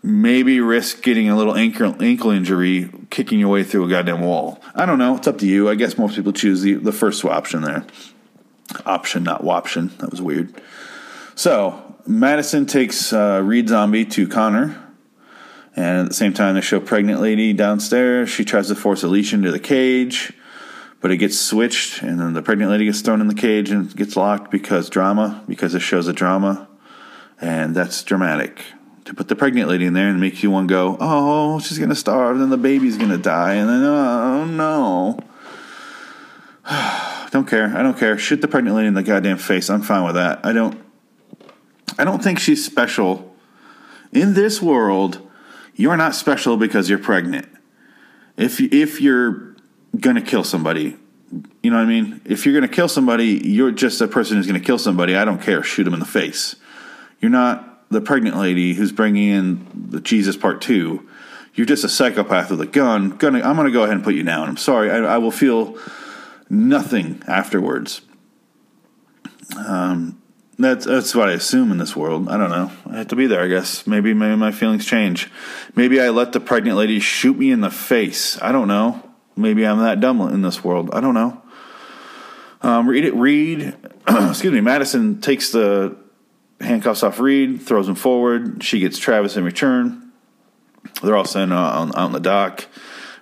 maybe 0.03 0.59
risk 0.59 1.03
getting 1.03 1.29
a 1.29 1.35
little 1.35 1.55
ankle, 1.55 1.95
ankle 2.01 2.31
injury 2.31 2.89
kicking 3.09 3.39
your 3.39 3.49
way 3.49 3.63
through 3.63 3.85
a 3.85 3.89
goddamn 3.89 4.21
wall? 4.21 4.61
I 4.75 4.85
don't 4.85 4.99
know. 4.99 5.15
It's 5.17 5.27
up 5.27 5.39
to 5.39 5.47
you. 5.47 5.69
I 5.69 5.75
guess 5.75 5.97
most 5.97 6.15
people 6.15 6.33
choose 6.33 6.61
the 6.61 6.75
the 6.75 6.91
first 6.91 7.25
option 7.25 7.61
there 7.61 7.85
option, 8.85 9.23
not 9.23 9.43
woption. 9.43 9.97
That 9.97 10.11
was 10.11 10.21
weird. 10.21 10.53
So 11.35 11.95
Madison 12.05 12.65
takes 12.65 13.13
uh, 13.13 13.41
Reed 13.43 13.69
Zombie 13.69 14.05
to 14.05 14.27
Connor, 14.27 14.77
and 15.75 15.99
at 16.01 16.07
the 16.07 16.13
same 16.13 16.33
time, 16.33 16.55
they 16.55 16.61
show 16.61 16.79
pregnant 16.79 17.21
lady 17.21 17.53
downstairs. 17.53 18.29
She 18.29 18.43
tries 18.43 18.67
to 18.67 18.75
force 18.75 19.03
Alicia 19.03 19.35
into 19.35 19.51
the 19.51 19.59
cage, 19.59 20.33
but 20.99 21.11
it 21.11 21.17
gets 21.17 21.39
switched, 21.39 22.01
and 22.01 22.19
then 22.19 22.33
the 22.33 22.41
pregnant 22.41 22.71
lady 22.71 22.85
gets 22.85 23.01
thrown 23.01 23.21
in 23.21 23.27
the 23.27 23.35
cage 23.35 23.71
and 23.71 23.95
gets 23.95 24.15
locked 24.15 24.51
because 24.51 24.89
drama, 24.89 25.43
because 25.47 25.73
it 25.73 25.79
shows 25.79 26.07
a 26.07 26.13
drama, 26.13 26.67
and 27.39 27.75
that's 27.75 28.03
dramatic. 28.03 28.61
To 29.05 29.13
put 29.13 29.27
the 29.27 29.35
pregnant 29.35 29.69
lady 29.69 29.85
in 29.85 29.93
there 29.93 30.09
and 30.09 30.19
make 30.19 30.43
you 30.43 30.51
one 30.51 30.67
go, 30.67 30.97
oh, 30.99 31.59
she's 31.59 31.79
gonna 31.79 31.95
starve, 31.95 32.39
then 32.39 32.49
the 32.49 32.57
baby's 32.57 32.97
gonna 32.97 33.17
die, 33.17 33.55
and 33.55 33.69
then 33.69 33.83
oh 33.83 34.45
no. 34.45 35.19
don't 37.31 37.47
care. 37.47 37.75
I 37.75 37.81
don't 37.81 37.97
care. 37.97 38.17
Shoot 38.17 38.41
the 38.41 38.47
pregnant 38.47 38.75
lady 38.75 38.87
in 38.87 38.93
the 38.93 39.03
goddamn 39.03 39.37
face. 39.37 39.69
I'm 39.69 39.81
fine 39.81 40.03
with 40.03 40.15
that. 40.15 40.45
I 40.45 40.53
don't. 40.53 40.79
I 41.97 42.03
don't 42.03 42.23
think 42.23 42.39
she's 42.39 42.63
special. 42.63 43.33
In 44.11 44.33
this 44.33 44.61
world, 44.61 45.27
you're 45.75 45.97
not 45.97 46.13
special 46.13 46.57
because 46.57 46.89
you're 46.89 46.99
pregnant. 46.99 47.47
If 48.37 48.59
if 48.59 48.99
you're 48.99 49.55
gonna 49.97 50.21
kill 50.21 50.43
somebody, 50.43 50.97
you 51.63 51.71
know 51.71 51.77
what 51.77 51.83
I 51.83 51.85
mean. 51.85 52.21
If 52.25 52.45
you're 52.45 52.53
gonna 52.53 52.67
kill 52.67 52.89
somebody, 52.89 53.41
you're 53.43 53.71
just 53.71 54.01
a 54.01 54.07
person 54.07 54.37
who's 54.37 54.47
gonna 54.47 54.59
kill 54.59 54.77
somebody. 54.77 55.15
I 55.15 55.23
don't 55.23 55.41
care. 55.41 55.63
Shoot 55.63 55.87
him 55.87 55.93
in 55.93 55.99
the 55.99 56.05
face. 56.05 56.55
You're 57.21 57.31
not 57.31 57.89
the 57.89 58.01
pregnant 58.01 58.37
lady 58.37 58.73
who's 58.73 58.91
bringing 58.91 59.29
in 59.29 59.67
the 59.89 60.01
Jesus 60.01 60.35
Part 60.35 60.61
Two. 60.61 61.07
You're 61.53 61.65
just 61.65 61.83
a 61.83 61.89
psychopath 61.89 62.49
with 62.49 62.61
a 62.61 62.65
gun. 62.65 63.11
Gonna, 63.11 63.39
I'm 63.39 63.55
gonna 63.55 63.71
go 63.71 63.83
ahead 63.83 63.95
and 63.95 64.03
put 64.03 64.15
you 64.15 64.23
down. 64.23 64.49
I'm 64.49 64.57
sorry. 64.57 64.89
I, 64.89 64.97
I 64.97 65.17
will 65.17 65.31
feel 65.31 65.77
nothing 66.51 67.23
afterwards. 67.27 68.01
Um, 69.57 70.21
that's 70.59 70.85
that's 70.85 71.15
what 71.15 71.29
I 71.29 71.31
assume 71.31 71.71
in 71.71 71.77
this 71.77 71.95
world. 71.95 72.29
I 72.29 72.37
don't 72.37 72.49
know. 72.49 72.71
I 72.87 72.97
have 72.97 73.07
to 73.07 73.15
be 73.15 73.25
there, 73.25 73.41
I 73.41 73.47
guess. 73.47 73.87
Maybe 73.87 74.13
maybe 74.13 74.35
my 74.35 74.51
feelings 74.51 74.85
change. 74.85 75.31
Maybe 75.75 75.99
I 75.99 76.09
let 76.09 76.33
the 76.33 76.39
pregnant 76.39 76.77
lady 76.77 76.99
shoot 76.99 77.37
me 77.37 77.51
in 77.51 77.61
the 77.61 77.71
face. 77.71 78.39
I 78.41 78.51
don't 78.51 78.67
know. 78.67 79.01
Maybe 79.35 79.65
I'm 79.65 79.79
that 79.79 80.01
dumb 80.01 80.21
in 80.21 80.41
this 80.41 80.63
world. 80.63 80.91
I 80.93 80.99
don't 80.99 81.13
know. 81.13 81.41
Um, 82.61 82.87
read 82.87 83.05
it. 83.05 83.15
Reed. 83.15 83.75
excuse 84.07 84.53
me. 84.53 84.61
Madison 84.61 85.21
takes 85.21 85.51
the 85.51 85.97
handcuffs 86.59 87.01
off 87.01 87.19
Reed, 87.19 87.61
throws 87.61 87.87
him 87.87 87.95
forward. 87.95 88.61
She 88.63 88.79
gets 88.79 88.99
Travis 88.99 89.35
in 89.35 89.43
return. 89.43 90.11
They're 91.01 91.15
all 91.15 91.25
sitting 91.25 91.51
out 91.51 91.95
on 91.95 92.11
the 92.11 92.19
dock. 92.19 92.67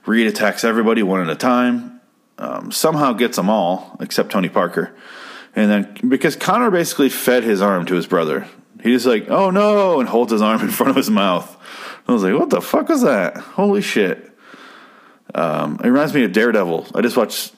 Reed 0.05 0.27
attacks 0.27 0.63
everybody 0.63 1.03
one 1.03 1.21
at 1.21 1.29
a 1.29 1.35
time. 1.35 1.98
Um, 2.39 2.71
somehow 2.71 3.11
gets 3.13 3.35
them 3.35 3.49
all 3.49 3.97
except 3.99 4.31
Tony 4.31 4.47
Parker. 4.47 4.95
And 5.55 5.69
then 5.69 6.09
because 6.09 6.37
Connor 6.37 6.71
basically 6.71 7.09
fed 7.09 7.43
his 7.43 7.61
arm 7.61 7.85
to 7.87 7.95
his 7.95 8.07
brother, 8.07 8.47
he 8.81 8.93
just 8.93 9.05
like, 9.05 9.29
oh 9.29 9.49
no, 9.51 9.99
and 9.99 10.07
holds 10.07 10.31
his 10.31 10.41
arm 10.41 10.61
in 10.61 10.69
front 10.69 10.89
of 10.89 10.95
his 10.95 11.09
mouth. 11.09 11.57
I 12.07 12.13
was 12.13 12.23
like, 12.23 12.33
what 12.33 12.49
the 12.49 12.61
fuck 12.61 12.87
was 12.87 13.01
that? 13.01 13.35
Holy 13.37 13.81
shit. 13.81 14.31
Um, 15.35 15.79
it 15.83 15.87
reminds 15.87 16.13
me 16.13 16.23
of 16.23 16.31
Daredevil. 16.31 16.87
I 16.95 17.01
just 17.01 17.17
watched 17.17 17.53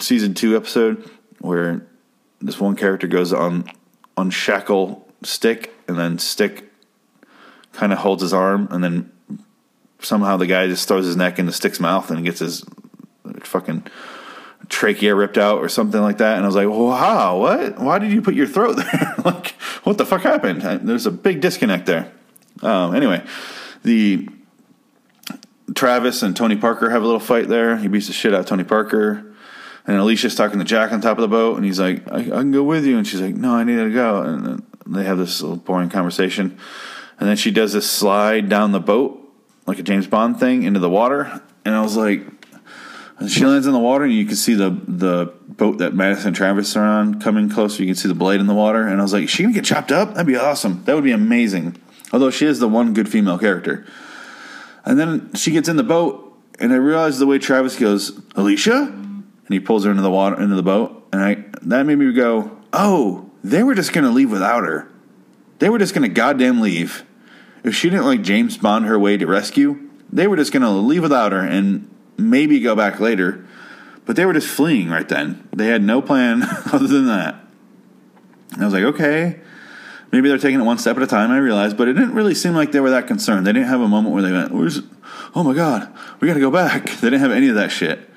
season 0.00 0.32
two 0.32 0.56
episode 0.56 1.08
where 1.40 1.86
this 2.40 2.58
one 2.58 2.74
character 2.74 3.06
goes 3.06 3.34
on 3.34 3.64
unshackle 4.16 5.06
stick 5.22 5.74
and 5.86 5.98
then 5.98 6.18
stick 6.18 6.72
kind 7.72 7.92
of 7.92 7.98
holds 7.98 8.22
his 8.22 8.32
arm 8.32 8.66
and 8.70 8.82
then 8.82 9.12
somehow 10.00 10.36
the 10.36 10.46
guy 10.46 10.66
just 10.66 10.88
throws 10.88 11.04
his 11.04 11.16
neck 11.16 11.38
into 11.38 11.52
stick's 11.52 11.78
mouth 11.78 12.10
and 12.10 12.24
gets 12.24 12.40
his 12.40 12.64
fucking 13.44 13.84
trachea 14.72 15.14
ripped 15.14 15.38
out 15.38 15.58
or 15.58 15.68
something 15.68 16.00
like 16.00 16.18
that. 16.18 16.36
And 16.36 16.44
I 16.44 16.46
was 16.46 16.56
like, 16.56 16.68
wow, 16.68 17.38
what? 17.38 17.78
Why 17.78 17.98
did 17.98 18.10
you 18.10 18.22
put 18.22 18.34
your 18.34 18.46
throat 18.46 18.76
there? 18.76 19.14
like, 19.24 19.48
what 19.84 19.98
the 19.98 20.06
fuck 20.06 20.22
happened? 20.22 20.62
There's 20.62 21.06
a 21.06 21.10
big 21.10 21.40
disconnect 21.40 21.86
there. 21.86 22.10
Um, 22.62 22.94
anyway, 22.94 23.22
the 23.82 24.28
Travis 25.74 26.22
and 26.22 26.34
Tony 26.34 26.56
Parker 26.56 26.90
have 26.90 27.02
a 27.02 27.04
little 27.04 27.20
fight 27.20 27.48
there. 27.48 27.76
He 27.76 27.88
beats 27.88 28.06
the 28.06 28.12
shit 28.12 28.34
out 28.34 28.40
of 28.40 28.46
Tony 28.46 28.64
Parker. 28.64 29.34
And 29.86 29.96
Alicia's 29.96 30.34
talking 30.34 30.58
to 30.58 30.64
Jack 30.64 30.92
on 30.92 31.00
top 31.00 31.18
of 31.18 31.22
the 31.22 31.28
boat, 31.28 31.56
and 31.56 31.64
he's 31.64 31.80
like, 31.80 32.10
I, 32.10 32.18
I 32.18 32.24
can 32.24 32.52
go 32.52 32.62
with 32.62 32.86
you. 32.86 32.96
And 32.96 33.06
she's 33.06 33.20
like, 33.20 33.34
No, 33.34 33.52
I 33.54 33.64
need 33.64 33.76
to 33.76 33.90
go. 33.90 34.22
And 34.22 34.62
they 34.86 35.04
have 35.04 35.18
this 35.18 35.42
little 35.42 35.56
boring 35.56 35.88
conversation. 35.88 36.56
And 37.18 37.28
then 37.28 37.36
she 37.36 37.50
does 37.50 37.72
this 37.72 37.90
slide 37.90 38.48
down 38.48 38.70
the 38.70 38.80
boat, 38.80 39.20
like 39.66 39.80
a 39.80 39.82
James 39.82 40.06
Bond 40.06 40.38
thing, 40.38 40.62
into 40.62 40.78
the 40.78 40.88
water. 40.88 41.42
And 41.64 41.74
I 41.74 41.82
was 41.82 41.96
like, 41.96 42.22
and 43.18 43.30
she 43.30 43.44
lands 43.44 43.66
in 43.66 43.72
the 43.72 43.78
water, 43.78 44.04
and 44.04 44.12
you 44.12 44.26
can 44.26 44.36
see 44.36 44.54
the 44.54 44.70
the 44.86 45.32
boat 45.48 45.78
that 45.78 45.94
Madison 45.94 46.28
and 46.28 46.36
Travis 46.36 46.76
are 46.76 46.84
on 46.84 47.20
coming 47.20 47.48
closer. 47.48 47.82
You 47.82 47.88
can 47.88 47.94
see 47.94 48.08
the 48.08 48.14
blade 48.14 48.40
in 48.40 48.46
the 48.46 48.54
water, 48.54 48.86
and 48.86 48.98
I 48.98 49.02
was 49.02 49.12
like, 49.12 49.28
"She 49.28 49.42
gonna 49.42 49.54
get 49.54 49.64
chopped 49.64 49.92
up? 49.92 50.14
That'd 50.14 50.26
be 50.26 50.36
awesome. 50.36 50.82
That 50.84 50.94
would 50.94 51.04
be 51.04 51.12
amazing." 51.12 51.76
Although 52.12 52.30
she 52.30 52.46
is 52.46 52.58
the 52.58 52.68
one 52.68 52.94
good 52.94 53.08
female 53.08 53.38
character. 53.38 53.84
And 54.84 54.98
then 54.98 55.30
she 55.34 55.50
gets 55.50 55.68
in 55.68 55.76
the 55.76 55.82
boat, 55.82 56.36
and 56.58 56.72
I 56.72 56.76
realized 56.76 57.18
the 57.18 57.26
way 57.26 57.38
Travis 57.38 57.76
goes, 57.76 58.20
"Alicia," 58.34 58.92
and 58.92 59.24
he 59.48 59.60
pulls 59.60 59.84
her 59.84 59.90
into 59.90 60.02
the 60.02 60.10
water, 60.10 60.40
into 60.40 60.56
the 60.56 60.62
boat, 60.62 61.06
and 61.12 61.22
I 61.22 61.44
that 61.62 61.86
made 61.86 61.98
me 61.98 62.12
go, 62.12 62.50
"Oh, 62.72 63.30
they 63.44 63.62
were 63.62 63.74
just 63.74 63.92
gonna 63.92 64.10
leave 64.10 64.30
without 64.30 64.64
her. 64.64 64.88
They 65.58 65.68
were 65.68 65.78
just 65.78 65.94
gonna 65.94 66.08
goddamn 66.08 66.60
leave. 66.60 67.04
If 67.62 67.76
she 67.76 67.88
didn't 67.88 68.06
like 68.06 68.22
James 68.22 68.56
Bond 68.56 68.86
her 68.86 68.98
way 68.98 69.16
to 69.16 69.26
rescue, 69.26 69.78
they 70.12 70.26
were 70.26 70.36
just 70.36 70.52
gonna 70.52 70.76
leave 70.76 71.02
without 71.02 71.32
her 71.32 71.40
and." 71.40 71.88
Maybe 72.16 72.60
go 72.60 72.74
back 72.74 73.00
later. 73.00 73.46
But 74.04 74.16
they 74.16 74.26
were 74.26 74.32
just 74.32 74.48
fleeing 74.48 74.88
right 74.88 75.08
then. 75.08 75.48
They 75.54 75.66
had 75.66 75.82
no 75.82 76.02
plan 76.02 76.42
other 76.72 76.86
than 76.86 77.06
that. 77.06 77.36
And 78.52 78.62
I 78.62 78.64
was 78.64 78.74
like, 78.74 78.84
okay, 78.84 79.40
maybe 80.10 80.28
they're 80.28 80.38
taking 80.38 80.60
it 80.60 80.64
one 80.64 80.78
step 80.78 80.96
at 80.96 81.02
a 81.02 81.06
time. 81.06 81.30
I 81.30 81.38
realized, 81.38 81.76
but 81.76 81.88
it 81.88 81.94
didn't 81.94 82.14
really 82.14 82.34
seem 82.34 82.54
like 82.54 82.72
they 82.72 82.80
were 82.80 82.90
that 82.90 83.06
concerned. 83.06 83.46
They 83.46 83.52
didn't 83.52 83.68
have 83.68 83.80
a 83.80 83.88
moment 83.88 84.12
where 84.12 84.22
they 84.22 84.32
went, 84.32 84.52
"Where's? 84.52 84.80
Oh 85.34 85.42
my 85.42 85.54
god, 85.54 85.92
we 86.20 86.28
got 86.28 86.34
to 86.34 86.40
go 86.40 86.50
back." 86.50 86.88
They 87.00 87.10
didn't 87.10 87.20
have 87.20 87.30
any 87.30 87.48
of 87.48 87.54
that 87.54 87.72
shit. 87.72 88.08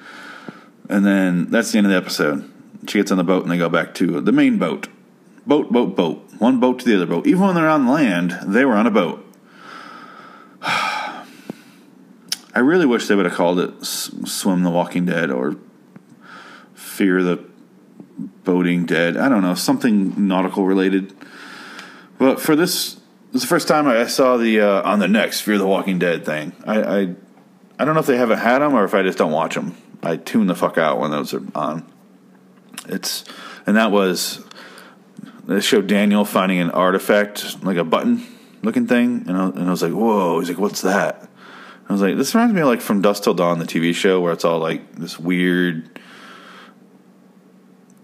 And 0.90 1.06
then 1.06 1.50
that's 1.50 1.72
the 1.72 1.80
end 1.80 1.88
of 1.88 1.92
the 1.92 1.98
episode. 1.98 2.52
She 2.88 3.00
gets 3.00 3.12
on 3.12 3.18
the 3.18 3.24
boat 3.24 3.44
and 3.44 3.52
they 3.52 3.58
go 3.58 3.70
back 3.70 3.96
to 3.96 4.22
the 4.22 4.32
main 4.32 4.60
boat. 4.60 4.88
Boat, 5.48 5.72
boat, 5.72 5.96
boat. 5.96 6.30
One 6.38 6.60
boat 6.60 6.80
to 6.80 6.86
the 6.86 6.96
other 6.96 7.06
boat. 7.06 7.26
Even 7.26 7.42
when 7.42 7.56
they're 7.56 7.70
on 7.70 7.88
land, 7.88 8.38
they 8.46 8.66
were 8.66 8.76
on 8.76 8.86
a 8.86 8.92
boat. 8.92 9.26
I 12.56 12.60
really 12.60 12.86
wish 12.86 13.08
they 13.08 13.16
would 13.16 13.26
have 13.26 13.36
called 13.36 13.60
it 13.60 13.86
Swim 13.86 14.64
the 14.64 14.70
Walking 14.70 15.06
Dead 15.06 15.30
or 15.30 15.58
Fear 16.74 17.22
the 17.22 17.44
Boating 18.46 18.86
Dead. 18.86 19.18
I 19.18 19.28
don't 19.28 19.42
know, 19.42 19.56
something 19.56 20.28
nautical 20.28 20.66
related. 20.66 21.14
But 22.18 22.40
for 22.40 22.56
this, 22.56 22.94
this 23.34 23.36
is 23.36 23.42
the 23.42 23.48
first 23.48 23.68
time 23.68 23.88
I 23.88 24.08
saw 24.08 24.38
the 24.38 24.62
uh, 24.62 24.90
on 24.90 25.00
the 25.00 25.08
next 25.10 25.42
Fear 25.42 25.58
the 25.58 25.68
Walking 25.68 26.00
Dead 26.00 26.26
thing. 26.26 26.54
I, 26.66 26.82
I 26.82 27.16
I 27.78 27.84
don't 27.84 27.94
know 27.94 28.00
if 28.00 28.08
they 28.08 28.16
haven't 28.16 28.40
had 28.40 28.60
them 28.60 28.74
or 28.74 28.86
if 28.86 28.94
I 28.94 29.04
just 29.04 29.18
don't 29.18 29.34
watch 29.34 29.56
them. 29.56 29.76
I 30.02 30.16
tune 30.16 30.48
the 30.48 30.56
fuck 30.56 30.78
out 30.78 31.00
when 31.00 31.12
those 31.12 31.34
are 31.34 31.44
on. 31.54 31.86
It's 32.88 33.26
and 33.68 33.76
that 33.76 33.92
was 33.92 34.42
they 35.46 35.60
showed 35.60 35.88
Daniel 35.88 36.24
finding 36.24 36.60
an 36.60 36.72
artifact 36.72 37.62
like 37.64 37.76
a 37.76 37.84
button 37.84 38.26
looking 38.62 38.88
thing, 38.88 39.26
and 39.28 39.38
I, 39.38 39.48
and 39.48 39.68
I 39.68 39.72
was 39.72 39.84
like, 39.84 39.94
whoa! 39.94 40.40
He's 40.40 40.50
like, 40.50 40.58
what's 40.58 40.82
that? 40.82 41.25
I 41.88 41.94
was 41.94 42.02
like, 42.02 42.18
this 42.18 42.34
reminds 42.34 42.54
me 42.54 42.62
of 42.62 42.68
like 42.68 42.82
from 42.82 43.02
Dusk 43.02 43.24
Till 43.24 43.34
Dawn, 43.34 43.60
the 43.60 43.66
TV 43.66 43.94
show, 43.94 44.20
where 44.22 44.34
it's 44.34 44.46
all 44.46 44.60
like 44.60 44.96
this 44.96 45.20
weird, 45.20 46.00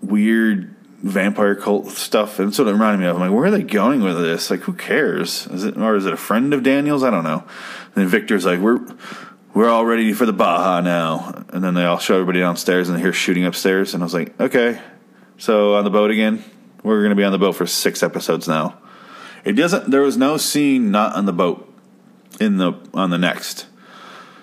weird 0.01 0.75
vampire 1.01 1.55
cult 1.55 1.87
stuff. 1.89 2.39
And 2.39 2.55
what 2.55 2.67
it 2.67 2.71
reminded 2.71 2.99
me 2.99 3.07
of. 3.07 3.15
I'm 3.15 3.21
like, 3.21 3.31
where 3.31 3.45
are 3.45 3.51
they 3.51 3.63
going 3.63 4.01
with 4.03 4.17
this? 4.17 4.51
Like, 4.51 4.61
who 4.61 4.73
cares? 4.73 5.47
Is 5.47 5.63
it 5.63 5.77
or 5.77 5.95
is 5.95 6.05
it 6.05 6.13
a 6.13 6.17
friend 6.17 6.53
of 6.53 6.63
Daniel's? 6.63 7.03
I 7.03 7.09
don't 7.09 7.23
know. 7.23 7.39
And 7.39 7.95
then 7.95 8.07
Victor's 8.07 8.45
like, 8.45 8.59
we're 8.59 8.79
we're 9.53 9.69
all 9.69 9.85
ready 9.85 10.13
for 10.13 10.25
the 10.25 10.33
Baja 10.33 10.81
now. 10.81 11.43
And 11.49 11.63
then 11.63 11.73
they 11.73 11.83
all 11.83 11.97
show 11.97 12.15
everybody 12.15 12.39
downstairs, 12.39 12.87
and 12.87 12.97
they 12.97 13.01
hear 13.01 13.13
shooting 13.13 13.45
upstairs. 13.45 13.93
And 13.93 14.03
I 14.03 14.05
was 14.05 14.13
like, 14.13 14.39
okay, 14.39 14.79
so 15.37 15.75
on 15.75 15.83
the 15.83 15.89
boat 15.89 16.11
again. 16.11 16.43
We're 16.83 17.01
going 17.01 17.11
to 17.11 17.15
be 17.15 17.23
on 17.23 17.31
the 17.31 17.37
boat 17.37 17.53
for 17.53 17.67
six 17.67 18.01
episodes 18.01 18.47
now. 18.47 18.79
It 19.43 19.53
doesn't. 19.53 19.91
There 19.91 20.01
was 20.01 20.17
no 20.17 20.37
scene 20.37 20.91
not 20.91 21.15
on 21.15 21.25
the 21.25 21.33
boat 21.33 21.67
in 22.39 22.57
the 22.57 22.73
on 22.93 23.09
the 23.09 23.17
next. 23.17 23.67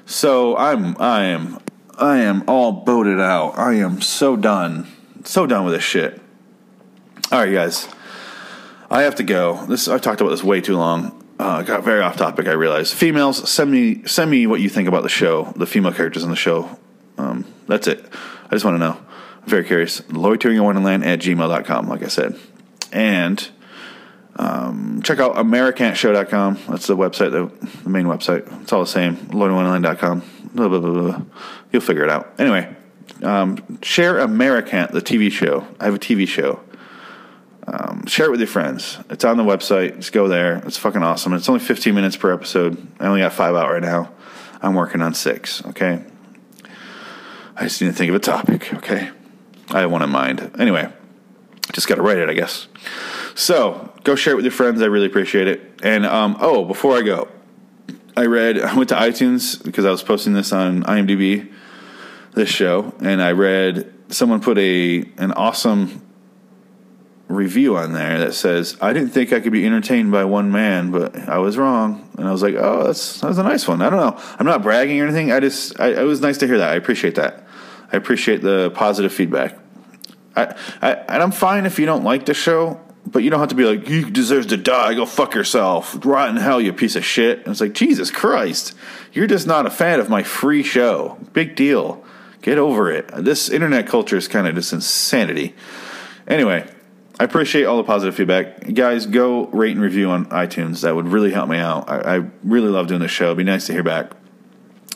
So 0.09 0.56
I'm 0.56 0.96
I 0.98 1.24
am 1.24 1.59
I 1.98 2.20
am 2.20 2.42
all 2.48 2.72
boated 2.72 3.20
out. 3.20 3.59
I 3.59 3.74
am 3.74 4.00
so 4.00 4.36
done. 4.36 4.86
So 5.24 5.46
done 5.46 5.66
with 5.66 5.74
this 5.74 5.84
shit. 5.84 6.18
All 7.30 7.40
right, 7.40 7.52
guys. 7.52 7.86
I 8.90 9.02
have 9.02 9.16
to 9.16 9.22
go. 9.22 9.66
This 9.66 9.86
I've 9.86 10.00
talked 10.00 10.22
about 10.22 10.30
this 10.30 10.42
way 10.42 10.62
too 10.62 10.78
long. 10.78 11.22
Uh, 11.38 11.61
got 11.61 11.84
very 11.84 12.00
off 12.00 12.16
topic. 12.16 12.48
I 12.48 12.52
realize. 12.52 12.90
Females, 12.90 13.50
send 13.50 13.70
me 13.70 14.02
send 14.06 14.30
me 14.30 14.46
what 14.46 14.62
you 14.62 14.70
think 14.70 14.88
about 14.88 15.02
the 15.02 15.11
show, 15.11 15.52
the 15.56 15.66
female 15.66 15.92
characters 15.92 16.24
in 16.24 16.30
the 16.30 16.36
show. 16.36 16.78
Um, 17.18 17.44
that's 17.66 17.86
it. 17.86 18.02
I 18.46 18.52
just 18.52 18.64
want 18.64 18.76
to 18.76 18.78
know. 18.78 18.98
I'm 19.42 19.48
very 19.48 19.64
curious. 19.64 20.02
Loitering 20.11 20.56
in 20.56 20.64
Wonderland 20.64 21.04
at 21.04 21.18
gmail.com, 21.18 21.86
like 21.86 22.02
I 22.02 22.09
said. 22.09 22.38
And 22.92 23.46
um, 24.39 25.03
check 25.03 25.18
out 25.18 25.34
AmericanShow.com. 25.34 26.59
That's 26.68 26.86
the 26.86 26.97
website, 26.97 27.32
the, 27.32 27.51
the, 27.82 27.91
main 27.91 28.07
website. 28.07 28.62
It's 28.62 28.72
all 28.72 28.80
the 28.80 28.86
same. 28.86 29.16
LordOfWonderland.com. 29.16 30.22
Blah, 30.55 30.68
blah, 30.68 30.78
blah, 30.78 30.91
blah. 30.91 31.22
You'll 31.72 31.82
figure 31.82 32.05
it 32.05 32.11
out. 32.11 32.34
Anyway, 32.39 32.74
um, 33.22 33.82
share 33.82 34.18
Americant, 34.18 34.93
the 34.93 35.03
TV 35.03 35.30
show. 35.30 35.66
I 35.80 35.86
have 35.86 35.95
a 35.95 35.99
TV 35.99 36.26
show. 36.26 36.61
Um, 37.66 38.07
share 38.07 38.26
it 38.26 38.30
with 38.30 38.41
your 38.41 38.47
friends. 38.47 38.99
It's 39.11 39.24
on 39.24 39.36
the 39.36 39.43
website. 39.43 39.97
Just 39.97 40.12
go 40.12 40.28
there. 40.28 40.59
It's 40.59 40.78
fucking 40.78 41.03
awesome. 41.03 41.32
It's 41.34 41.49
only 41.49 41.61
15 41.61 41.95
minutes 41.95 42.16
per 42.16 42.32
episode. 42.32 42.86
I 43.01 43.07
only 43.07 43.20
got 43.20 43.32
five 43.32 43.57
out 43.57 43.70
right 43.70 43.82
now. 43.82 44.11
I'm 44.62 44.74
working 44.74 45.03
on 45.03 45.14
six. 45.14 45.64
Okay. 45.66 46.03
I 47.57 47.64
just 47.64 47.82
need 47.82 47.89
to 47.89 47.93
think 47.93 48.09
of 48.09 48.14
a 48.14 48.20
topic. 48.20 48.72
Okay. 48.74 49.11
I 49.70 49.80
have 49.80 49.91
one 49.91 50.03
in 50.03 50.11
mind. 50.11 50.53
Anyway, 50.59 50.91
just 51.72 51.89
got 51.89 51.97
to 51.97 52.03
write 52.03 52.18
it, 52.18 52.30
I 52.30 52.34
guess. 52.34 52.68
So 53.34 53.88
go 54.05 54.14
share 54.14 54.32
it 54.32 54.36
with 54.36 54.44
your 54.44 54.53
friends. 54.53 54.82
I 54.82 54.86
really 54.86 55.07
appreciate 55.07 55.49
it. 55.49 55.80
And 55.82 56.07
um, 56.07 56.36
oh, 56.40 56.64
before 56.64 56.96
I 56.96 57.03
go, 57.03 57.28
I 58.16 58.26
read. 58.26 58.61
I 58.61 58.74
went 58.74 58.88
to 58.88 58.96
iTunes 58.96 59.62
because 59.62 59.84
I 59.84 59.90
was 59.90 60.03
posting 60.03 60.32
this 60.32 60.53
on 60.53 60.82
IMDb, 60.84 61.53
this 62.34 62.49
show, 62.49 62.94
and 63.01 63.22
I 63.22 63.32
read 63.32 63.92
someone 64.09 64.40
put 64.40 64.59
a 64.59 65.09
an 65.18 65.32
awesome 65.32 66.03
review 67.28 67.76
on 67.76 67.92
there 67.92 68.18
that 68.18 68.34
says, 68.34 68.76
"I 68.80 68.92
didn't 68.92 69.11
think 69.11 69.32
I 69.32 69.40
could 69.40 69.53
be 69.53 69.64
entertained 69.64 70.11
by 70.11 70.24
one 70.24 70.51
man, 70.51 70.90
but 70.90 71.28
I 71.28 71.38
was 71.38 71.57
wrong." 71.57 72.11
And 72.18 72.26
I 72.26 72.32
was 72.32 72.42
like, 72.42 72.57
"Oh, 72.57 72.84
that's 72.84 73.20
that 73.20 73.28
was 73.28 73.38
a 73.38 73.42
nice 73.42 73.68
one." 73.68 73.82
I 73.82 73.90
don't 73.90 74.01
know. 74.01 74.20
I'm 74.38 74.46
not 74.46 74.62
bragging 74.62 75.01
or 75.01 75.05
anything. 75.05 75.30
I 75.30 75.40
just 75.40 75.78
I, 75.78 75.88
it 75.88 76.05
was 76.05 76.20
nice 76.20 76.38
to 76.38 76.46
hear 76.46 76.59
that. 76.59 76.70
I 76.70 76.74
appreciate 76.74 77.14
that. 77.16 77.46
I 77.92 77.96
appreciate 77.96 78.42
the 78.42 78.70
positive 78.72 79.12
feedback. 79.12 79.59
I, 80.34 80.55
I 80.82 80.92
and 80.92 81.22
I'm 81.22 81.32
fine 81.32 81.66
if 81.66 81.78
you 81.78 81.86
don't 81.86 82.05
like 82.05 82.26
the 82.26 82.34
show, 82.34 82.80
but 83.11 83.22
you 83.22 83.30
don't 83.30 83.40
have 83.40 83.48
to 83.48 83.54
be 83.54 83.64
like, 83.64 83.88
"You 83.88 84.11
deserves 84.11 84.46
to 84.48 84.56
die. 84.56 84.94
Go 84.94 85.06
fuck 85.06 85.34
yourself. 85.34 85.96
Rot 86.04 86.28
in 86.30 86.36
hell, 86.36 86.61
you 86.61 86.72
piece 86.72 86.96
of 86.96 87.04
shit." 87.04 87.38
And 87.38 87.48
it's 87.48 87.61
like, 87.61 87.72
Jesus 87.72 88.11
Christ, 88.11 88.74
you're 89.12 89.26
just 89.26 89.46
not 89.46 89.66
a 89.66 89.70
fan 89.70 90.00
of 90.00 90.09
my 90.09 90.22
free 90.22 90.62
show. 90.62 91.18
Big 91.32 91.56
deal. 91.56 92.04
Get 92.42 92.59
over 92.59 92.90
it. 92.90 93.11
This 93.16 93.48
internet 93.48 93.86
culture 93.86 94.16
is 94.16 94.28
kind 94.28 94.46
of 94.46 94.54
just 94.54 94.72
insanity. 94.72 95.54
Anyway, 96.26 96.68
I 97.18 97.24
appreciate 97.24 97.64
all 97.64 97.76
the 97.78 97.84
positive 97.84 98.14
feedback. 98.14 98.74
Guys, 98.74 99.06
go 99.06 99.46
rate 99.46 99.72
and 99.72 99.80
review 99.80 100.11
on 100.11 100.26
iTunes. 100.26 100.82
That 100.82 100.94
would 100.94 101.09
really 101.09 101.32
help 101.32 101.48
me 101.48 101.59
out. 101.59 101.88
I, 101.88 102.16
I 102.16 102.30
really 102.44 102.68
love 102.68 102.86
doing 102.86 103.00
this 103.00 103.11
show. 103.11 103.26
It'd 103.26 103.38
be 103.38 103.44
nice 103.44 103.66
to 103.66 103.72
hear 103.72 103.82
back, 103.82 104.12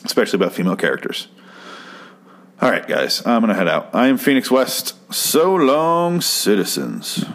especially 0.05 0.37
about 0.37 0.53
female 0.53 0.77
characters. 0.77 1.27
All 2.61 2.71
right, 2.71 2.87
guys, 2.87 3.25
I'm 3.25 3.41
going 3.41 3.49
to 3.49 3.55
head 3.55 3.67
out. 3.67 3.89
I 3.93 4.07
am 4.07 4.17
Phoenix 4.17 4.49
West. 4.49 4.95
So 5.13 5.53
long, 5.53 6.21
citizens. 6.21 7.25